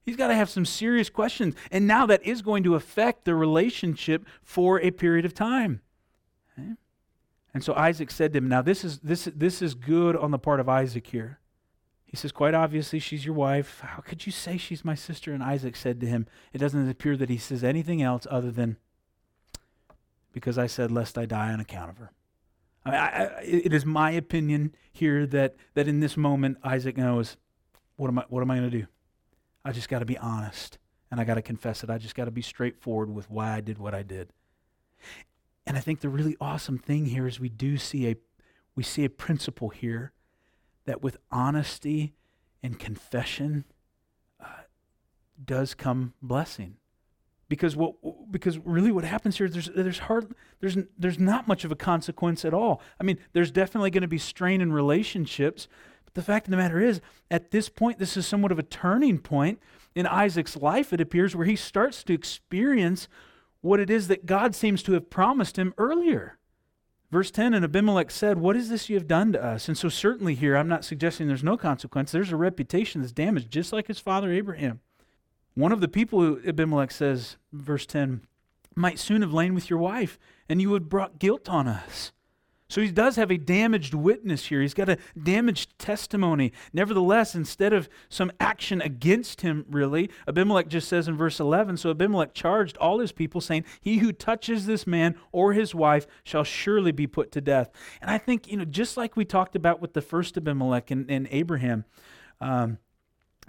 He's 0.03 0.17
got 0.17 0.29
to 0.29 0.35
have 0.35 0.49
some 0.49 0.65
serious 0.65 1.11
questions. 1.11 1.55
And 1.71 1.87
now 1.87 2.07
that 2.07 2.25
is 2.25 2.43
going 2.43 2.63
to 2.65 2.75
affect 2.75 3.25
the 3.25 3.35
relationship 3.35 4.27
for 4.43 4.81
a 4.81 4.91
period 4.91 5.25
of 5.25 5.35
time. 5.35 5.83
Okay? 6.59 6.73
And 7.53 7.63
so 7.63 7.75
Isaac 7.75 8.11
said 8.11 8.33
to 8.33 8.39
him, 8.39 8.49
Now 8.49 8.63
this 8.63 8.85
is, 8.85 8.99
this, 9.01 9.29
this 9.35 9.61
is 9.61 9.75
good 9.75 10.17
on 10.17 10.31
the 10.31 10.39
part 10.39 10.61
of 10.61 10.69
Isaac 10.69 11.07
here. 11.07 11.39
He 12.07 12.17
says, 12.17 12.33
Quite 12.33 12.55
obviously, 12.55 12.99
she's 12.99 13.25
your 13.25 13.35
wife. 13.35 13.81
How 13.81 14.01
could 14.01 14.27
you 14.27 14.33
say 14.33 14.57
she's 14.57 14.85
my 14.85 14.95
sister? 14.95 15.33
And 15.33 15.43
Isaac 15.43 15.77
said 15.77 16.01
to 16.01 16.07
him, 16.07 16.27
It 16.53 16.59
doesn't 16.59 16.89
appear 16.89 17.17
that 17.17 17.29
he 17.29 17.39
says 17.39 17.63
anything 17.63 18.03
else 18.03 18.27
other 18.31 18.51
than, 18.51 18.79
Because 20.33 20.59
I 20.59 20.67
said, 20.67 20.91
Lest 20.91 21.19
I 21.19 21.27
die 21.27 21.53
on 21.53 21.61
account 21.61 21.91
of 21.91 21.99
her. 21.99 22.13
I, 22.85 22.91
mean, 22.91 23.01
I, 23.01 23.43
it 23.43 23.75
is 23.75 23.85
my 23.85 24.11
opinion 24.13 24.75
here 24.91 25.27
that, 25.27 25.57
that 25.75 25.87
in 25.87 26.01
this 26.01 26.17
moment, 26.17 26.59
Isaac 26.65 26.97
knows, 26.97 27.37
What 27.97 28.09
am 28.09 28.19
I, 28.19 28.25
what 28.29 28.41
am 28.41 28.51
I 28.51 28.57
going 28.57 28.71
to 28.71 28.79
do? 28.79 28.87
I 29.65 29.73
just 29.73 29.89
got 29.89 29.99
to 30.01 30.07
be 30.07 30.19
honest 30.19 30.79
and 31.11 31.21
I 31.21 31.25
got 31.25 31.35
to 31.35 31.43
confess 31.43 31.83
it. 31.83 31.91
I 31.91 31.99
just 31.99 32.15
got 32.15 32.27
to 32.27 32.31
be 32.31 32.43
straightforward 32.43 33.11
with 33.11 33.31
why 33.31 33.55
I 33.55 33.61
did 33.61 33.79
what 33.79 33.95
I 33.95 34.03
did. 34.03 34.33
And 35.67 35.77
I 35.77 35.81
think 35.81 36.01
the 36.01 36.09
really 36.09 36.37
awesome 36.41 36.79
thing 36.79 37.07
here 37.07 37.27
is 37.27 37.39
we 37.39 37.49
do 37.49 37.77
see 37.77 38.09
a 38.09 38.17
we 38.77 38.83
see 38.83 39.05
a 39.05 39.11
principle 39.11 39.69
here 39.69 40.13
that 40.87 41.03
with 41.03 41.17
honesty 41.31 42.15
and 42.63 42.79
confession 42.79 43.65
uh, 44.43 44.63
does 45.45 45.75
come 45.75 46.15
blessing. 46.23 46.77
Because 47.49 47.77
what 47.77 47.95
because 48.31 48.59
really 48.59 48.93
what 48.93 49.05
happens 49.05 49.39
here 49.39 49.49
there's 49.49 49.71
there's 49.75 49.99
hard 49.99 50.35
there's 50.61 50.79
there's 50.97 51.19
not 51.19 51.49
much 51.49 51.65
of 51.65 51.73
a 51.73 51.77
consequence 51.77 52.45
at 52.45 52.55
all. 52.55 52.81
I 53.01 53.05
mean, 53.05 53.19
there's 53.33 53.51
definitely 53.51 53.91
going 53.91 54.03
to 54.03 54.09
be 54.09 54.19
strain 54.19 54.61
in 54.61 54.73
relationships, 54.73 55.67
the 56.15 56.23
fact 56.23 56.47
of 56.47 56.51
the 56.51 56.57
matter 56.57 56.81
is, 56.81 57.01
at 57.31 57.51
this 57.51 57.69
point, 57.69 57.99
this 57.99 58.17
is 58.17 58.27
somewhat 58.27 58.53
of 58.53 58.59
a 58.59 58.65
turning 58.65 59.19
point 59.19 59.61
in 59.95 60.07
Isaac's 60.07 60.57
life, 60.57 60.93
it 60.93 61.01
appears, 61.01 61.35
where 61.35 61.47
he 61.47 61.57
starts 61.57 62.03
to 62.05 62.15
experience 62.15 63.09
what 63.61 63.81
it 63.81 63.91
is 63.91 64.09
that 64.09 64.27
God 64.27 64.55
seems 64.55 64.83
to 64.85 64.93
have 64.93 65.11
promised 65.11 65.59
him 65.59 65.75
earlier. 65.79 66.39
Verse 67.11 67.31
10 67.31 67.55
And 67.55 67.65
Abimelech 67.65 68.11
said, 68.11 68.39
What 68.39 68.57
is 68.57 68.69
this 68.69 68.89
you 68.89 68.97
have 68.97 69.09
done 69.09 69.33
to 69.33 69.45
us? 69.45 69.69
And 69.69 69.77
so, 69.77 69.89
certainly 69.89 70.35
here, 70.35 70.57
I'm 70.57 70.69
not 70.69 70.85
suggesting 70.85 71.27
there's 71.27 71.45
no 71.45 71.57
consequence. 71.57 72.13
There's 72.13 72.33
a 72.33 72.37
reputation 72.37 73.01
that's 73.01 73.13
damaged, 73.13 73.51
just 73.51 73.73
like 73.73 73.89
his 73.89 73.99
father 73.99 74.33
Abraham. 74.33 74.81
One 75.55 75.73
of 75.73 75.81
the 75.81 75.89
people 75.89 76.21
who 76.21 76.41
Abimelech 76.47 76.93
says, 76.93 77.37
verse 77.53 77.85
10, 77.87 78.23
might 78.77 78.99
soon 78.99 79.23
have 79.23 79.33
lain 79.33 79.55
with 79.55 79.69
your 79.69 79.81
wife, 79.81 80.19
and 80.49 80.61
you 80.61 80.71
would 80.71 80.89
brought 80.89 81.19
guilt 81.19 81.49
on 81.49 81.67
us. 81.67 82.13
So 82.71 82.81
he 82.81 82.93
does 82.93 83.17
have 83.17 83.33
a 83.33 83.37
damaged 83.37 83.95
witness 83.95 84.47
here. 84.47 84.63
He's 84.63 84.75
got 84.75 84.89
a 84.89 84.97
damaged 85.21 85.77
testimony. 85.77 86.53
Nevertheless, 86.73 87.35
instead 87.35 87.73
of 87.73 87.89
some 88.09 88.31
action 88.39 88.81
against 88.81 89.41
him, 89.41 89.67
really, 89.69 90.09
Abimelech 90.29 90.69
just 90.69 90.87
says 90.87 91.09
in 91.09 91.17
verse 91.17 91.41
11 91.41 91.79
So 91.79 91.91
Abimelech 91.91 92.33
charged 92.33 92.77
all 92.77 93.01
his 93.01 93.11
people, 93.11 93.41
saying, 93.41 93.65
He 93.81 93.99
who 93.99 94.13
touches 94.13 94.67
this 94.67 94.87
man 94.87 95.17
or 95.33 95.53
his 95.53 95.75
wife 95.75 96.07
shall 96.23 96.45
surely 96.45 96.93
be 96.93 97.09
put 97.09 97.33
to 97.33 97.41
death. 97.41 97.73
And 98.01 98.09
I 98.09 98.19
think, 98.19 98.47
you 98.47 98.57
know, 98.57 98.65
just 98.65 98.97
like 98.97 99.17
we 99.17 99.25
talked 99.25 99.57
about 99.57 99.81
with 99.81 99.93
the 99.93 100.01
first 100.01 100.37
Abimelech 100.37 100.93
and, 100.93 101.11
and 101.11 101.27
Abraham, 101.33 101.85
um, 102.41 102.79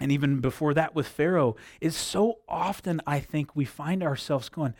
and 0.00 0.10
even 0.10 0.40
before 0.40 0.74
that 0.74 0.96
with 0.96 1.06
Pharaoh, 1.06 1.54
is 1.80 1.94
so 1.94 2.40
often 2.48 3.00
I 3.06 3.20
think 3.20 3.54
we 3.54 3.66
find 3.66 4.02
ourselves 4.02 4.48
going, 4.48 4.74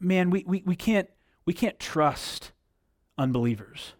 man, 0.00 0.30
we, 0.30 0.42
we, 0.48 0.64
we 0.66 0.74
can't 0.74 1.08
we 1.44 1.54
can't 1.54 1.78
trust 1.78 2.50
unbelievers. 3.18 3.94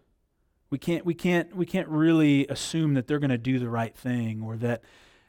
We 0.69 0.77
can't, 0.77 1.05
we 1.05 1.13
can't, 1.13 1.55
we 1.55 1.65
can't 1.65 1.87
really 1.87 2.47
assume 2.47 2.93
that 2.93 3.07
they're 3.07 3.19
going 3.19 3.29
to 3.29 3.37
do 3.37 3.59
the 3.59 3.69
right 3.69 3.95
thing 3.95 4.41
or 4.43 4.55
that, 4.57 4.83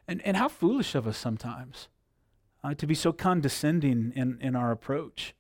and, 0.07 0.21
and 0.23 0.37
how 0.37 0.49
foolish 0.49 0.95
of 0.95 1.07
us 1.07 1.17
sometimes 1.17 1.89
uh, 2.63 2.75
to 2.75 2.87
be 2.87 2.95
so 2.95 3.13
condescending 3.13 4.13
in, 4.15 4.39
in 4.41 4.55
our 4.55 4.71
approach. 4.71 5.35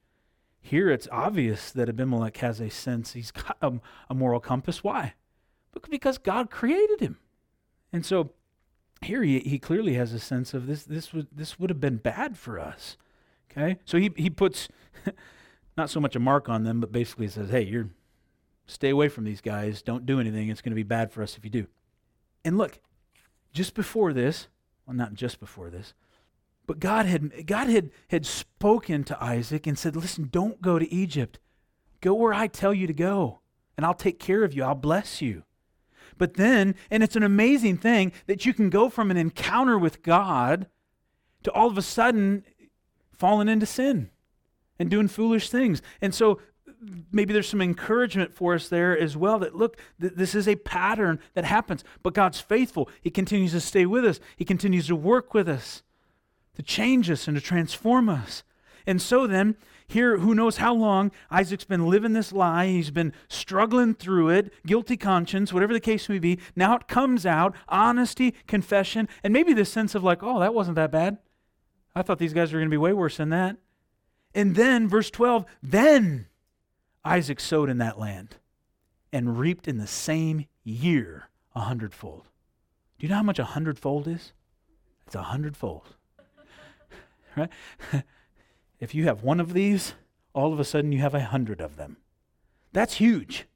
Here 0.61 0.91
it's 0.91 1.09
obvious 1.11 1.71
that 1.73 1.89
Abimelech 1.89 2.37
has 2.39 2.61
a 2.61 2.71
sense, 2.71 3.13
he's 3.13 3.31
got 3.31 3.57
a, 3.63 3.81
a 4.09 4.15
moral 4.15 4.41
compass. 4.41 4.83
Why? 4.83 5.15
Because 5.89 6.19
God 6.19 6.51
created 6.51 7.01
him. 7.01 7.19
And 7.93 8.05
so 8.05 8.31
here 9.03 9.23
he, 9.23 9.41
he 9.41 9.59
clearly 9.59 9.95
has 9.95 10.13
a 10.13 10.19
sense 10.19 10.55
of 10.55 10.67
this, 10.67 10.85
this, 10.85 11.13
would, 11.13 11.29
this 11.33 11.59
would 11.59 11.71
have 11.71 11.81
been 11.81 11.97
bad 11.97 12.37
for 12.37 12.59
us. 12.59 12.97
Okay? 13.51 13.79
So 13.85 13.99
he, 13.99 14.11
he 14.17 14.31
puts 14.31 14.69
not 15.77 15.91
so 15.91 16.01
much 16.01 16.17
a 16.17 16.21
mark 16.21 16.49
on 16.49 16.65
them, 16.65 16.81
but 16.81 16.93
basically 16.93 17.29
says, 17.29 17.51
hey, 17.51 17.63
you're, 17.63 17.89
Stay 18.71 18.91
away 18.91 19.09
from 19.09 19.25
these 19.25 19.41
guys. 19.41 19.83
Don't 19.83 20.07
do 20.07 20.21
anything. 20.21 20.49
It's 20.49 20.63
going 20.63 20.71
to 20.71 20.77
be 20.77 20.83
bad 20.83 21.11
for 21.11 21.23
us 21.23 21.37
if 21.37 21.45
you 21.45 21.51
do. 21.51 21.67
And 22.45 22.57
look, 22.57 22.81
just 23.53 23.75
before 23.75 24.13
this, 24.13 24.49
well, 24.87 24.97
not 24.97 25.15
just 25.15 25.41
before 25.41 25.71
this, 25.71 25.93
but 26.67 26.79
God 26.79 27.07
had, 27.07 27.47
God 27.47 27.69
had, 27.69 27.91
had 28.09 28.25
spoken 28.25 29.03
to 29.05 29.23
Isaac 29.23 29.67
and 29.67 29.77
said, 29.77 29.97
Listen, 29.97 30.29
don't 30.31 30.63
go 30.63 30.79
to 30.79 30.93
Egypt. 30.93 31.41
Go 32.01 32.15
where 32.15 32.33
I 32.33 32.47
tell 32.47 32.73
you 32.73 32.87
to 32.87 32.93
go, 32.93 33.41
and 33.77 33.85
I'll 33.85 33.93
take 33.93 34.19
care 34.21 34.45
of 34.45 34.55
you. 34.55 34.63
I'll 34.63 34.75
bless 34.77 35.21
you. 35.21 35.43
But 36.17 36.35
then, 36.35 36.77
and 36.91 37.03
it's 37.03 37.17
an 37.17 37.23
amazing 37.23 37.79
thing 37.79 38.13
that 38.27 38.47
you 38.47 38.55
can 38.55 38.71
go 38.71 38.89
from 38.89 39.11
an 39.11 39.17
encounter 39.17 39.79
with 39.79 40.03
God 40.03 40.69
to 41.43 41.51
all 41.51 41.67
of 41.67 41.77
a 41.77 41.83
sudden 41.83 42.45
falling 43.11 43.49
into 43.49 43.67
sin 43.67 44.11
and 44.79 44.89
doing 44.89 45.09
foolish 45.09 45.51
things. 45.51 45.83
And 46.01 46.15
so 46.15 46.41
maybe 47.13 47.33
there's 47.33 47.49
some 47.49 47.61
encouragement 47.61 48.33
for 48.33 48.55
us 48.55 48.69
there 48.69 48.99
as 48.99 49.17
well 49.17 49.39
that 49.41 49.55
look, 49.55 49.77
th- 50.01 50.15
this 50.15 50.35
is 50.35 50.49
a 50.49 50.57
pattern 50.57 51.21
that 51.35 51.45
happens, 51.45 51.85
but 52.03 52.15
God's 52.15 52.41
faithful. 52.41 52.89
He 53.01 53.11
continues 53.11 53.53
to 53.53 53.61
stay 53.61 53.87
with 53.87 54.05
us, 54.05 54.21
He 54.37 54.45
continues 54.45 54.87
to 54.89 54.97
work 54.97 55.35
with 55.35 55.49
us, 55.49 55.83
to 56.55 56.63
change 56.63 57.11
us 57.11 57.29
and 57.29 57.37
to 57.37 57.41
transform 57.41 58.09
us. 58.09 58.43
And 58.87 59.01
so 59.01 59.27
then, 59.27 59.57
here, 59.87 60.19
who 60.19 60.35
knows 60.35 60.59
how 60.59 60.73
long, 60.73 61.11
Isaac's 61.31 61.65
been 61.65 61.87
living 61.87 62.13
this 62.13 62.33
lie. 62.33 62.69
He's 62.69 62.91
been 62.91 63.13
struggling 63.29 63.95
through 63.95 64.31
it, 64.31 64.53
guilty 64.65 64.97
conscience, 64.97 65.53
whatever 65.53 65.73
the 65.73 65.81
case 65.81 66.09
may 66.09 66.19
be. 66.19 66.39
Now 66.55 66.77
it 66.77 66.89
comes 66.89 67.27
out 67.27 67.55
honesty, 67.69 68.35
confession, 68.47 69.09
and 69.25 69.33
maybe 69.33 69.53
this 69.53 69.71
sense 69.71 69.95
of 69.95 70.05
like, 70.05 70.23
oh, 70.23 70.39
that 70.41 70.55
wasn't 70.55 70.77
that 70.77 70.93
bad. 70.93 71.19
I 71.95 72.03
thought 72.03 72.19
these 72.19 72.33
guys 72.33 72.53
were 72.53 72.61
going 72.61 72.71
to 72.71 72.75
be 72.75 72.79
way 72.79 72.93
worse 72.93 73.17
than 73.17 73.31
that. 73.31 73.57
And 74.33 74.55
then, 74.55 74.89
verse 74.89 75.11
12, 75.11 75.45
then 75.61 76.27
Isaac 77.05 77.41
sowed 77.41 77.71
in 77.71 77.79
that 77.79 77.99
land 77.99 78.37
and 79.13 79.39
reaped 79.39 79.67
in 79.67 79.79
the 79.79 79.87
same 79.87 80.47
year 80.65 81.29
a 81.55 81.61
hundredfold. 81.61 82.29
Do 82.99 83.07
you 83.07 83.11
know 83.11 83.17
how 83.17 83.23
much 83.23 83.39
a 83.39 83.45
hundredfold 83.45 84.07
is? 84.07 84.33
It's 85.07 85.15
a 85.15 85.23
hundredfold. 85.23 85.95
right? 87.37 87.51
if 88.81 88.95
you 88.95 89.05
have 89.05 89.23
one 89.23 89.41
of 89.41 89.53
these, 89.55 89.95
all 90.33 90.53
of 90.53 90.61
a 90.61 90.65
sudden 90.65 90.93
you 90.93 91.01
have 91.01 91.15
a 91.15 91.25
hundred 91.25 91.61
of 91.61 91.77
them. 91.77 91.97
That's 92.73 92.95
huge. 92.95 93.47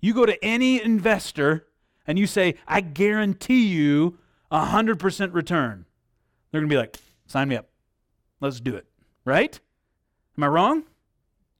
You 0.00 0.14
go 0.14 0.26
to 0.26 0.42
any 0.44 0.82
investor 0.82 1.66
and 2.06 2.18
you 2.18 2.26
say, 2.26 2.56
I 2.66 2.80
guarantee 2.80 3.66
you 3.66 4.18
a 4.50 4.66
100% 4.66 5.34
return. 5.34 5.84
They're 6.50 6.60
going 6.60 6.68
to 6.68 6.74
be 6.74 6.78
like, 6.78 6.96
sign 7.26 7.48
me 7.48 7.56
up. 7.56 7.68
Let's 8.40 8.60
do 8.60 8.74
it. 8.74 8.86
Right? 9.24 9.60
Am 10.36 10.44
I 10.44 10.48
wrong? 10.48 10.84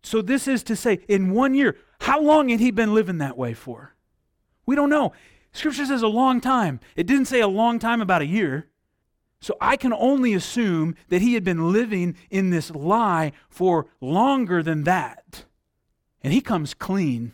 So, 0.03 0.23
this 0.23 0.49
is 0.49 0.63
to 0.65 0.77
say, 0.77 1.01
in 1.09 1.31
one 1.31 1.55
year, 1.55 1.77
how 2.01 2.21
long 2.21 2.49
had 2.49 2.61
he 2.61 2.71
been 2.71 2.95
living 2.95 3.19
that 3.19 3.37
way 3.37 3.53
for? 3.53 3.95
We 4.67 4.75
don't 4.75 4.91
know. 4.91 5.13
Scripture 5.53 5.85
says 5.85 6.03
a 6.03 6.09
long 6.09 6.41
time. 6.41 6.81
It 6.97 7.07
didn't 7.07 7.27
say 7.27 7.41
a 7.41 7.49
long 7.49 7.79
time 7.79 8.01
about 8.01 8.23
a 8.23 8.27
year. 8.27 8.69
So 9.41 9.57
I 9.61 9.77
can 9.77 9.93
only 9.93 10.35
assume 10.35 10.95
that 11.09 11.23
he 11.23 11.35
had 11.35 11.45
been 11.45 11.73
living 11.73 12.17
in 12.31 12.51
this 12.51 12.71
lie 12.71 13.33
for 13.49 13.87
longer 14.01 14.63
than 14.63 14.85
that. 14.85 15.45
And 16.23 16.33
he 16.33 16.41
comes 16.41 16.75
clean 16.75 17.33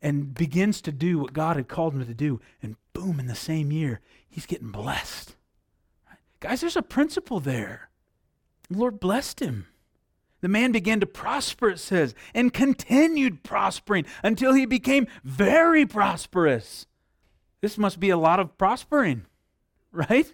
and 0.00 0.34
begins 0.34 0.80
to 0.82 0.92
do 0.92 1.18
what 1.18 1.32
God 1.32 1.56
had 1.56 1.68
called 1.68 1.94
him 1.94 2.06
to 2.06 2.14
do. 2.14 2.40
And 2.62 2.76
boom, 2.92 3.18
in 3.18 3.26
the 3.26 3.34
same 3.34 3.72
year, 3.72 4.00
he's 4.28 4.46
getting 4.46 4.70
blessed. 4.70 5.34
Guys, 6.38 6.60
there's 6.60 6.76
a 6.76 6.82
principle 6.82 7.40
there. 7.40 7.88
The 8.68 8.78
Lord 8.78 9.00
blessed 9.00 9.40
him. 9.40 9.66
The 10.46 10.52
man 10.52 10.70
began 10.70 11.00
to 11.00 11.06
prosper, 11.06 11.70
it 11.70 11.80
says, 11.80 12.14
and 12.32 12.54
continued 12.54 13.42
prospering 13.42 14.06
until 14.22 14.52
he 14.52 14.64
became 14.64 15.08
very 15.24 15.84
prosperous. 15.84 16.86
This 17.60 17.76
must 17.76 17.98
be 17.98 18.10
a 18.10 18.16
lot 18.16 18.38
of 18.38 18.56
prospering, 18.56 19.26
right? 19.90 20.32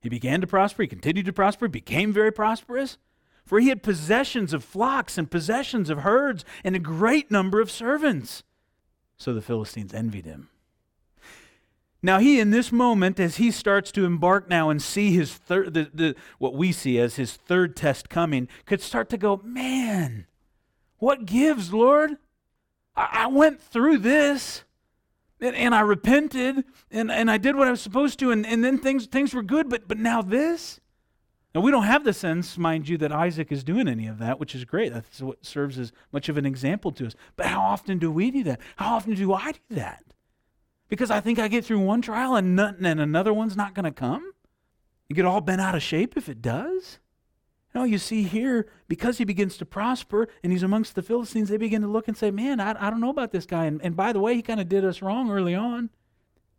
He 0.00 0.08
began 0.08 0.40
to 0.40 0.48
prosper, 0.48 0.82
he 0.82 0.88
continued 0.88 1.26
to 1.26 1.32
prosper, 1.32 1.68
became 1.68 2.12
very 2.12 2.32
prosperous. 2.32 2.98
For 3.44 3.60
he 3.60 3.68
had 3.68 3.84
possessions 3.84 4.52
of 4.52 4.64
flocks 4.64 5.16
and 5.16 5.30
possessions 5.30 5.88
of 5.88 5.98
herds 5.98 6.44
and 6.64 6.74
a 6.74 6.80
great 6.80 7.30
number 7.30 7.60
of 7.60 7.70
servants. 7.70 8.42
So 9.18 9.32
the 9.32 9.40
Philistines 9.40 9.94
envied 9.94 10.24
him. 10.24 10.48
Now, 12.00 12.18
he, 12.20 12.38
in 12.38 12.50
this 12.50 12.70
moment, 12.70 13.18
as 13.18 13.36
he 13.36 13.50
starts 13.50 13.90
to 13.92 14.04
embark 14.04 14.48
now 14.48 14.70
and 14.70 14.80
see 14.80 15.12
his 15.12 15.34
third, 15.34 15.74
the, 15.74 15.90
the, 15.92 16.14
what 16.38 16.54
we 16.54 16.70
see 16.70 16.98
as 16.98 17.16
his 17.16 17.32
third 17.32 17.74
test 17.74 18.08
coming, 18.08 18.46
could 18.66 18.80
start 18.80 19.08
to 19.10 19.18
go, 19.18 19.40
man, 19.42 20.26
what 20.98 21.26
gives, 21.26 21.72
Lord? 21.72 22.16
I, 22.94 23.24
I 23.24 23.26
went 23.26 23.60
through 23.60 23.98
this 23.98 24.62
and, 25.40 25.56
and, 25.56 25.74
I 25.74 25.80
repented 25.80 26.64
and, 26.92 27.10
and 27.10 27.28
I 27.28 27.36
did 27.36 27.56
what 27.56 27.66
I 27.66 27.72
was 27.72 27.80
supposed 27.80 28.20
to, 28.20 28.30
and, 28.30 28.46
and 28.46 28.62
then 28.62 28.78
things, 28.78 29.06
things 29.06 29.34
were 29.34 29.42
good, 29.42 29.68
but, 29.68 29.88
but 29.88 29.98
now 29.98 30.22
this? 30.22 30.80
Now, 31.52 31.62
we 31.62 31.72
don't 31.72 31.84
have 31.84 32.04
the 32.04 32.12
sense, 32.12 32.56
mind 32.56 32.88
you, 32.88 32.96
that 32.98 33.10
Isaac 33.10 33.50
is 33.50 33.64
doing 33.64 33.88
any 33.88 34.06
of 34.06 34.18
that, 34.18 34.38
which 34.38 34.54
is 34.54 34.64
great. 34.64 34.92
That's 34.92 35.20
what 35.20 35.44
serves 35.44 35.78
as 35.78 35.92
much 36.12 36.28
of 36.28 36.36
an 36.36 36.46
example 36.46 36.92
to 36.92 37.06
us. 37.06 37.14
But 37.34 37.46
how 37.46 37.62
often 37.62 37.98
do 37.98 38.12
we 38.12 38.30
do 38.30 38.44
that? 38.44 38.60
How 38.76 38.94
often 38.94 39.14
do 39.14 39.32
I 39.32 39.52
do 39.52 39.74
that? 39.74 40.04
Because 40.88 41.10
I 41.10 41.20
think 41.20 41.38
I 41.38 41.48
get 41.48 41.64
through 41.64 41.80
one 41.80 42.02
trial 42.02 42.34
and, 42.36 42.56
nothing, 42.56 42.86
and 42.86 43.00
another 43.00 43.32
one's 43.32 43.56
not 43.56 43.74
going 43.74 43.84
to 43.84 43.90
come? 43.90 44.32
You 45.08 45.16
get 45.16 45.24
all 45.24 45.40
bent 45.40 45.60
out 45.60 45.74
of 45.74 45.82
shape 45.82 46.16
if 46.16 46.28
it 46.28 46.42
does? 46.42 46.98
No, 47.74 47.84
you 47.84 47.98
see 47.98 48.22
here, 48.22 48.66
because 48.88 49.18
he 49.18 49.24
begins 49.24 49.58
to 49.58 49.66
prosper 49.66 50.28
and 50.42 50.52
he's 50.52 50.62
amongst 50.62 50.94
the 50.94 51.02
Philistines, 51.02 51.50
they 51.50 51.58
begin 51.58 51.82
to 51.82 51.88
look 51.88 52.08
and 52.08 52.16
say, 52.16 52.30
Man, 52.30 52.60
I, 52.60 52.74
I 52.78 52.90
don't 52.90 53.00
know 53.00 53.10
about 53.10 53.30
this 53.30 53.46
guy. 53.46 53.66
And, 53.66 53.80
and 53.82 53.94
by 53.94 54.12
the 54.12 54.20
way, 54.20 54.34
he 54.34 54.42
kind 54.42 54.60
of 54.60 54.68
did 54.68 54.84
us 54.84 55.02
wrong 55.02 55.30
early 55.30 55.54
on. 55.54 55.90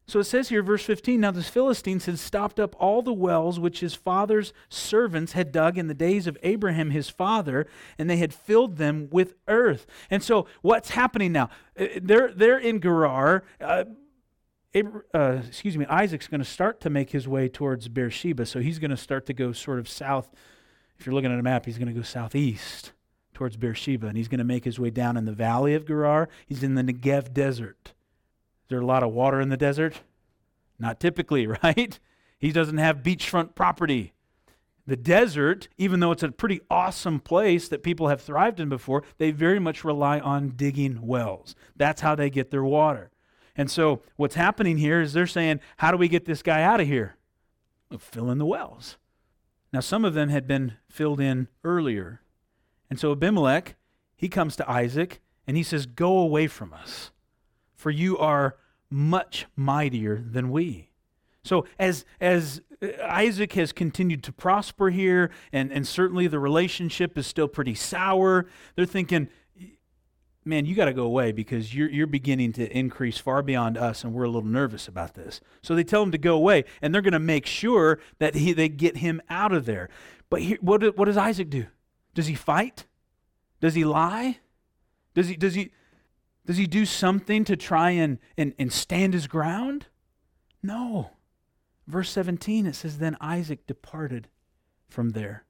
So 0.09 0.19
it 0.19 0.23
says 0.23 0.49
here, 0.49 0.63
verse 0.63 0.83
15 0.83 1.19
Now 1.19 1.31
the 1.31 1.43
Philistines 1.43 2.05
had 2.05 2.17
stopped 2.17 2.59
up 2.59 2.75
all 2.79 3.01
the 3.01 3.13
wells 3.13 3.59
which 3.59 3.79
his 3.79 3.93
father's 3.93 4.53
servants 4.67 5.33
had 5.33 5.51
dug 5.51 5.77
in 5.77 5.87
the 5.87 5.93
days 5.93 6.25
of 6.25 6.37
Abraham 6.41 6.89
his 6.89 7.09
father, 7.09 7.67
and 7.97 8.09
they 8.09 8.17
had 8.17 8.33
filled 8.33 8.77
them 8.77 9.07
with 9.11 9.35
earth. 9.47 9.85
And 10.09 10.23
so 10.23 10.47
what's 10.61 10.91
happening 10.91 11.31
now? 11.31 11.49
Uh, 11.79 11.87
they're, 12.01 12.31
they're 12.33 12.57
in 12.57 12.81
Gerar. 12.81 13.43
Uh, 13.61 13.85
uh, 14.75 15.41
excuse 15.47 15.77
me, 15.77 15.85
Isaac's 15.87 16.27
going 16.27 16.41
to 16.41 16.45
start 16.45 16.79
to 16.81 16.89
make 16.89 17.11
his 17.11 17.27
way 17.27 17.47
towards 17.49 17.87
Beersheba. 17.87 18.45
So 18.45 18.59
he's 18.59 18.79
going 18.79 18.91
to 18.91 18.97
start 18.97 19.25
to 19.27 19.33
go 19.33 19.51
sort 19.51 19.79
of 19.79 19.89
south. 19.89 20.29
If 20.99 21.05
you're 21.05 21.15
looking 21.15 21.31
at 21.31 21.39
a 21.39 21.43
map, 21.43 21.65
he's 21.65 21.77
going 21.77 21.87
to 21.87 21.93
go 21.93 22.01
southeast 22.01 22.91
towards 23.33 23.55
Beersheba, 23.55 24.07
and 24.07 24.17
he's 24.17 24.27
going 24.27 24.39
to 24.39 24.43
make 24.43 24.65
his 24.65 24.79
way 24.79 24.89
down 24.89 25.15
in 25.15 25.25
the 25.25 25.31
valley 25.31 25.73
of 25.73 25.87
Gerar. 25.87 26.27
He's 26.45 26.61
in 26.61 26.75
the 26.75 26.83
Negev 26.83 27.33
desert 27.33 27.93
Is 28.63 28.69
there 28.69 28.81
a 28.81 28.85
lot 28.85 29.01
of 29.01 29.13
water 29.13 29.39
in 29.39 29.49
the 29.49 29.57
desert? 29.57 30.01
Not 30.77 30.99
typically, 30.99 31.47
right? 31.63 31.99
He 32.37 32.51
doesn't 32.51 32.77
have 32.77 32.97
beachfront 32.97 33.55
property. 33.55 34.13
The 34.85 34.97
desert, 34.97 35.67
even 35.77 35.99
though 35.99 36.11
it's 36.11 36.23
a 36.23 36.31
pretty 36.31 36.61
awesome 36.69 37.19
place 37.19 37.67
that 37.69 37.83
people 37.83 38.07
have 38.07 38.21
thrived 38.21 38.59
in 38.59 38.69
before, 38.69 39.03
they 39.19 39.31
very 39.31 39.59
much 39.59 39.83
rely 39.83 40.19
on 40.19 40.49
digging 40.55 41.05
wells. 41.05 41.55
That's 41.75 42.01
how 42.01 42.15
they 42.15 42.29
get 42.29 42.49
their 42.49 42.63
water. 42.63 43.11
And 43.59 43.69
so 43.69 44.03
what's 44.15 44.35
happening 44.35 44.77
here 44.77 45.01
is 45.01 45.11
they're 45.11 45.27
saying, 45.27 45.59
How 45.75 45.91
do 45.91 45.97
we 45.97 46.07
get 46.07 46.23
this 46.23 46.41
guy 46.41 46.61
out 46.61 46.79
of 46.79 46.87
here? 46.87 47.17
We'll 47.89 47.99
fill 47.99 48.31
in 48.31 48.37
the 48.37 48.45
wells. 48.45 48.95
Now, 49.73 49.81
some 49.81 50.05
of 50.05 50.13
them 50.13 50.29
had 50.29 50.47
been 50.47 50.77
filled 50.87 51.19
in 51.19 51.49
earlier. 51.65 52.21
And 52.89 52.97
so 52.97 53.11
Abimelech, 53.11 53.75
he 54.15 54.29
comes 54.29 54.55
to 54.55 54.71
Isaac 54.71 55.19
and 55.45 55.57
he 55.57 55.63
says, 55.63 55.85
Go 55.87 56.19
away 56.19 56.47
from 56.47 56.73
us 56.73 57.11
for 57.73 57.91
you 57.91 58.17
are 58.17 58.55
much 58.89 59.45
mightier 59.57 60.23
than 60.25 60.51
we. 60.51 60.91
So 61.43 61.65
as 61.77 62.05
as 62.21 62.61
Isaac 63.03 63.51
has 63.53 63.73
continued 63.73 64.23
to 64.23 64.31
prosper 64.31 64.89
here, 64.89 65.31
and, 65.51 65.69
and 65.69 65.85
certainly 65.85 66.27
the 66.27 66.39
relationship 66.39 67.17
is 67.17 67.27
still 67.27 67.49
pretty 67.49 67.75
sour, 67.75 68.45
they're 68.77 68.85
thinking, 68.85 69.27
man, 70.49 70.65
you 70.65 70.75
got 70.75 70.85
to 70.85 70.93
go 70.93 71.03
away 71.03 71.31
because 71.31 71.73
you're, 71.73 71.89
you're 71.89 72.07
beginning 72.07 72.51
to 72.53 72.77
increase 72.77 73.17
far 73.17 73.41
beyond 73.41 73.77
us, 73.77 74.03
and 74.03 74.13
we're 74.13 74.23
a 74.23 74.29
little 74.29 74.49
nervous 74.49 74.87
about 74.87 75.13
this. 75.13 75.39
So 75.61 75.75
they 75.75 75.83
tell 75.83 76.03
him 76.03 76.11
to 76.11 76.17
go 76.17 76.35
away, 76.35 76.65
and 76.81 76.93
they're 76.93 77.01
going 77.01 77.13
to 77.13 77.19
make 77.19 77.45
sure 77.45 77.99
that 78.17 78.35
he, 78.35 78.51
they 78.51 78.67
get 78.67 78.97
him 78.97 79.21
out 79.29 79.53
of 79.53 79.65
there. 79.65 79.89
But 80.29 80.41
what, 80.61 80.97
what 80.97 81.05
does 81.05 81.17
Isaac 81.17 81.49
do? 81.49 81.67
Does 82.13 82.27
he 82.27 82.35
fight? 82.35 82.85
Does 83.61 83.75
he 83.75 83.85
lie? 83.85 84.39
Does 85.13 85.27
he, 85.27 85.35
does 85.35 85.55
he, 85.55 85.71
does 86.45 86.57
he 86.57 86.65
do 86.67 86.85
something 86.85 87.43
to 87.45 87.55
try 87.55 87.91
and, 87.91 88.17
and, 88.37 88.53
and 88.57 88.73
stand 88.73 89.13
his 89.13 89.27
ground? 89.27 89.87
No. 90.63 91.11
Verse 91.87 92.09
17, 92.11 92.65
it 92.65 92.75
says, 92.75 92.97
Then 92.97 93.15
Isaac 93.21 93.65
departed 93.65 94.27
from 94.87 95.11
there 95.11 95.45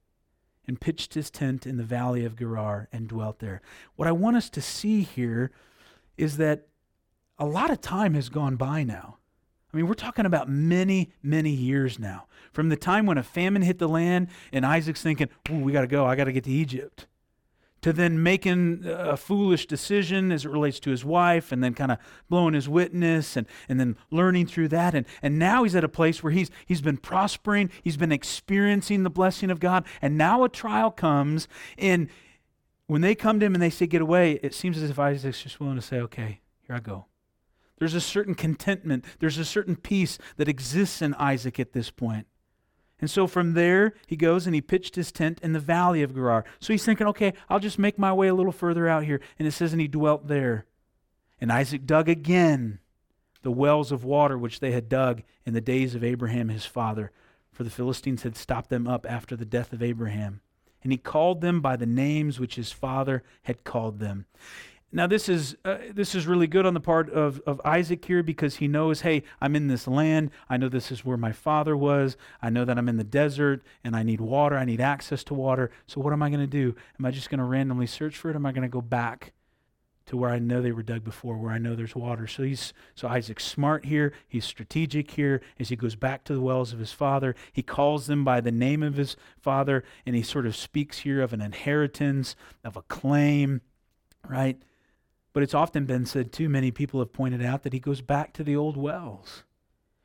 and 0.70 0.80
pitched 0.80 1.16
his 1.16 1.32
tent 1.32 1.66
in 1.66 1.78
the 1.78 1.84
valley 1.84 2.24
of 2.24 2.38
Gerar 2.38 2.88
and 2.94 3.08
dwelt 3.08 3.40
there. 3.40 3.60
What 3.96 4.08
I 4.08 4.12
want 4.12 4.38
us 4.38 4.52
to 4.52 4.62
see 4.62 5.02
here 5.02 5.50
is 6.16 6.38
that 6.38 6.68
a 7.40 7.46
lot 7.46 7.72
of 7.72 7.82
time 7.82 8.14
has 8.14 8.30
gone 8.30 8.56
by 8.56 8.84
now. 8.84 9.18
I 9.74 9.78
mean, 9.78 9.88
we're 9.88 9.96
talking 9.96 10.28
about 10.28 10.48
many, 10.48 11.12
many 11.24 11.50
years 11.50 11.98
now. 11.98 12.28
From 12.54 12.70
the 12.70 12.76
time 12.76 13.08
when 13.08 13.18
a 13.18 13.24
famine 13.24 13.64
hit 13.64 13.80
the 13.80 13.90
land 13.90 14.28
and 14.54 14.64
Isaac's 14.64 15.02
thinking, 15.02 15.30
Ooh, 15.50 15.58
we 15.58 15.72
got 15.72 15.82
to 15.82 15.88
go, 15.88 16.06
I 16.06 16.16
got 16.16 16.26
to 16.26 16.32
get 16.32 16.44
to 16.44 16.52
Egypt 16.52 17.08
to 17.82 17.94
then 17.94 18.22
making 18.22 18.84
a 18.86 19.16
foolish 19.16 19.66
decision 19.66 20.32
as 20.32 20.46
it 20.46 20.50
relates 20.50 20.80
to 20.82 20.90
his 20.90 21.06
wife 21.06 21.52
and 21.52 21.64
then 21.64 21.74
kind 21.74 21.92
of 21.92 21.98
blowing 22.30 22.54
his 22.54 22.68
witness 22.68 23.38
and, 23.38 23.48
and 23.68 23.80
then 23.80 23.96
learning 24.12 24.48
through 24.48 24.68
that. 24.70 24.94
And, 24.94 25.06
and 25.22 25.40
now 25.40 25.64
he's 25.64 25.76
at 25.76 25.84
a 25.84 25.90
place 25.90 26.22
where 26.22 26.32
he's, 26.32 26.52
he's 26.66 26.82
been 26.82 26.98
prospering, 26.98 27.70
he's 27.84 27.98
been 27.98 28.12
experiencing 28.12 29.04
the 29.04 29.10
blessing 29.10 29.50
of 29.50 29.60
God. 29.60 29.86
And 30.02 30.18
now 30.18 30.44
a 30.44 30.50
trial 30.50 30.92
comes. 30.92 31.48
And 31.78 32.10
when 32.88 33.02
they 33.02 33.16
come 33.16 33.40
to 33.40 33.46
him 33.46 33.54
and 33.54 33.62
they 33.62 33.70
say, 33.70 33.88
Get 33.88 34.02
away, 34.02 34.40
it 34.44 34.54
seems 34.54 34.78
as 34.78 34.90
if 34.90 35.00
Isaac's 35.00 35.44
just 35.44 35.60
willing 35.60 35.76
to 35.76 35.82
say, 35.82 35.98
Okay, 35.98 36.42
here 36.66 36.76
I 36.76 36.80
go. 36.80 37.06
There's 37.78 37.94
a 37.94 38.02
certain 38.02 38.36
contentment, 38.36 39.06
there's 39.20 39.38
a 39.38 39.46
certain 39.46 39.78
peace 39.78 40.18
that 40.36 40.50
exists 40.50 41.02
in 41.02 41.14
Isaac 41.14 41.60
at 41.60 41.72
this 41.72 41.90
point. 41.90 42.28
And 43.02 43.10
so 43.10 43.28
from 43.28 43.54
there, 43.54 43.94
he 44.08 44.16
goes 44.16 44.46
and 44.46 44.54
he 44.54 44.62
pitched 44.62 44.96
his 44.96 45.12
tent 45.12 45.40
in 45.42 45.54
the 45.54 45.60
valley 45.60 46.04
of 46.04 46.14
Gerar. 46.14 46.44
So 46.60 46.74
he's 46.74 46.84
thinking, 46.84 47.08
okay, 47.08 47.34
I'll 47.50 47.60
just 47.60 47.80
make 47.80 47.98
my 47.98 48.12
way 48.12 48.28
a 48.28 48.34
little 48.34 48.52
further 48.52 48.88
out 48.88 49.04
here. 49.04 49.22
And 49.38 49.48
it 49.48 49.52
says, 49.52 49.72
and 49.72 49.82
he 49.82 49.88
dwelt 49.88 50.28
there. 50.28 50.66
And 51.40 51.52
Isaac 51.52 51.86
dug 51.86 52.10
again 52.10 52.80
the 53.42 53.52
wells 53.52 53.92
of 53.92 54.04
water 54.04 54.38
which 54.38 54.60
they 54.60 54.72
had 54.72 54.90
dug 54.90 55.24
in 55.46 55.54
the 55.54 55.62
days 55.62 55.96
of 55.96 56.04
Abraham 56.04 56.50
his 56.50 56.66
father, 56.66 57.12
for 57.52 57.64
the 57.64 57.70
Philistines 57.70 58.24
had 58.24 58.36
stopped 58.36 58.70
them 58.70 58.88
up 58.88 59.06
after 59.10 59.36
the 59.36 59.46
death 59.46 59.72
of 59.72 59.82
Abraham. 59.82 60.42
And 60.84 60.92
he 60.92 60.98
called 60.98 61.42
them 61.42 61.62
by 61.62 61.76
the 61.76 61.86
names 61.86 62.40
which 62.40 62.56
his 62.56 62.72
father 62.72 63.24
had 63.44 63.64
called 63.64 64.00
them. 64.00 64.26
Now 64.92 65.06
this 65.06 65.30
is 65.30 65.56
uh, 65.64 65.78
this 65.94 66.16
is 66.16 66.26
really 66.26 66.48
good 66.48 66.66
on 66.66 66.74
the 66.74 66.80
part 66.80 67.12
of, 67.12 67.42
of 67.46 67.62
Isaac 67.64 68.04
here 68.04 68.24
because 68.24 68.56
he 68.56 68.68
knows, 68.68 69.02
hey, 69.02 69.24
I'm 69.40 69.56
in 69.56 69.68
this 69.68 69.88
land. 69.88 70.32
I 70.50 70.58
know 70.58 70.68
this 70.68 70.92
is 70.92 71.06
where 71.06 71.18
my 71.18 71.32
father 71.32 71.78
was. 71.78 72.18
I 72.42 72.50
know 72.50 72.66
that 72.66 72.78
I'm 72.78 72.90
in 72.90 72.98
the 72.98 73.04
desert 73.04 73.62
and 73.84 73.96
I 73.96 74.02
need 74.02 74.20
water. 74.20 74.58
I 74.58 74.66
need 74.66 74.82
access 74.82 75.24
to 75.26 75.36
water. 75.36 75.70
So 75.86 76.02
what 76.02 76.12
am 76.12 76.24
I 76.24 76.30
going 76.30 76.42
to 76.42 76.48
do? 76.48 76.76
Am 76.98 77.06
I 77.06 77.12
just 77.12 77.30
going 77.30 77.38
to 77.38 77.44
randomly 77.44 77.86
search 77.86 78.18
for 78.18 78.32
it? 78.32 78.36
Am 78.36 78.48
I 78.48 78.52
going 78.52 78.64
to 78.64 78.68
go 78.68 78.82
back 78.82 79.34
to 80.08 80.18
where 80.18 80.32
I 80.32 80.40
know 80.40 80.60
they 80.60 80.72
were 80.72 80.82
dug 80.82 81.04
before, 81.04 81.38
where 81.38 81.52
I 81.52 81.60
know 81.60 81.76
there's 81.76 81.96
water? 81.96 82.26
So 82.26 82.42
he's 82.42 82.74
so 82.96 83.08
Isaac's 83.08 83.46
smart 83.46 83.86
here. 83.86 84.12
He's 84.28 84.46
strategic 84.46 85.12
here 85.12 85.40
as 85.60 85.70
he 85.70 85.76
goes 85.76 85.96
back 85.96 86.24
to 86.24 86.34
the 86.34 86.42
wells 86.42 86.74
of 86.74 86.80
his 86.80 86.94
father. 86.94 87.36
He 87.52 87.62
calls 87.62 88.08
them 88.08 88.26
by 88.26 88.42
the 88.42 88.52
name 88.52 88.82
of 88.82 88.96
his 88.96 89.16
father, 89.40 89.84
and 90.08 90.16
he 90.16 90.24
sort 90.24 90.48
of 90.48 90.56
speaks 90.56 91.00
here 91.00 91.22
of 91.22 91.32
an 91.32 91.42
inheritance, 91.42 92.36
of 92.64 92.76
a 92.76 92.82
claim, 92.82 93.62
right? 94.28 94.60
But 95.34 95.44
it's 95.44 95.54
often 95.54 95.86
been 95.86 96.06
said, 96.06 96.32
too, 96.32 96.50
many 96.50 96.72
people 96.72 97.00
have 97.00 97.14
pointed 97.14 97.44
out 97.44 97.64
that 97.64 97.74
he 97.74 97.80
goes 97.80 98.02
back 98.02 98.34
to 98.34 98.44
the 98.44 98.56
old 98.56 98.78
wells. 98.78 99.44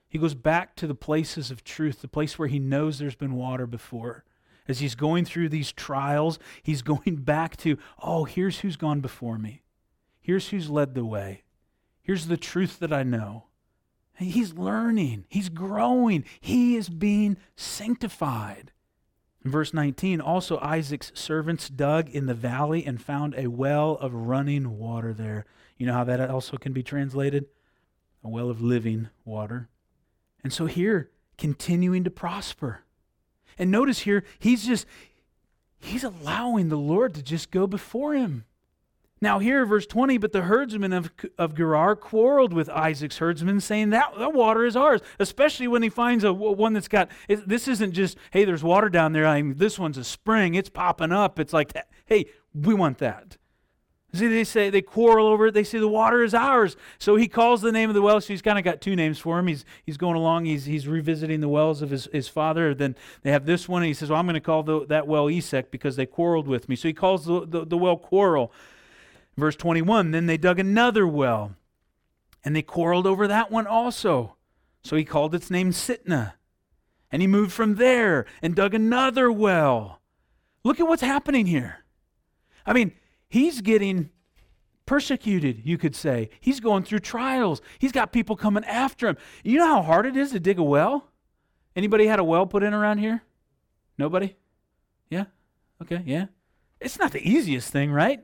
He 0.09 0.19
goes 0.19 0.35
back 0.35 0.77
to 0.77 0.87
the 0.87 0.95
places 0.95 1.51
of 1.51 1.65
truth, 1.65 2.01
the 2.01 2.09
place 2.09 2.39
where 2.39 2.49
he 2.49 2.59
knows 2.59 2.99
there's 2.99 3.17
been 3.17 3.35
water 3.35 3.67
before. 3.67 4.25
As 4.69 4.79
he's 4.79 4.95
going 4.95 5.25
through 5.25 5.49
these 5.49 5.73
trials, 5.73 6.39
he's 6.63 6.83
going 6.93 7.17
back 7.17 7.57
to, 7.59 7.79
oh, 8.03 8.25
here's 8.25 8.61
who's 8.61 8.77
gone 8.77 9.01
before 9.01 9.39
me. 9.39 9.63
Here's 10.21 10.49
who's 10.49 10.71
led 10.71 10.95
the 10.95 11.05
way. 11.05 11.45
Here's 12.03 12.27
the 12.27 12.37
truth 12.37 12.79
that 12.79 12.93
I 12.93 13.03
know. 13.03 13.47
He's 14.17 14.55
learning, 14.55 15.25
he's 15.29 15.49
growing, 15.49 16.25
he 16.41 16.77
is 16.77 16.89
being 16.89 17.37
sanctified. 17.57 18.71
Verse 19.45 19.75
19, 19.75 20.23
also 20.23 20.59
Isaac's 20.61 21.13
servants 21.15 21.69
dug 21.69 22.09
in 22.09 22.25
the 22.25 22.35
valley 22.35 22.85
and 22.87 23.01
found 23.01 23.35
a 23.37 23.49
well 23.49 23.93
of 23.93 24.15
running 24.15 24.79
water 24.79 25.13
there. 25.13 25.45
You 25.77 25.87
know 25.87 25.93
how 25.93 26.05
that 26.05 26.31
also 26.31 26.57
can 26.57 26.73
be 26.73 26.83
translated? 26.83 27.47
A 28.23 28.29
well 28.29 28.49
of 28.49 28.63
living 28.63 29.11
water. 29.25 29.69
And 30.43 30.51
so 30.51 30.65
here, 30.65 31.11
continuing 31.37 32.05
to 32.05 32.11
prosper. 32.11 32.85
And 33.59 33.71
notice 33.71 34.01
here, 34.01 34.25
he's 34.39 34.65
just, 34.65 34.87
he's 35.79 36.05
allowing 36.05 36.71
the 36.71 36.77
Lord 36.77 37.15
to 37.15 37.23
just 37.23 37.51
go 37.51 37.67
before 37.67 38.15
him. 38.15 38.47
Now, 39.21 39.39
here, 39.39 39.65
verse 39.65 39.87
20, 39.87 40.19
but 40.19 40.33
the 40.33 40.43
herdsmen 40.43 40.93
of, 40.93 41.11
of 41.39 41.57
Gerar 41.57 41.97
quarreled 41.97 42.53
with 42.53 42.69
Isaac's 42.69 43.19
herdsmen, 43.19 43.61
saying, 43.61 43.91
that, 43.91 44.13
that 44.19 44.35
water 44.35 44.67
is 44.67 44.77
ours, 44.77 45.01
especially 45.19 45.69
when 45.69 45.83
he 45.83 45.89
finds 45.89 46.25
a 46.25 46.33
one 46.33 46.73
that's 46.75 46.89
got, 46.89 47.09
it, 47.29 47.49
this 47.49 47.67
isn't 47.69 47.93
just, 47.93 48.19
hey, 48.33 48.45
there's 48.45 48.63
water 48.63 48.91
down 48.91 49.13
there. 49.13 49.27
I 49.27 49.41
mean, 49.41 49.57
this 49.57 49.79
one's 49.79 49.97
a 49.97 50.05
spring, 50.05 50.55
it's 50.55 50.69
popping 50.69 51.13
up. 51.13 51.39
It's 51.39 51.53
like, 51.53 51.73
hey, 52.07 52.27
we 52.53 52.75
want 52.75 52.99
that. 52.99 53.39
See, 54.15 54.29
they 54.29 54.45
say, 54.45 54.71
they 54.71 54.81
quarrel 54.81 55.27
over 55.27 55.49
it. 55.49 55.55
They 55.55 55.65
say 55.65 55.81
the 55.81 55.89
water 55.89 56.23
is 56.23 56.35
ours. 56.35 56.77
So 56.99 57.17
he 57.17 57.27
calls 57.27 57.63
the 57.63 57.73
name 57.73 57.91
of 57.91 57.95
the 57.95 58.03
well. 58.03 58.21
So 58.21 58.29
he's 58.29 58.43
kind 58.43 58.59
of 58.59 58.65
got 58.65 58.81
two 58.81 58.95
names 58.95 59.19
for 59.19 59.41
him. 59.41 59.49
He's, 59.49 59.65
he's 59.85 59.97
going 59.97 60.15
along, 60.15 60.45
he's, 60.45 60.67
he's 60.67 60.87
revisiting 60.87 61.41
the 61.41 61.49
wells 61.49 61.83
of 61.83 61.91
his, 61.91 62.09
his 62.13 62.29
father. 62.29 62.75
Then 62.75 62.95
they 63.23 63.33
have 63.33 63.45
this 63.45 63.69
one, 63.69 63.83
and 63.83 63.89
he 63.89 63.95
says, 63.95 64.11
Well, 64.11 64.21
I'm 64.21 64.27
going 64.27 64.35
to 64.35 64.41
call 64.41 64.63
the, 64.63 64.87
that 64.87 65.09
well 65.09 65.29
Esek 65.29 65.73
because 65.73 65.97
they 65.97 66.07
quarreled 66.07 66.47
with 66.47 66.69
me. 66.69 66.77
So 66.77 66.87
he 66.87 66.95
calls 66.95 67.25
the, 67.25 67.45
the, 67.45 67.65
the 67.67 67.77
well 67.77 67.97
Quarrel. 67.97 68.53
Verse 69.37 69.57
21 69.57 70.11
Then 70.11 70.27
they 70.27 70.37
dug 70.37 70.59
another 70.59 71.07
well, 71.07 71.55
and 72.45 72.55
they 72.55 72.63
quarreled 72.63 73.07
over 73.07 73.27
that 73.27 73.51
one 73.51 73.67
also. 73.67 74.37
So 74.83 74.97
he 74.97 75.05
called 75.05 75.35
its 75.35 75.51
name 75.51 75.71
Sitnah. 75.71 76.35
And 77.11 77.23
he 77.23 77.29
moved 77.29 77.53
from 77.53 77.77
there 77.77 78.27
and 78.43 78.55
dug 78.55 78.75
another 78.75 79.31
well. 79.31 80.01
Look 80.65 80.81
at 80.81 80.89
what's 80.89 81.03
happening 81.03 81.47
here. 81.47 81.85
I 82.67 82.73
mean, 82.73 82.93
he's 83.29 83.61
getting 83.61 84.11
persecuted, 84.87 85.63
you 85.65 85.79
could 85.79 85.95
say. 85.95 86.31
He's 86.41 86.61
going 86.61 86.83
through 86.83 87.01
trials. 87.01 87.63
He's 87.79 87.93
got 87.93 88.13
people 88.13 88.37
coming 88.37 88.65
after 88.65 89.09
him. 89.09 89.17
You 89.43 89.59
know 89.59 89.67
how 89.67 89.83
hard 89.83 90.07
it 90.07 90.17
is 90.17 90.33
to 90.33 90.41
dig 90.41 90.59
a 90.59 90.63
well? 90.63 91.11
Anybody 91.77 92.07
had 92.07 92.19
a 92.19 92.25
well 92.25 92.47
put 92.47 92.63
in 92.63 92.75
around 92.75 92.99
here? 92.99 93.23
Nobody? 93.97 94.37
Yeah? 95.09 95.27
Okay, 95.83 96.03
yeah. 96.05 96.27
It's 96.81 96.99
not 96.99 97.13
the 97.13 97.27
easiest 97.27 97.71
thing, 97.71 97.93
right? 97.93 98.21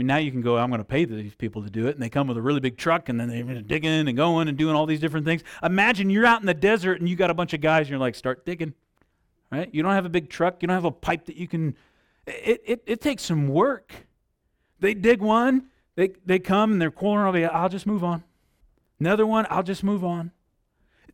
Mean, 0.00 0.06
now 0.06 0.16
you 0.16 0.30
can 0.30 0.40
go, 0.40 0.56
I'm 0.56 0.70
going 0.70 0.80
to 0.80 0.84
pay 0.84 1.04
these 1.04 1.34
people 1.34 1.62
to 1.62 1.68
do 1.68 1.86
it, 1.86 1.94
and 1.94 2.02
they 2.02 2.08
come 2.08 2.26
with 2.26 2.38
a 2.38 2.40
really 2.40 2.60
big 2.60 2.78
truck, 2.78 3.10
and 3.10 3.20
then 3.20 3.28
they're 3.28 3.60
digging 3.60 4.08
and 4.08 4.16
going 4.16 4.48
and 4.48 4.56
doing 4.56 4.74
all 4.74 4.86
these 4.86 4.98
different 4.98 5.26
things. 5.26 5.44
Imagine 5.62 6.08
you're 6.08 6.24
out 6.24 6.40
in 6.40 6.46
the 6.46 6.54
desert 6.54 7.00
and 7.00 7.06
you 7.06 7.16
got 7.16 7.28
a 7.28 7.34
bunch 7.34 7.52
of 7.52 7.60
guys, 7.60 7.80
and 7.82 7.90
you're 7.90 7.98
like, 7.98 8.14
start 8.14 8.46
digging, 8.46 8.72
right? 9.52 9.68
You 9.74 9.82
don't 9.82 9.92
have 9.92 10.06
a 10.06 10.08
big 10.08 10.30
truck, 10.30 10.62
you 10.62 10.68
don't 10.68 10.74
have 10.74 10.86
a 10.86 10.90
pipe 10.90 11.26
that 11.26 11.36
you 11.36 11.46
can. 11.46 11.76
It, 12.26 12.62
it, 12.64 12.82
it 12.86 13.00
takes 13.02 13.24
some 13.24 13.48
work. 13.48 13.92
They 14.78 14.94
dig 14.94 15.20
one, 15.20 15.66
they, 15.96 16.12
they 16.24 16.38
come 16.38 16.72
and 16.72 16.80
they're 16.80 16.90
calling 16.90 17.22
over, 17.22 17.54
I'll 17.54 17.68
just 17.68 17.86
move 17.86 18.02
on. 18.02 18.24
Another 18.98 19.26
one, 19.26 19.46
I'll 19.50 19.62
just 19.62 19.84
move 19.84 20.02
on. 20.02 20.32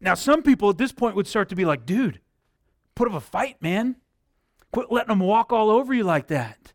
Now, 0.01 0.14
some 0.14 0.45
people 0.45 0.70
at 0.70 0.78
this 0.78 0.93
point 0.93 1.16
would 1.16 1.26
start 1.26 1.49
to 1.49 1.57
be 1.57 1.64
like, 1.64 1.87
dude, 1.87 2.20
put 2.95 3.09
up 3.09 3.14
a 3.14 3.20
fight, 3.20 3.61
man. 3.61 3.97
Quit 4.70 4.93
letting 4.93 5.09
them 5.09 5.18
walk 5.18 5.53
all 5.53 5.70
over 5.70 5.93
you 5.93 6.05
like 6.05 6.28
that. 6.28 6.72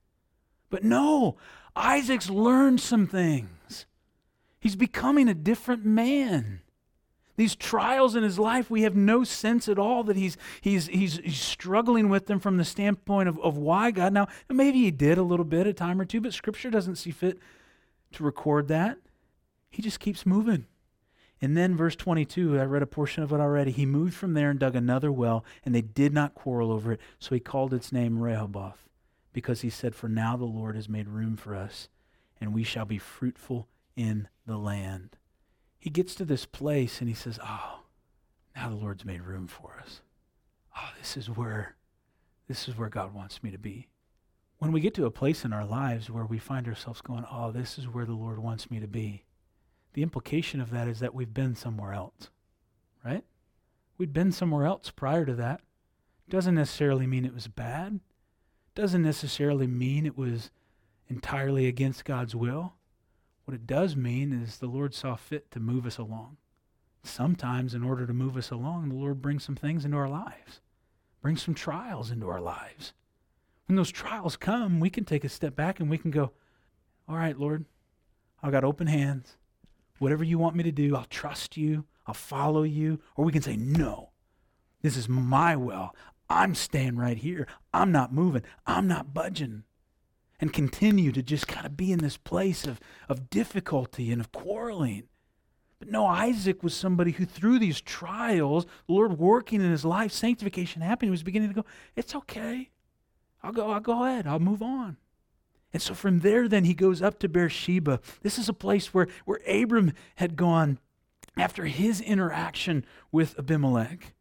But 0.70 0.84
no, 0.84 1.38
Isaac's 1.76 2.30
learned 2.30 2.82
some 2.82 3.08
things. 3.08 3.86
He's 4.60 4.76
becoming 4.76 5.28
a 5.28 5.34
different 5.34 5.86
man. 5.86 6.62
These 7.38 7.56
trials 7.56 8.16
in 8.16 8.24
his 8.24 8.38
life, 8.38 8.70
we 8.70 8.84
have 8.84 8.96
no 8.96 9.24
sense 9.24 9.68
at 9.68 9.80
all 9.80 10.04
that 10.04 10.18
he's, 10.18 10.38
he's, 10.60 10.88
he's, 10.88 11.20
struggling 11.36 12.10
with 12.10 12.28
them 12.28 12.40
from 12.40 12.58
the 12.58 12.66
standpoint 12.66 13.30
of, 13.30 13.40
of 13.40 13.58
why 13.58 13.90
God. 13.92 14.14
Now, 14.14 14.28
maybe 14.50 14.80
he 14.80 14.92
did 14.92 15.18
a 15.18 15.24
little 15.24 15.46
bit 15.46 15.66
a 15.66 15.74
time 15.74 16.00
or 16.00 16.06
two, 16.06 16.22
but 16.22 16.34
Scripture 16.34 16.70
doesn't 16.70 16.98
see 16.98 17.12
fit 17.12 17.40
to 18.12 18.24
record 18.24 18.68
that. 18.68 19.00
He 19.72 19.82
just 19.82 20.00
keeps 20.00 20.26
moving. 20.26 20.66
And 21.42 21.58
then, 21.58 21.76
verse 21.76 21.96
22, 21.96 22.60
I 22.60 22.66
read 22.66 22.84
a 22.84 22.88
portion 22.88 23.24
of 23.24 23.32
it 23.32 23.40
already. 23.40 23.72
He 23.72 23.88
moved 23.88 24.14
from 24.14 24.34
there 24.34 24.52
and 24.52 24.60
dug 24.60 24.76
another 24.76 25.12
well, 25.12 25.44
and 25.66 25.74
they 25.74 25.82
did 25.82 26.14
not 26.14 26.36
quarrel 26.36 26.72
over 26.72 26.92
it. 26.92 27.00
So 27.18 27.34
he 27.34 27.40
called 27.40 27.74
its 27.74 27.92
name 27.92 28.20
Rehoboth 28.20 28.91
because 29.34 29.62
he 29.62 29.70
said, 29.70 29.96
For 29.96 30.08
now 30.10 30.36
the 30.38 30.46
Lord 30.46 30.76
has 30.76 30.90
made 30.90 31.08
room 31.08 31.38
for 31.38 31.56
us, 31.56 31.90
and 32.40 32.54
we 32.54 32.64
shall 32.64 32.86
be 32.86 32.98
fruitful 32.98 33.68
in 33.96 34.28
the 34.46 34.58
land. 34.58 35.18
He 35.80 35.90
gets 35.90 36.16
to 36.16 36.26
this 36.26 36.46
place 36.46 37.00
and 37.00 37.10
he 37.10 37.16
says, 37.16 37.40
Oh, 37.44 37.82
now 38.56 38.70
the 38.70 38.76
Lord's 38.76 39.06
made 39.06 39.22
room 39.22 39.48
for 39.48 39.80
us. 39.82 40.02
Oh, 40.78 40.90
this 41.00 41.18
is 41.18 41.30
where 41.30 41.76
this 42.48 42.68
is 42.68 42.78
where 42.78 42.90
God 42.90 43.14
wants 43.14 43.42
me 43.44 43.52
to 43.52 43.58
be. 43.58 43.88
When 44.58 44.72
we 44.72 44.82
get 44.82 44.94
to 44.96 45.06
a 45.06 45.12
place 45.12 45.46
in 45.46 45.54
our 45.54 45.66
lives 45.66 46.10
where 46.10 46.26
we 46.26 46.38
find 46.38 46.68
ourselves 46.68 47.02
going, 47.02 47.26
Oh, 47.32 47.52
this 47.52 47.78
is 47.78 47.88
where 47.88 48.06
the 48.06 48.14
Lord 48.14 48.40
wants 48.40 48.70
me 48.70 48.80
to 48.80 48.88
be, 48.88 49.26
the 49.94 50.04
implication 50.04 50.62
of 50.62 50.70
that 50.72 50.88
is 50.88 51.00
that 51.00 51.16
we've 51.16 51.34
been 51.34 51.56
somewhere 51.56 51.94
else, 51.94 52.30
right? 53.04 53.24
We'd 53.98 54.14
been 54.14 54.32
somewhere 54.32 54.66
else 54.66 54.92
prior 54.92 55.26
to 55.26 55.34
that. 55.36 55.62
Doesn't 56.30 56.56
necessarily 56.56 57.08
mean 57.08 57.26
it 57.26 57.34
was 57.34 57.48
bad 57.48 58.00
doesn't 58.76 59.04
necessarily 59.04 59.68
mean 59.68 60.06
it 60.06 60.18
was 60.18 60.52
entirely 61.10 61.68
against 61.68 62.06
God's 62.06 62.36
will. 62.36 62.74
What 63.46 63.56
it 63.56 63.68
does 63.68 63.96
mean 63.96 64.32
is 64.32 64.58
the 64.58 64.68
Lord 64.68 64.94
saw 64.94 65.16
fit 65.16 65.52
to 65.52 65.60
move 65.60 65.86
us 65.86 65.98
along. 65.98 66.38
Sometimes, 67.04 67.74
in 67.74 67.84
order 67.84 68.06
to 68.06 68.14
move 68.14 68.38
us 68.38 68.52
along, 68.52 68.90
the 68.90 68.96
Lord 68.96 69.22
brings 69.22 69.44
some 69.44 69.56
things 69.56 69.84
into 69.84 69.98
our 69.98 70.10
lives, 70.10 70.62
brings 71.22 71.42
some 71.42 71.56
trials 71.56 72.12
into 72.12 72.30
our 72.30 72.40
lives. 72.40 72.94
When 73.68 73.76
those 73.76 73.92
trials 73.92 74.38
come, 74.38 74.80
we 74.80 74.90
can 74.90 75.06
take 75.06 75.24
a 75.24 75.30
step 75.30 75.56
back 75.56 75.80
and 75.80 75.90
we 75.90 75.98
can 75.98 76.12
go, 76.12 76.32
All 77.08 77.16
right, 77.16 77.38
Lord, 77.38 77.66
I've 78.44 78.52
got 78.52 78.64
open 78.64 78.88
hands. 78.88 79.38
Whatever 79.98 80.24
you 80.24 80.38
want 80.38 80.56
me 80.56 80.64
to 80.64 80.72
do, 80.72 80.96
I'll 80.96 81.06
trust 81.06 81.58
you, 81.58 81.86
I'll 82.06 82.14
follow 82.14 82.64
you. 82.64 83.00
Or 83.16 83.26
we 83.26 83.32
can 83.32 83.42
say, 83.42 83.56
No, 83.56 84.10
this 84.82 84.98
is 84.98 85.10
my 85.10 85.56
will. 85.56 85.96
I'm 86.32 86.56
staying 86.56 86.96
right 86.96 87.18
here. 87.18 87.48
I'm 87.74 87.92
not 87.92 88.14
moving. 88.14 88.44
I'm 88.66 88.88
not 88.88 89.14
budging. 89.14 89.64
And 90.40 90.54
continue 90.54 91.12
to 91.12 91.22
just 91.22 91.48
kind 91.48 91.66
of 91.66 91.78
be 91.78 91.92
in 91.92 92.00
this 92.00 92.18
place 92.18 92.66
of, 92.66 92.80
of 93.08 93.30
difficulty 93.30 94.12
and 94.12 94.20
of 94.20 94.32
quarreling. 94.32 95.04
But 95.78 95.90
no, 95.90 96.06
Isaac 96.06 96.64
was 96.64 96.76
somebody 96.76 97.12
who, 97.12 97.26
through 97.26 97.60
these 97.60 97.82
trials, 97.82 98.66
the 98.66 98.94
Lord 98.94 99.20
working 99.20 99.62
in 99.62 99.72
his 99.72 99.86
life, 99.86 100.12
sanctification 100.12 100.82
happening, 100.82 101.12
was 101.12 101.24
beginning 101.24 101.50
to 101.50 101.56
go, 101.56 101.66
It's 101.96 102.16
okay. 102.16 102.70
I'll 103.44 103.52
go, 103.52 103.72
I'll 103.72 103.80
go 103.80 104.04
ahead. 104.04 104.28
I'll 104.28 104.40
move 104.40 104.62
on. 104.62 104.98
And 105.74 105.82
so 105.82 105.94
from 105.94 106.20
there, 106.20 106.48
then 106.48 106.66
he 106.66 106.74
goes 106.74 107.02
up 107.02 107.20
to 107.20 107.30
Beersheba. 107.30 108.00
This 108.22 108.38
is 108.38 108.50
a 108.50 108.54
place 108.54 108.94
where, 108.94 109.08
where 109.26 109.40
Abram 109.48 109.94
had 110.16 110.36
gone 110.36 110.80
after 111.38 111.66
his 111.66 112.02
interaction 112.02 112.86
with 113.12 113.38
Abimelech. 113.40 114.14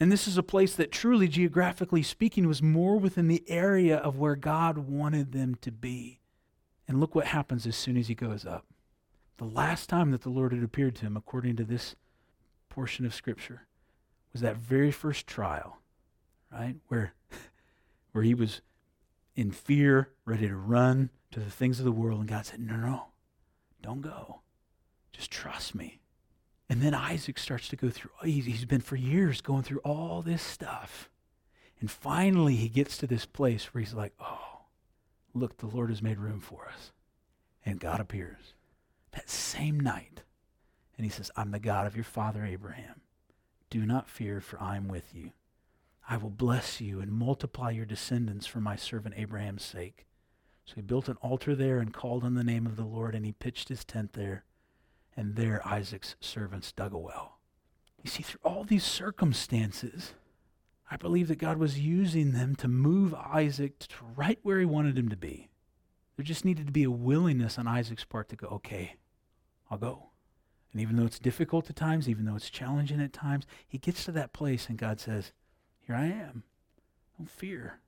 And 0.00 0.10
this 0.10 0.26
is 0.26 0.36
a 0.36 0.42
place 0.42 0.74
that 0.74 0.90
truly, 0.90 1.28
geographically 1.28 2.02
speaking, 2.02 2.48
was 2.48 2.62
more 2.62 2.98
within 2.98 3.28
the 3.28 3.44
area 3.46 3.96
of 3.96 4.18
where 4.18 4.34
God 4.34 4.78
wanted 4.78 5.32
them 5.32 5.54
to 5.60 5.70
be. 5.70 6.20
And 6.88 7.00
look 7.00 7.14
what 7.14 7.26
happens 7.26 7.66
as 7.66 7.76
soon 7.76 7.96
as 7.96 8.08
he 8.08 8.14
goes 8.14 8.44
up. 8.44 8.66
The 9.38 9.44
last 9.44 9.88
time 9.88 10.10
that 10.10 10.22
the 10.22 10.30
Lord 10.30 10.52
had 10.52 10.62
appeared 10.62 10.96
to 10.96 11.02
him, 11.02 11.16
according 11.16 11.56
to 11.56 11.64
this 11.64 11.94
portion 12.68 13.06
of 13.06 13.14
Scripture, 13.14 13.66
was 14.32 14.42
that 14.42 14.56
very 14.56 14.90
first 14.90 15.26
trial, 15.26 15.78
right? 16.52 16.76
Where, 16.88 17.14
where 18.12 18.24
he 18.24 18.34
was 18.34 18.60
in 19.36 19.50
fear, 19.50 20.10
ready 20.24 20.48
to 20.48 20.56
run 20.56 21.10
to 21.30 21.40
the 21.40 21.50
things 21.50 21.78
of 21.78 21.84
the 21.84 21.92
world. 21.92 22.20
And 22.20 22.28
God 22.28 22.46
said, 22.46 22.60
No, 22.60 22.76
no, 22.76 23.06
don't 23.82 24.00
go. 24.00 24.40
Just 25.12 25.30
trust 25.30 25.74
me. 25.74 26.00
And 26.68 26.80
then 26.80 26.94
Isaac 26.94 27.38
starts 27.38 27.68
to 27.68 27.76
go 27.76 27.90
through, 27.90 28.10
he's 28.22 28.64
been 28.64 28.80
for 28.80 28.96
years 28.96 29.40
going 29.40 29.62
through 29.62 29.80
all 29.80 30.22
this 30.22 30.42
stuff. 30.42 31.10
And 31.80 31.90
finally, 31.90 32.56
he 32.56 32.68
gets 32.68 32.96
to 32.98 33.06
this 33.06 33.26
place 33.26 33.74
where 33.74 33.80
he's 33.82 33.92
like, 33.92 34.14
oh, 34.18 34.60
look, 35.34 35.58
the 35.58 35.66
Lord 35.66 35.90
has 35.90 36.02
made 36.02 36.18
room 36.18 36.40
for 36.40 36.66
us. 36.68 36.92
And 37.66 37.80
God 37.80 38.00
appears 38.00 38.54
that 39.12 39.28
same 39.28 39.78
night. 39.78 40.22
And 40.96 41.04
he 41.04 41.10
says, 41.10 41.30
I'm 41.36 41.50
the 41.50 41.58
God 41.58 41.86
of 41.86 41.96
your 41.96 42.04
father 42.04 42.44
Abraham. 42.44 43.02
Do 43.68 43.84
not 43.84 44.08
fear, 44.08 44.40
for 44.40 44.60
I 44.60 44.76
am 44.76 44.88
with 44.88 45.14
you. 45.14 45.32
I 46.08 46.16
will 46.16 46.30
bless 46.30 46.80
you 46.80 47.00
and 47.00 47.10
multiply 47.10 47.70
your 47.70 47.86
descendants 47.86 48.46
for 48.46 48.60
my 48.60 48.76
servant 48.76 49.16
Abraham's 49.18 49.64
sake. 49.64 50.06
So 50.64 50.74
he 50.76 50.82
built 50.82 51.08
an 51.08 51.16
altar 51.20 51.54
there 51.54 51.78
and 51.78 51.92
called 51.92 52.24
on 52.24 52.34
the 52.34 52.44
name 52.44 52.66
of 52.66 52.76
the 52.76 52.84
Lord, 52.84 53.14
and 53.14 53.26
he 53.26 53.32
pitched 53.32 53.68
his 53.68 53.84
tent 53.84 54.14
there 54.14 54.44
and 55.16 55.36
there 55.36 55.66
Isaac's 55.66 56.16
servants 56.20 56.72
dug 56.72 56.92
a 56.92 56.98
well. 56.98 57.38
You 58.02 58.10
see, 58.10 58.22
through 58.22 58.40
all 58.44 58.64
these 58.64 58.84
circumstances, 58.84 60.14
I 60.90 60.96
believe 60.96 61.28
that 61.28 61.38
God 61.38 61.56
was 61.56 61.80
using 61.80 62.32
them 62.32 62.54
to 62.56 62.68
move 62.68 63.14
Isaac 63.14 63.78
to 63.78 63.88
right 64.16 64.38
where 64.42 64.58
he 64.58 64.66
wanted 64.66 64.98
him 64.98 65.08
to 65.08 65.16
be. 65.16 65.48
There 66.16 66.24
just 66.24 66.44
needed 66.44 66.66
to 66.66 66.72
be 66.72 66.84
a 66.84 66.90
willingness 66.90 67.58
on 67.58 67.66
Isaac's 67.66 68.04
part 68.04 68.28
to 68.28 68.36
go, 68.36 68.46
okay, 68.48 68.96
I'll 69.70 69.78
go. 69.78 70.10
And 70.72 70.82
even 70.82 70.96
though 70.96 71.06
it's 71.06 71.18
difficult 71.18 71.70
at 71.70 71.76
times, 71.76 72.08
even 72.08 72.24
though 72.24 72.36
it's 72.36 72.50
challenging 72.50 73.00
at 73.00 73.12
times, 73.12 73.46
he 73.66 73.78
gets 73.78 74.04
to 74.04 74.12
that 74.12 74.32
place 74.32 74.68
and 74.68 74.76
God 74.76 75.00
says, 75.00 75.32
Here 75.86 75.94
I 75.94 76.06
am. 76.06 76.42
Don't 77.16 77.30
fear. 77.30 77.80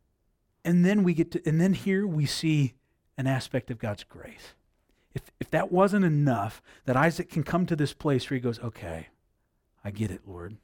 And 0.65 0.85
then 0.85 1.03
we 1.03 1.13
get 1.13 1.33
to, 1.33 1.43
and 1.47 1.61
then 1.61 1.75
here 1.75 2.07
we 2.07 2.27
see 2.27 2.75
an 3.19 3.27
aspect 3.27 3.71
of 3.71 3.79
God's 3.79 4.05
grace 4.05 4.55
if, 5.17 5.31
if 5.41 5.51
that 5.51 5.73
wasn't 5.73 6.05
enough, 6.05 6.61
that 6.85 6.95
Isaac 6.95 7.31
can 7.31 7.43
come 7.43 7.65
to 7.65 7.75
this 7.75 7.95
place 7.95 8.29
where 8.29 8.37
he 8.37 8.41
goes, 8.41 8.61
okay, 8.61 9.09
I 9.83 9.91
get 9.91 10.11
it, 10.11 10.21
Lord. 10.27 10.59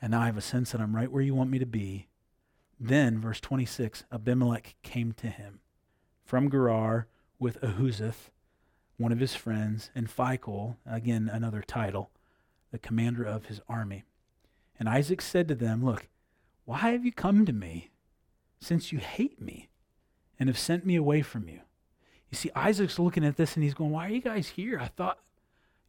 And 0.00 0.12
now 0.12 0.22
I 0.22 0.26
have 0.26 0.38
a 0.38 0.42
sense 0.42 0.72
that 0.72 0.80
I'm 0.80 0.96
right 0.96 1.12
where 1.12 1.22
you 1.22 1.34
want 1.34 1.50
me 1.50 1.58
to 1.58 1.66
be. 1.66 2.08
Then, 2.80 3.20
verse 3.20 3.40
26, 3.40 4.04
Abimelech 4.10 4.76
came 4.82 5.12
to 5.12 5.26
him 5.26 5.60
from 6.24 6.50
Gerar 6.50 7.08
with 7.38 7.60
Ahuzzath, 7.60 8.30
one 8.96 9.12
of 9.12 9.20
his 9.20 9.34
friends, 9.34 9.90
and 9.94 10.08
Phicol, 10.08 10.76
again 10.86 11.28
another 11.30 11.60
title, 11.60 12.10
the 12.70 12.78
commander 12.78 13.22
of 13.22 13.46
his 13.46 13.60
army. 13.68 14.04
And 14.78 14.88
Isaac 14.88 15.20
said 15.20 15.46
to 15.48 15.54
them, 15.54 15.84
Look, 15.84 16.08
why 16.64 16.92
have 16.92 17.04
you 17.04 17.12
come 17.12 17.44
to 17.44 17.52
me, 17.52 17.90
since 18.60 18.92
you 18.92 18.98
hate 18.98 19.42
me, 19.42 19.68
and 20.40 20.48
have 20.48 20.58
sent 20.58 20.86
me 20.86 20.96
away 20.96 21.20
from 21.20 21.50
you? 21.50 21.60
You 22.34 22.36
see, 22.36 22.50
Isaac's 22.56 22.98
looking 22.98 23.24
at 23.24 23.36
this 23.36 23.54
and 23.54 23.62
he's 23.62 23.74
going, 23.74 23.92
Why 23.92 24.06
are 24.06 24.10
you 24.10 24.20
guys 24.20 24.48
here? 24.48 24.80
I 24.80 24.88
thought 24.88 25.20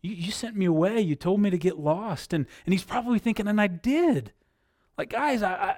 you, 0.04 0.14
you 0.14 0.32
sent 0.32 0.56
me 0.56 0.66
away. 0.66 1.02
You 1.02 1.16
told 1.16 1.40
me 1.40 1.50
to 1.50 1.58
get 1.58 1.80
lost. 1.80 2.34
And, 2.34 2.46
and 2.68 2.72
he's 2.72 2.84
probably 2.84 3.18
thinking, 3.18 3.48
And 3.48 3.60
I 3.60 3.66
did. 3.66 4.32
Like, 4.96 5.10
guys, 5.10 5.42
I, 5.42 5.54
I, 5.54 5.78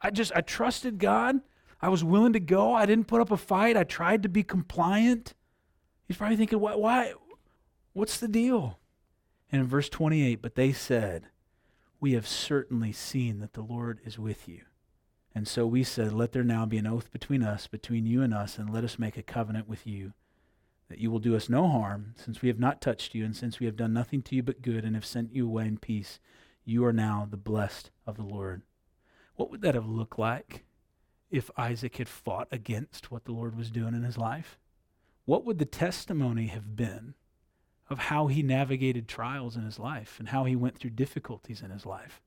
I 0.00 0.10
just, 0.10 0.32
I 0.34 0.40
trusted 0.40 0.98
God. 0.98 1.42
I 1.82 1.90
was 1.90 2.02
willing 2.02 2.32
to 2.32 2.40
go. 2.40 2.72
I 2.72 2.86
didn't 2.86 3.06
put 3.06 3.20
up 3.20 3.30
a 3.30 3.36
fight. 3.36 3.76
I 3.76 3.84
tried 3.84 4.22
to 4.22 4.30
be 4.30 4.42
compliant. 4.42 5.34
He's 6.06 6.16
probably 6.16 6.36
thinking, 6.36 6.58
Why? 6.58 6.74
why 6.74 7.12
what's 7.92 8.18
the 8.18 8.28
deal? 8.28 8.78
And 9.52 9.60
in 9.60 9.68
verse 9.68 9.90
28, 9.90 10.40
but 10.40 10.54
they 10.54 10.72
said, 10.72 11.26
we 12.00 12.12
have 12.12 12.26
certainly 12.26 12.92
seen 12.92 13.40
that 13.40 13.52
the 13.52 13.60
Lord 13.60 14.00
is 14.06 14.18
with 14.18 14.48
you. 14.48 14.62
And 15.38 15.46
so 15.46 15.68
we 15.68 15.84
said, 15.84 16.12
Let 16.12 16.32
there 16.32 16.42
now 16.42 16.66
be 16.66 16.78
an 16.78 16.86
oath 16.88 17.12
between 17.12 17.44
us, 17.44 17.68
between 17.68 18.06
you 18.06 18.22
and 18.22 18.34
us, 18.34 18.58
and 18.58 18.68
let 18.68 18.82
us 18.82 18.98
make 18.98 19.16
a 19.16 19.22
covenant 19.22 19.68
with 19.68 19.86
you, 19.86 20.12
that 20.88 20.98
you 20.98 21.12
will 21.12 21.20
do 21.20 21.36
us 21.36 21.48
no 21.48 21.68
harm, 21.68 22.14
since 22.16 22.42
we 22.42 22.48
have 22.48 22.58
not 22.58 22.80
touched 22.80 23.14
you, 23.14 23.24
and 23.24 23.36
since 23.36 23.60
we 23.60 23.66
have 23.66 23.76
done 23.76 23.92
nothing 23.92 24.20
to 24.22 24.34
you 24.34 24.42
but 24.42 24.62
good, 24.62 24.84
and 24.84 24.96
have 24.96 25.06
sent 25.06 25.32
you 25.32 25.46
away 25.46 25.68
in 25.68 25.78
peace. 25.78 26.18
You 26.64 26.84
are 26.84 26.92
now 26.92 27.24
the 27.30 27.36
blessed 27.36 27.92
of 28.04 28.16
the 28.16 28.24
Lord. 28.24 28.62
What 29.36 29.48
would 29.52 29.62
that 29.62 29.76
have 29.76 29.86
looked 29.86 30.18
like 30.18 30.64
if 31.30 31.52
Isaac 31.56 31.98
had 31.98 32.08
fought 32.08 32.48
against 32.50 33.12
what 33.12 33.24
the 33.24 33.30
Lord 33.30 33.56
was 33.56 33.70
doing 33.70 33.94
in 33.94 34.02
his 34.02 34.18
life? 34.18 34.58
What 35.24 35.44
would 35.44 35.60
the 35.60 35.64
testimony 35.64 36.48
have 36.48 36.74
been 36.74 37.14
of 37.88 38.00
how 38.00 38.26
he 38.26 38.42
navigated 38.42 39.06
trials 39.06 39.54
in 39.54 39.62
his 39.62 39.78
life 39.78 40.16
and 40.18 40.30
how 40.30 40.46
he 40.46 40.56
went 40.56 40.76
through 40.76 40.90
difficulties 40.90 41.62
in 41.62 41.70
his 41.70 41.86
life? 41.86 42.20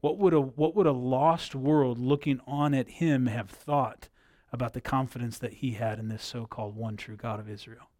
What 0.00 0.18
would 0.18 0.32
a, 0.32 0.40
what 0.40 0.76
would 0.76 0.86
a 0.86 0.92
lost 0.92 1.54
world 1.54 1.98
looking 1.98 2.40
on 2.46 2.72
at 2.74 2.88
him 2.88 3.26
have 3.26 3.50
thought 3.50 4.08
about 4.52 4.72
the 4.72 4.80
confidence 4.80 5.38
that 5.38 5.54
he 5.54 5.72
had 5.72 5.98
in 5.98 6.08
this 6.08 6.24
so 6.24 6.46
called 6.46 6.76
one 6.76 6.96
true 6.96 7.16
God 7.16 7.40
of 7.40 7.50
Israel? 7.50 7.90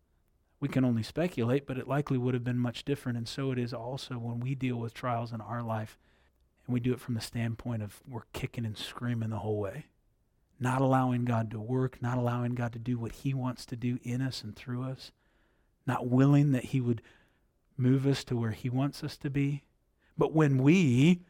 We 0.60 0.68
can 0.68 0.84
only 0.84 1.02
speculate, 1.02 1.66
but 1.66 1.78
it 1.78 1.88
likely 1.88 2.18
would 2.18 2.34
have 2.34 2.44
been 2.44 2.58
much 2.58 2.84
different. 2.84 3.18
And 3.18 3.28
so 3.28 3.50
it 3.52 3.58
is 3.58 3.72
also 3.72 4.14
when 4.14 4.40
we 4.40 4.54
deal 4.54 4.76
with 4.76 4.94
trials 4.94 5.32
in 5.32 5.40
our 5.40 5.62
life, 5.62 5.98
and 6.66 6.74
we 6.74 6.80
do 6.80 6.92
it 6.92 7.00
from 7.00 7.14
the 7.14 7.20
standpoint 7.20 7.82
of 7.82 8.00
we're 8.08 8.22
kicking 8.32 8.64
and 8.64 8.76
screaming 8.76 9.30
the 9.30 9.38
whole 9.38 9.58
way, 9.58 9.86
not 10.60 10.80
allowing 10.80 11.24
God 11.24 11.50
to 11.52 11.60
work, 11.60 12.02
not 12.02 12.18
allowing 12.18 12.54
God 12.54 12.72
to 12.72 12.78
do 12.78 12.98
what 12.98 13.12
He 13.12 13.34
wants 13.34 13.64
to 13.66 13.76
do 13.76 13.98
in 14.02 14.20
us 14.20 14.42
and 14.42 14.54
through 14.54 14.84
us, 14.84 15.12
not 15.86 16.08
willing 16.08 16.52
that 16.52 16.66
He 16.66 16.80
would 16.80 17.02
move 17.76 18.06
us 18.06 18.24
to 18.24 18.36
where 18.36 18.50
He 18.50 18.68
wants 18.68 19.04
us 19.04 19.16
to 19.18 19.30
be. 19.30 19.62
But 20.16 20.32
when 20.32 20.58
we 20.58 21.20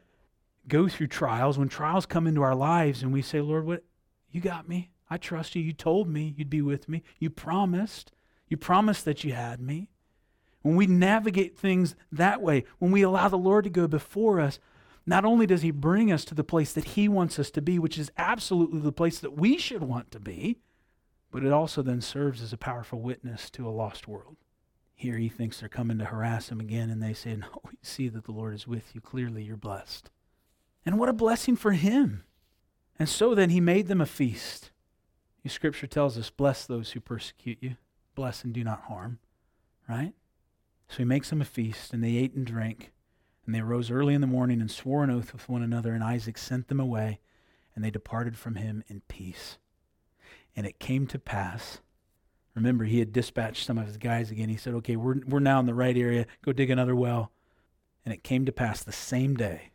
go 0.68 0.88
through 0.88 1.08
trials, 1.08 1.58
when 1.58 1.68
trials 1.68 2.06
come 2.06 2.26
into 2.26 2.42
our 2.42 2.54
lives 2.54 3.02
and 3.02 3.12
we 3.12 3.22
say, 3.22 3.40
Lord, 3.40 3.66
what 3.66 3.84
you 4.30 4.40
got 4.40 4.68
me. 4.68 4.90
I 5.10 5.16
trust 5.16 5.54
you. 5.54 5.62
You 5.62 5.72
told 5.72 6.08
me 6.08 6.34
you'd 6.36 6.50
be 6.50 6.62
with 6.62 6.88
me. 6.88 7.02
You 7.18 7.30
promised. 7.30 8.12
You 8.48 8.56
promised 8.56 9.04
that 9.04 9.24
you 9.24 9.32
had 9.32 9.60
me. 9.60 9.88
When 10.62 10.76
we 10.76 10.86
navigate 10.86 11.56
things 11.56 11.94
that 12.12 12.42
way, 12.42 12.64
when 12.78 12.90
we 12.90 13.02
allow 13.02 13.28
the 13.28 13.38
Lord 13.38 13.64
to 13.64 13.70
go 13.70 13.86
before 13.86 14.40
us, 14.40 14.58
not 15.06 15.24
only 15.24 15.46
does 15.46 15.62
He 15.62 15.70
bring 15.70 16.12
us 16.12 16.24
to 16.26 16.34
the 16.34 16.44
place 16.44 16.72
that 16.72 16.84
He 16.84 17.08
wants 17.08 17.38
us 17.38 17.50
to 17.52 17.62
be, 17.62 17.78
which 17.78 17.96
is 17.96 18.10
absolutely 18.18 18.80
the 18.80 18.92
place 18.92 19.18
that 19.20 19.38
we 19.38 19.56
should 19.56 19.82
want 19.82 20.10
to 20.10 20.20
be, 20.20 20.58
but 21.30 21.44
it 21.44 21.52
also 21.52 21.80
then 21.82 22.00
serves 22.00 22.42
as 22.42 22.52
a 22.52 22.58
powerful 22.58 23.00
witness 23.00 23.48
to 23.50 23.66
a 23.66 23.70
lost 23.70 24.08
world. 24.08 24.36
Here 24.94 25.16
he 25.16 25.28
thinks 25.28 25.60
they're 25.60 25.68
coming 25.68 25.98
to 25.98 26.06
harass 26.06 26.50
him 26.50 26.58
again, 26.58 26.90
and 26.90 27.02
they 27.02 27.14
say, 27.14 27.36
No, 27.36 27.46
we 27.64 27.78
see 27.82 28.08
that 28.08 28.24
the 28.24 28.32
Lord 28.32 28.54
is 28.54 28.66
with 28.66 28.94
you. 28.94 29.00
Clearly, 29.00 29.44
you're 29.44 29.56
blessed. 29.56 30.10
And 30.88 30.98
what 30.98 31.10
a 31.10 31.12
blessing 31.12 31.54
for 31.54 31.72
him. 31.72 32.24
And 32.98 33.10
so 33.10 33.34
then 33.34 33.50
he 33.50 33.60
made 33.60 33.88
them 33.88 34.00
a 34.00 34.06
feast. 34.06 34.70
The 35.42 35.50
scripture 35.50 35.86
tells 35.86 36.16
us, 36.16 36.30
Bless 36.30 36.64
those 36.64 36.92
who 36.92 37.00
persecute 37.00 37.58
you, 37.60 37.76
bless 38.14 38.42
and 38.42 38.54
do 38.54 38.64
not 38.64 38.84
harm. 38.84 39.18
Right? 39.86 40.14
So 40.88 40.96
he 40.96 41.04
makes 41.04 41.28
them 41.28 41.42
a 41.42 41.44
feast, 41.44 41.92
and 41.92 42.02
they 42.02 42.16
ate 42.16 42.32
and 42.32 42.46
drank. 42.46 42.90
And 43.44 43.54
they 43.54 43.60
arose 43.60 43.90
early 43.90 44.14
in 44.14 44.22
the 44.22 44.26
morning 44.26 44.62
and 44.62 44.70
swore 44.70 45.04
an 45.04 45.10
oath 45.10 45.34
with 45.34 45.46
one 45.46 45.62
another, 45.62 45.92
and 45.92 46.02
Isaac 46.02 46.38
sent 46.38 46.68
them 46.68 46.80
away, 46.80 47.20
and 47.74 47.84
they 47.84 47.90
departed 47.90 48.38
from 48.38 48.54
him 48.54 48.82
in 48.88 49.02
peace. 49.08 49.58
And 50.56 50.66
it 50.66 50.78
came 50.78 51.06
to 51.08 51.18
pass, 51.18 51.80
remember, 52.54 52.84
he 52.84 53.00
had 53.00 53.12
dispatched 53.12 53.66
some 53.66 53.76
of 53.76 53.88
his 53.88 53.98
guys 53.98 54.30
again. 54.30 54.48
He 54.48 54.56
said, 54.56 54.72
Okay, 54.72 54.96
we're, 54.96 55.20
we're 55.26 55.38
now 55.38 55.60
in 55.60 55.66
the 55.66 55.74
right 55.74 55.98
area. 55.98 56.24
Go 56.40 56.54
dig 56.54 56.70
another 56.70 56.96
well. 56.96 57.30
And 58.06 58.14
it 58.14 58.24
came 58.24 58.46
to 58.46 58.52
pass 58.52 58.82
the 58.82 58.90
same 58.90 59.36
day 59.36 59.72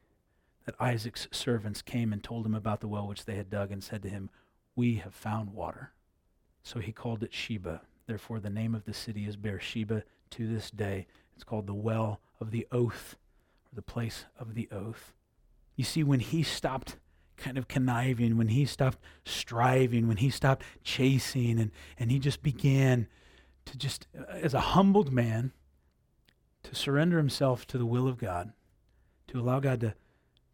that 0.66 0.76
Isaac's 0.80 1.28
servants 1.32 1.82
came 1.82 2.14
and 2.14 2.24
told 2.24 2.45
him 2.45 2.55
about 2.55 2.80
the 2.80 2.88
well 2.88 3.07
which 3.07 3.26
they 3.26 3.36
had 3.36 3.49
dug, 3.49 3.72
and 3.72 3.84
said 3.84 4.01
to 4.03 4.09
him, 4.09 4.30
We 4.76 4.95
have 4.95 5.14
found 5.14 5.53
water. 5.53 5.91
So 6.64 6.80
he 6.80 6.91
called 6.91 7.24
it 7.24 7.34
Sheba. 7.34 7.82
Therefore, 8.07 8.39
the 8.39 8.49
name 8.49 8.76
of 8.76 8.86
the 8.86 8.93
city 8.93 9.26
is 9.26 9.36
Beersheba 9.36 10.03
to 10.32 10.47
this 10.47 10.72
day. 10.72 11.07
It's 11.36 11.43
called 11.43 11.68
the 11.68 11.74
well 11.74 12.20
of 12.39 12.51
the 12.51 12.68
oath, 12.72 13.16
or 13.66 13.76
the 13.76 13.82
place 13.82 14.26
of 14.39 14.53
the 14.53 14.70
oath. 14.72 15.14
You 15.76 15.84
see, 15.84 16.03
when 16.03 16.20
he 16.20 16.43
stopped 16.43 16.97
kind 17.38 17.57
of 17.57 17.68
conniving, 17.68 18.38
when 18.38 18.49
he 18.49 18.66
stopped 18.66 18.99
striving, 19.26 20.07
when 20.07 20.18
he 20.18 20.30
stopped 20.30 20.64
chasing, 20.84 21.59
and, 21.59 21.72
and 21.97 22.11
he 22.11 22.20
just 22.20 22.43
began 22.43 23.07
to 23.66 23.78
just, 23.78 24.07
uh, 24.18 24.24
as 24.32 24.53
a 24.53 24.59
humbled 24.59 25.11
man, 25.11 25.51
to 26.64 26.76
surrender 26.76 27.18
himself 27.18 27.66
to 27.68 27.78
the 27.78 27.86
will 27.86 28.07
of 28.07 28.18
God, 28.18 28.53
to 29.28 29.39
allow 29.39 29.59
God 29.59 29.82
to 29.82 29.93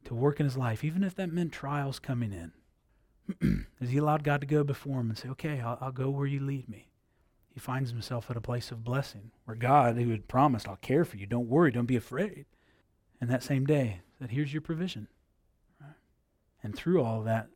to 0.06 0.14
work 0.14 0.40
in 0.40 0.46
his 0.46 0.58
life, 0.58 0.84
even 0.84 1.04
if 1.04 1.16
that 1.16 1.32
meant 1.32 1.52
trials 1.52 2.00
coming 2.00 2.34
in. 2.34 3.66
As 3.82 3.90
he 3.90 3.98
allowed 3.98 4.24
God 4.24 4.42
to 4.42 4.48
go 4.48 4.64
before 4.64 5.00
him 5.00 5.10
and 5.10 5.18
say, 5.18 5.30
Okay, 5.30 5.60
I'll, 5.60 5.78
I'll, 5.82 5.92
go 5.92 6.10
where 6.10 6.26
you 6.26 6.40
lead 6.40 6.68
me. 6.68 6.90
He 7.54 7.60
finds 7.60 7.92
himself 7.92 8.30
at 8.30 8.38
a 8.38 8.42
place 8.42 8.72
of 8.72 8.84
blessing 8.84 9.32
where 9.46 9.56
God, 9.56 9.98
who 9.98 10.10
had 10.10 10.28
promised, 10.28 10.68
I'll 10.68 10.78
care 10.78 11.06
for 11.06 11.18
you, 11.18 11.26
don't 11.26 11.50
worry, 11.50 11.72
don't 11.72 11.86
be 11.86 11.96
afraid. 11.96 12.46
And 13.22 13.30
that 13.30 13.44
same 13.44 13.66
day 13.66 14.02
said, 14.18 14.32
Here's 14.32 14.54
your 14.54 14.62
provision. 14.62 15.08
Right? 15.80 15.92
And 16.64 16.76
through 16.76 17.04
all 17.04 17.22
that, 17.24 17.50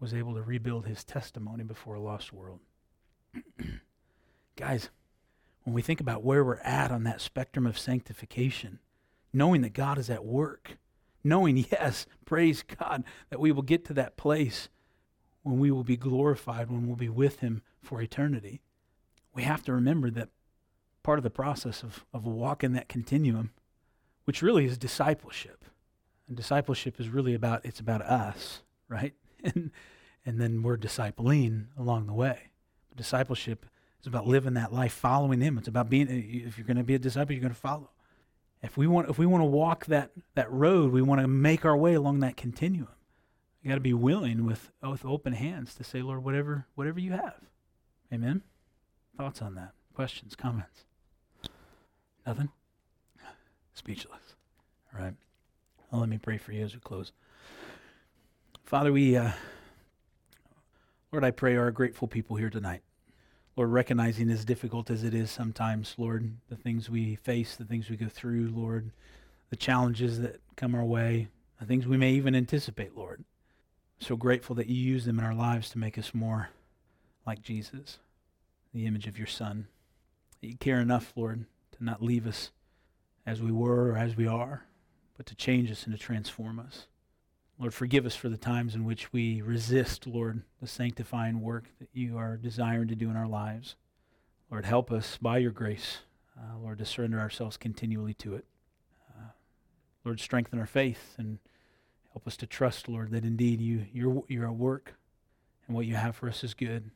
was 0.00 0.14
able 0.14 0.34
to 0.34 0.42
rebuild 0.42 0.86
his 0.86 1.04
testimony 1.04 1.64
before 1.64 1.94
a 1.94 2.00
lost 2.00 2.32
world. 2.32 2.60
Guys, 4.56 4.90
when 5.64 5.74
we 5.74 5.82
think 5.82 6.00
about 6.00 6.22
where 6.22 6.44
we're 6.44 6.58
at 6.58 6.90
on 6.90 7.04
that 7.04 7.20
spectrum 7.20 7.66
of 7.66 7.78
sanctification, 7.78 8.78
knowing 9.32 9.62
that 9.62 9.72
God 9.72 9.98
is 9.98 10.10
at 10.10 10.24
work, 10.24 10.78
knowing, 11.26 11.56
yes, 11.70 12.06
praise 12.24 12.62
God, 12.62 13.04
that 13.30 13.40
we 13.40 13.52
will 13.52 13.62
get 13.62 13.84
to 13.86 13.94
that 13.94 14.16
place 14.16 14.68
when 15.42 15.58
we 15.58 15.70
will 15.70 15.84
be 15.84 15.96
glorified, 15.96 16.70
when 16.70 16.86
we'll 16.86 16.96
be 16.96 17.08
with 17.08 17.40
Him 17.40 17.62
for 17.82 18.00
eternity. 18.00 18.62
We 19.34 19.42
have 19.42 19.62
to 19.64 19.72
remember 19.72 20.10
that 20.10 20.30
part 21.02 21.18
of 21.18 21.22
the 21.22 21.30
process 21.30 21.82
of, 21.82 22.04
of 22.12 22.26
walking 22.26 22.72
that 22.72 22.88
continuum, 22.88 23.50
which 24.24 24.42
really 24.42 24.64
is 24.64 24.78
discipleship. 24.78 25.64
And 26.26 26.36
discipleship 26.36 26.98
is 26.98 27.08
really 27.08 27.34
about, 27.34 27.64
it's 27.64 27.80
about 27.80 28.02
us, 28.02 28.62
right? 28.88 29.14
And, 29.44 29.70
and 30.24 30.40
then 30.40 30.62
we're 30.62 30.78
discipling 30.78 31.66
along 31.78 32.06
the 32.06 32.12
way. 32.12 32.50
Discipleship 32.96 33.64
is 34.00 34.08
about 34.08 34.26
living 34.26 34.54
that 34.54 34.72
life, 34.72 34.92
following 34.92 35.40
Him. 35.40 35.56
It's 35.56 35.68
about 35.68 35.88
being, 35.88 36.08
if 36.08 36.58
you're 36.58 36.66
going 36.66 36.78
to 36.78 36.82
be 36.82 36.96
a 36.96 36.98
disciple, 36.98 37.32
you're 37.32 37.42
going 37.42 37.54
to 37.54 37.60
follow. 37.60 37.90
If 38.62 38.76
we 38.76 38.86
want, 38.86 39.08
if 39.08 39.18
we 39.18 39.26
want 39.26 39.42
to 39.42 39.46
walk 39.46 39.86
that, 39.86 40.10
that 40.34 40.50
road, 40.50 40.92
we 40.92 41.02
want 41.02 41.20
to 41.20 41.28
make 41.28 41.64
our 41.64 41.76
way 41.76 41.94
along 41.94 42.20
that 42.20 42.36
continuum. 42.36 42.88
You 43.62 43.68
got 43.68 43.74
to 43.76 43.80
be 43.80 43.94
willing 43.94 44.44
with, 44.46 44.70
with 44.82 45.04
open 45.04 45.32
hands 45.32 45.74
to 45.74 45.84
say, 45.84 46.02
Lord, 46.02 46.24
whatever, 46.24 46.66
whatever 46.74 47.00
you 47.00 47.12
have. 47.12 47.40
Amen. 48.12 48.42
Thoughts 49.16 49.42
on 49.42 49.54
that? 49.56 49.72
Questions, 49.94 50.36
comments? 50.36 50.84
Nothing? 52.26 52.50
Speechless. 53.74 54.34
All 54.94 55.00
right. 55.02 55.14
Well, 55.90 56.00
let 56.00 56.10
me 56.10 56.18
pray 56.18 56.38
for 56.38 56.52
you 56.52 56.64
as 56.64 56.74
we 56.74 56.80
close. 56.80 57.12
Father, 58.64 58.92
we, 58.92 59.16
uh, 59.16 59.32
Lord, 61.12 61.24
I 61.24 61.30
pray 61.30 61.56
our 61.56 61.70
grateful 61.70 62.08
people 62.08 62.36
here 62.36 62.50
tonight. 62.50 62.82
Lord, 63.56 63.70
recognizing 63.70 64.30
as 64.30 64.44
difficult 64.44 64.90
as 64.90 65.02
it 65.02 65.14
is 65.14 65.30
sometimes, 65.30 65.94
Lord, 65.96 66.36
the 66.50 66.56
things 66.56 66.90
we 66.90 67.16
face, 67.16 67.56
the 67.56 67.64
things 67.64 67.88
we 67.88 67.96
go 67.96 68.08
through, 68.08 68.52
Lord, 68.54 68.90
the 69.48 69.56
challenges 69.56 70.20
that 70.20 70.40
come 70.56 70.74
our 70.74 70.84
way, 70.84 71.28
the 71.58 71.64
things 71.64 71.86
we 71.86 71.96
may 71.96 72.12
even 72.12 72.34
anticipate, 72.34 72.94
Lord. 72.94 73.24
So 73.98 74.14
grateful 74.14 74.54
that 74.56 74.66
you 74.66 74.76
use 74.76 75.06
them 75.06 75.18
in 75.18 75.24
our 75.24 75.34
lives 75.34 75.70
to 75.70 75.78
make 75.78 75.96
us 75.96 76.12
more 76.12 76.50
like 77.26 77.40
Jesus, 77.40 77.98
the 78.74 78.84
image 78.84 79.06
of 79.06 79.16
your 79.16 79.26
Son. 79.26 79.68
That 80.42 80.48
you 80.48 80.56
care 80.56 80.80
enough, 80.80 81.14
Lord, 81.16 81.46
to 81.78 81.84
not 81.84 82.02
leave 82.02 82.26
us 82.26 82.50
as 83.24 83.40
we 83.40 83.50
were 83.50 83.92
or 83.92 83.96
as 83.96 84.16
we 84.16 84.26
are, 84.26 84.64
but 85.16 85.24
to 85.26 85.34
change 85.34 85.70
us 85.70 85.84
and 85.84 85.94
to 85.94 85.98
transform 85.98 86.60
us. 86.60 86.88
Lord, 87.58 87.72
forgive 87.72 88.04
us 88.04 88.14
for 88.14 88.28
the 88.28 88.36
times 88.36 88.74
in 88.74 88.84
which 88.84 89.12
we 89.14 89.40
resist, 89.40 90.06
Lord, 90.06 90.42
the 90.60 90.66
sanctifying 90.66 91.40
work 91.40 91.64
that 91.78 91.88
you 91.94 92.18
are 92.18 92.36
desiring 92.36 92.88
to 92.88 92.94
do 92.94 93.08
in 93.08 93.16
our 93.16 93.26
lives. 93.26 93.76
Lord, 94.50 94.66
help 94.66 94.92
us 94.92 95.18
by 95.20 95.38
your 95.38 95.52
grace, 95.52 95.98
uh, 96.38 96.58
Lord, 96.58 96.78
to 96.78 96.84
surrender 96.84 97.18
ourselves 97.18 97.56
continually 97.56 98.12
to 98.14 98.34
it. 98.34 98.44
Uh, 99.16 99.30
Lord, 100.04 100.20
strengthen 100.20 100.58
our 100.58 100.66
faith 100.66 101.14
and 101.16 101.38
help 102.12 102.26
us 102.26 102.36
to 102.38 102.46
trust, 102.46 102.88
Lord, 102.88 103.10
that 103.12 103.24
indeed 103.24 103.62
you, 103.62 103.86
you're, 103.90 104.22
you're 104.28 104.46
at 104.46 104.54
work 104.54 104.94
and 105.66 105.74
what 105.74 105.86
you 105.86 105.94
have 105.94 106.14
for 106.14 106.28
us 106.28 106.44
is 106.44 106.52
good. 106.52 106.90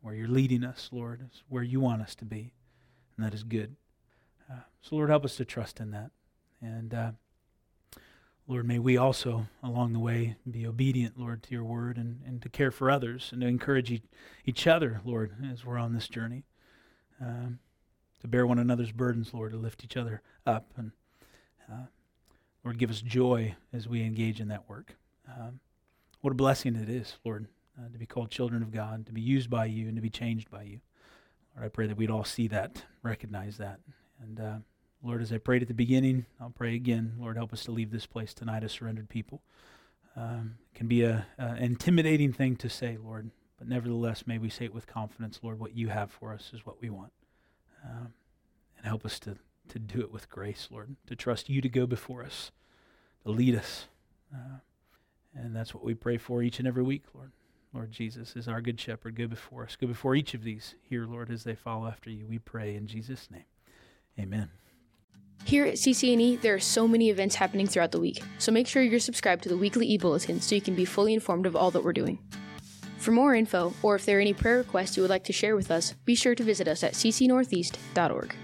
Where 0.00 0.14
you're 0.14 0.26
leading 0.26 0.64
us, 0.64 0.88
Lord, 0.90 1.20
is 1.32 1.42
where 1.48 1.62
you 1.62 1.80
want 1.80 2.02
us 2.02 2.14
to 2.16 2.24
be, 2.24 2.54
and 3.16 3.24
that 3.24 3.34
is 3.34 3.44
good. 3.44 3.76
Uh, 4.50 4.60
so, 4.80 4.96
Lord, 4.96 5.10
help 5.10 5.24
us 5.24 5.36
to 5.36 5.44
trust 5.44 5.78
in 5.78 5.92
that. 5.92 6.10
And 6.60 6.92
uh, 6.92 7.12
Lord, 8.48 8.66
may 8.66 8.78
we 8.78 8.96
also, 8.96 9.46
along 9.62 9.92
the 9.92 10.00
way, 10.00 10.36
be 10.50 10.66
obedient, 10.66 11.18
Lord, 11.18 11.42
to 11.44 11.52
your 11.52 11.64
word 11.64 11.96
and, 11.96 12.20
and 12.26 12.42
to 12.42 12.48
care 12.48 12.70
for 12.70 12.90
others 12.90 13.30
and 13.32 13.40
to 13.40 13.46
encourage 13.46 13.90
each, 13.90 14.02
each 14.44 14.66
other, 14.66 15.00
Lord, 15.04 15.32
as 15.50 15.64
we're 15.64 15.78
on 15.78 15.94
this 15.94 16.08
journey. 16.08 16.42
Um, 17.20 17.60
to 18.20 18.28
bear 18.28 18.46
one 18.46 18.58
another's 18.58 18.92
burdens, 18.92 19.32
Lord, 19.32 19.52
to 19.52 19.58
lift 19.58 19.84
each 19.84 19.96
other 19.96 20.22
up. 20.44 20.72
And 20.76 20.92
uh, 21.70 21.86
Lord, 22.64 22.78
give 22.78 22.90
us 22.90 23.00
joy 23.00 23.54
as 23.72 23.88
we 23.88 24.02
engage 24.02 24.40
in 24.40 24.48
that 24.48 24.68
work. 24.68 24.96
Um, 25.28 25.60
what 26.20 26.30
a 26.30 26.34
blessing 26.34 26.76
it 26.76 26.88
is, 26.88 27.16
Lord, 27.24 27.46
uh, 27.78 27.88
to 27.92 27.98
be 27.98 28.06
called 28.06 28.30
children 28.30 28.62
of 28.62 28.72
God, 28.72 29.06
to 29.06 29.12
be 29.12 29.20
used 29.20 29.50
by 29.50 29.66
you, 29.66 29.86
and 29.86 29.96
to 29.96 30.02
be 30.02 30.10
changed 30.10 30.50
by 30.50 30.62
you. 30.62 30.80
Lord, 31.54 31.66
I 31.66 31.68
pray 31.68 31.86
that 31.86 31.96
we'd 31.96 32.10
all 32.10 32.24
see 32.24 32.48
that, 32.48 32.84
recognize 33.02 33.56
that. 33.58 33.80
And 34.20 34.40
uh, 34.40 34.56
Lord, 35.02 35.20
as 35.20 35.32
I 35.32 35.38
prayed 35.38 35.62
at 35.62 35.68
the 35.68 35.74
beginning, 35.74 36.26
I'll 36.40 36.50
pray 36.50 36.74
again. 36.74 37.14
Lord, 37.18 37.36
help 37.36 37.52
us 37.52 37.64
to 37.64 37.72
leave 37.72 37.90
this 37.90 38.06
place 38.06 38.32
tonight 38.32 38.62
as 38.62 38.72
surrendered 38.72 39.08
people. 39.08 39.42
Um, 40.16 40.56
it 40.72 40.78
can 40.78 40.86
be 40.86 41.02
a, 41.02 41.26
a 41.38 41.56
intimidating 41.56 42.32
thing 42.32 42.56
to 42.56 42.68
say, 42.68 42.98
Lord, 43.02 43.30
but 43.58 43.68
nevertheless, 43.68 44.26
may 44.26 44.38
we 44.38 44.48
say 44.48 44.66
it 44.66 44.74
with 44.74 44.86
confidence, 44.86 45.40
Lord, 45.42 45.58
what 45.58 45.76
you 45.76 45.88
have 45.88 46.10
for 46.10 46.32
us 46.32 46.50
is 46.54 46.64
what 46.64 46.80
we 46.80 46.90
want. 46.90 47.12
Um, 47.84 48.12
and 48.76 48.86
help 48.86 49.04
us 49.04 49.18
to, 49.20 49.36
to 49.68 49.78
do 49.78 50.00
it 50.00 50.12
with 50.12 50.28
grace, 50.28 50.68
Lord, 50.70 50.94
to 51.06 51.16
trust 51.16 51.48
you 51.48 51.60
to 51.60 51.68
go 51.68 51.86
before 51.86 52.22
us, 52.22 52.52
to 53.24 53.30
lead 53.30 53.56
us. 53.56 53.86
Uh, 54.32 54.58
and 55.34 55.56
that's 55.56 55.74
what 55.74 55.84
we 55.84 55.94
pray 55.94 56.18
for 56.18 56.42
each 56.42 56.58
and 56.58 56.68
every 56.68 56.82
week, 56.82 57.04
Lord. 57.14 57.32
Lord 57.72 57.90
Jesus 57.90 58.36
is 58.36 58.48
our 58.48 58.60
good 58.60 58.78
shepherd. 58.78 59.16
Go 59.16 59.26
before 59.26 59.64
us. 59.64 59.76
Go 59.76 59.86
before 59.86 60.14
each 60.14 60.34
of 60.34 60.44
these 60.44 60.74
here, 60.88 61.06
Lord, 61.06 61.30
as 61.30 61.44
they 61.44 61.54
follow 61.54 61.86
after 61.86 62.10
you. 62.10 62.26
We 62.26 62.38
pray 62.38 62.74
in 62.76 62.86
Jesus' 62.86 63.30
name. 63.30 63.44
Amen. 64.18 64.50
Here 65.44 65.66
at 65.66 65.74
CCNE, 65.74 66.40
there 66.40 66.54
are 66.54 66.60
so 66.60 66.88
many 66.88 67.10
events 67.10 67.34
happening 67.34 67.66
throughout 67.66 67.92
the 67.92 68.00
week, 68.00 68.22
so 68.38 68.52
make 68.52 68.66
sure 68.66 68.82
you're 68.82 69.00
subscribed 69.00 69.42
to 69.42 69.48
the 69.48 69.56
weekly 69.56 69.86
e-bulletin 69.86 70.40
so 70.40 70.54
you 70.54 70.60
can 70.60 70.74
be 70.74 70.84
fully 70.84 71.12
informed 71.12 71.46
of 71.46 71.56
all 71.56 71.70
that 71.72 71.84
we're 71.84 71.92
doing. 71.92 72.18
For 72.98 73.10
more 73.10 73.34
info, 73.34 73.74
or 73.82 73.96
if 73.96 74.06
there 74.06 74.18
are 74.18 74.20
any 74.20 74.32
prayer 74.32 74.58
requests 74.58 74.96
you 74.96 75.02
would 75.02 75.10
like 75.10 75.24
to 75.24 75.32
share 75.32 75.56
with 75.56 75.70
us, 75.70 75.94
be 76.04 76.14
sure 76.14 76.36
to 76.36 76.42
visit 76.42 76.68
us 76.68 76.84
at 76.84 76.92
ccnortheast.org. 76.94 78.36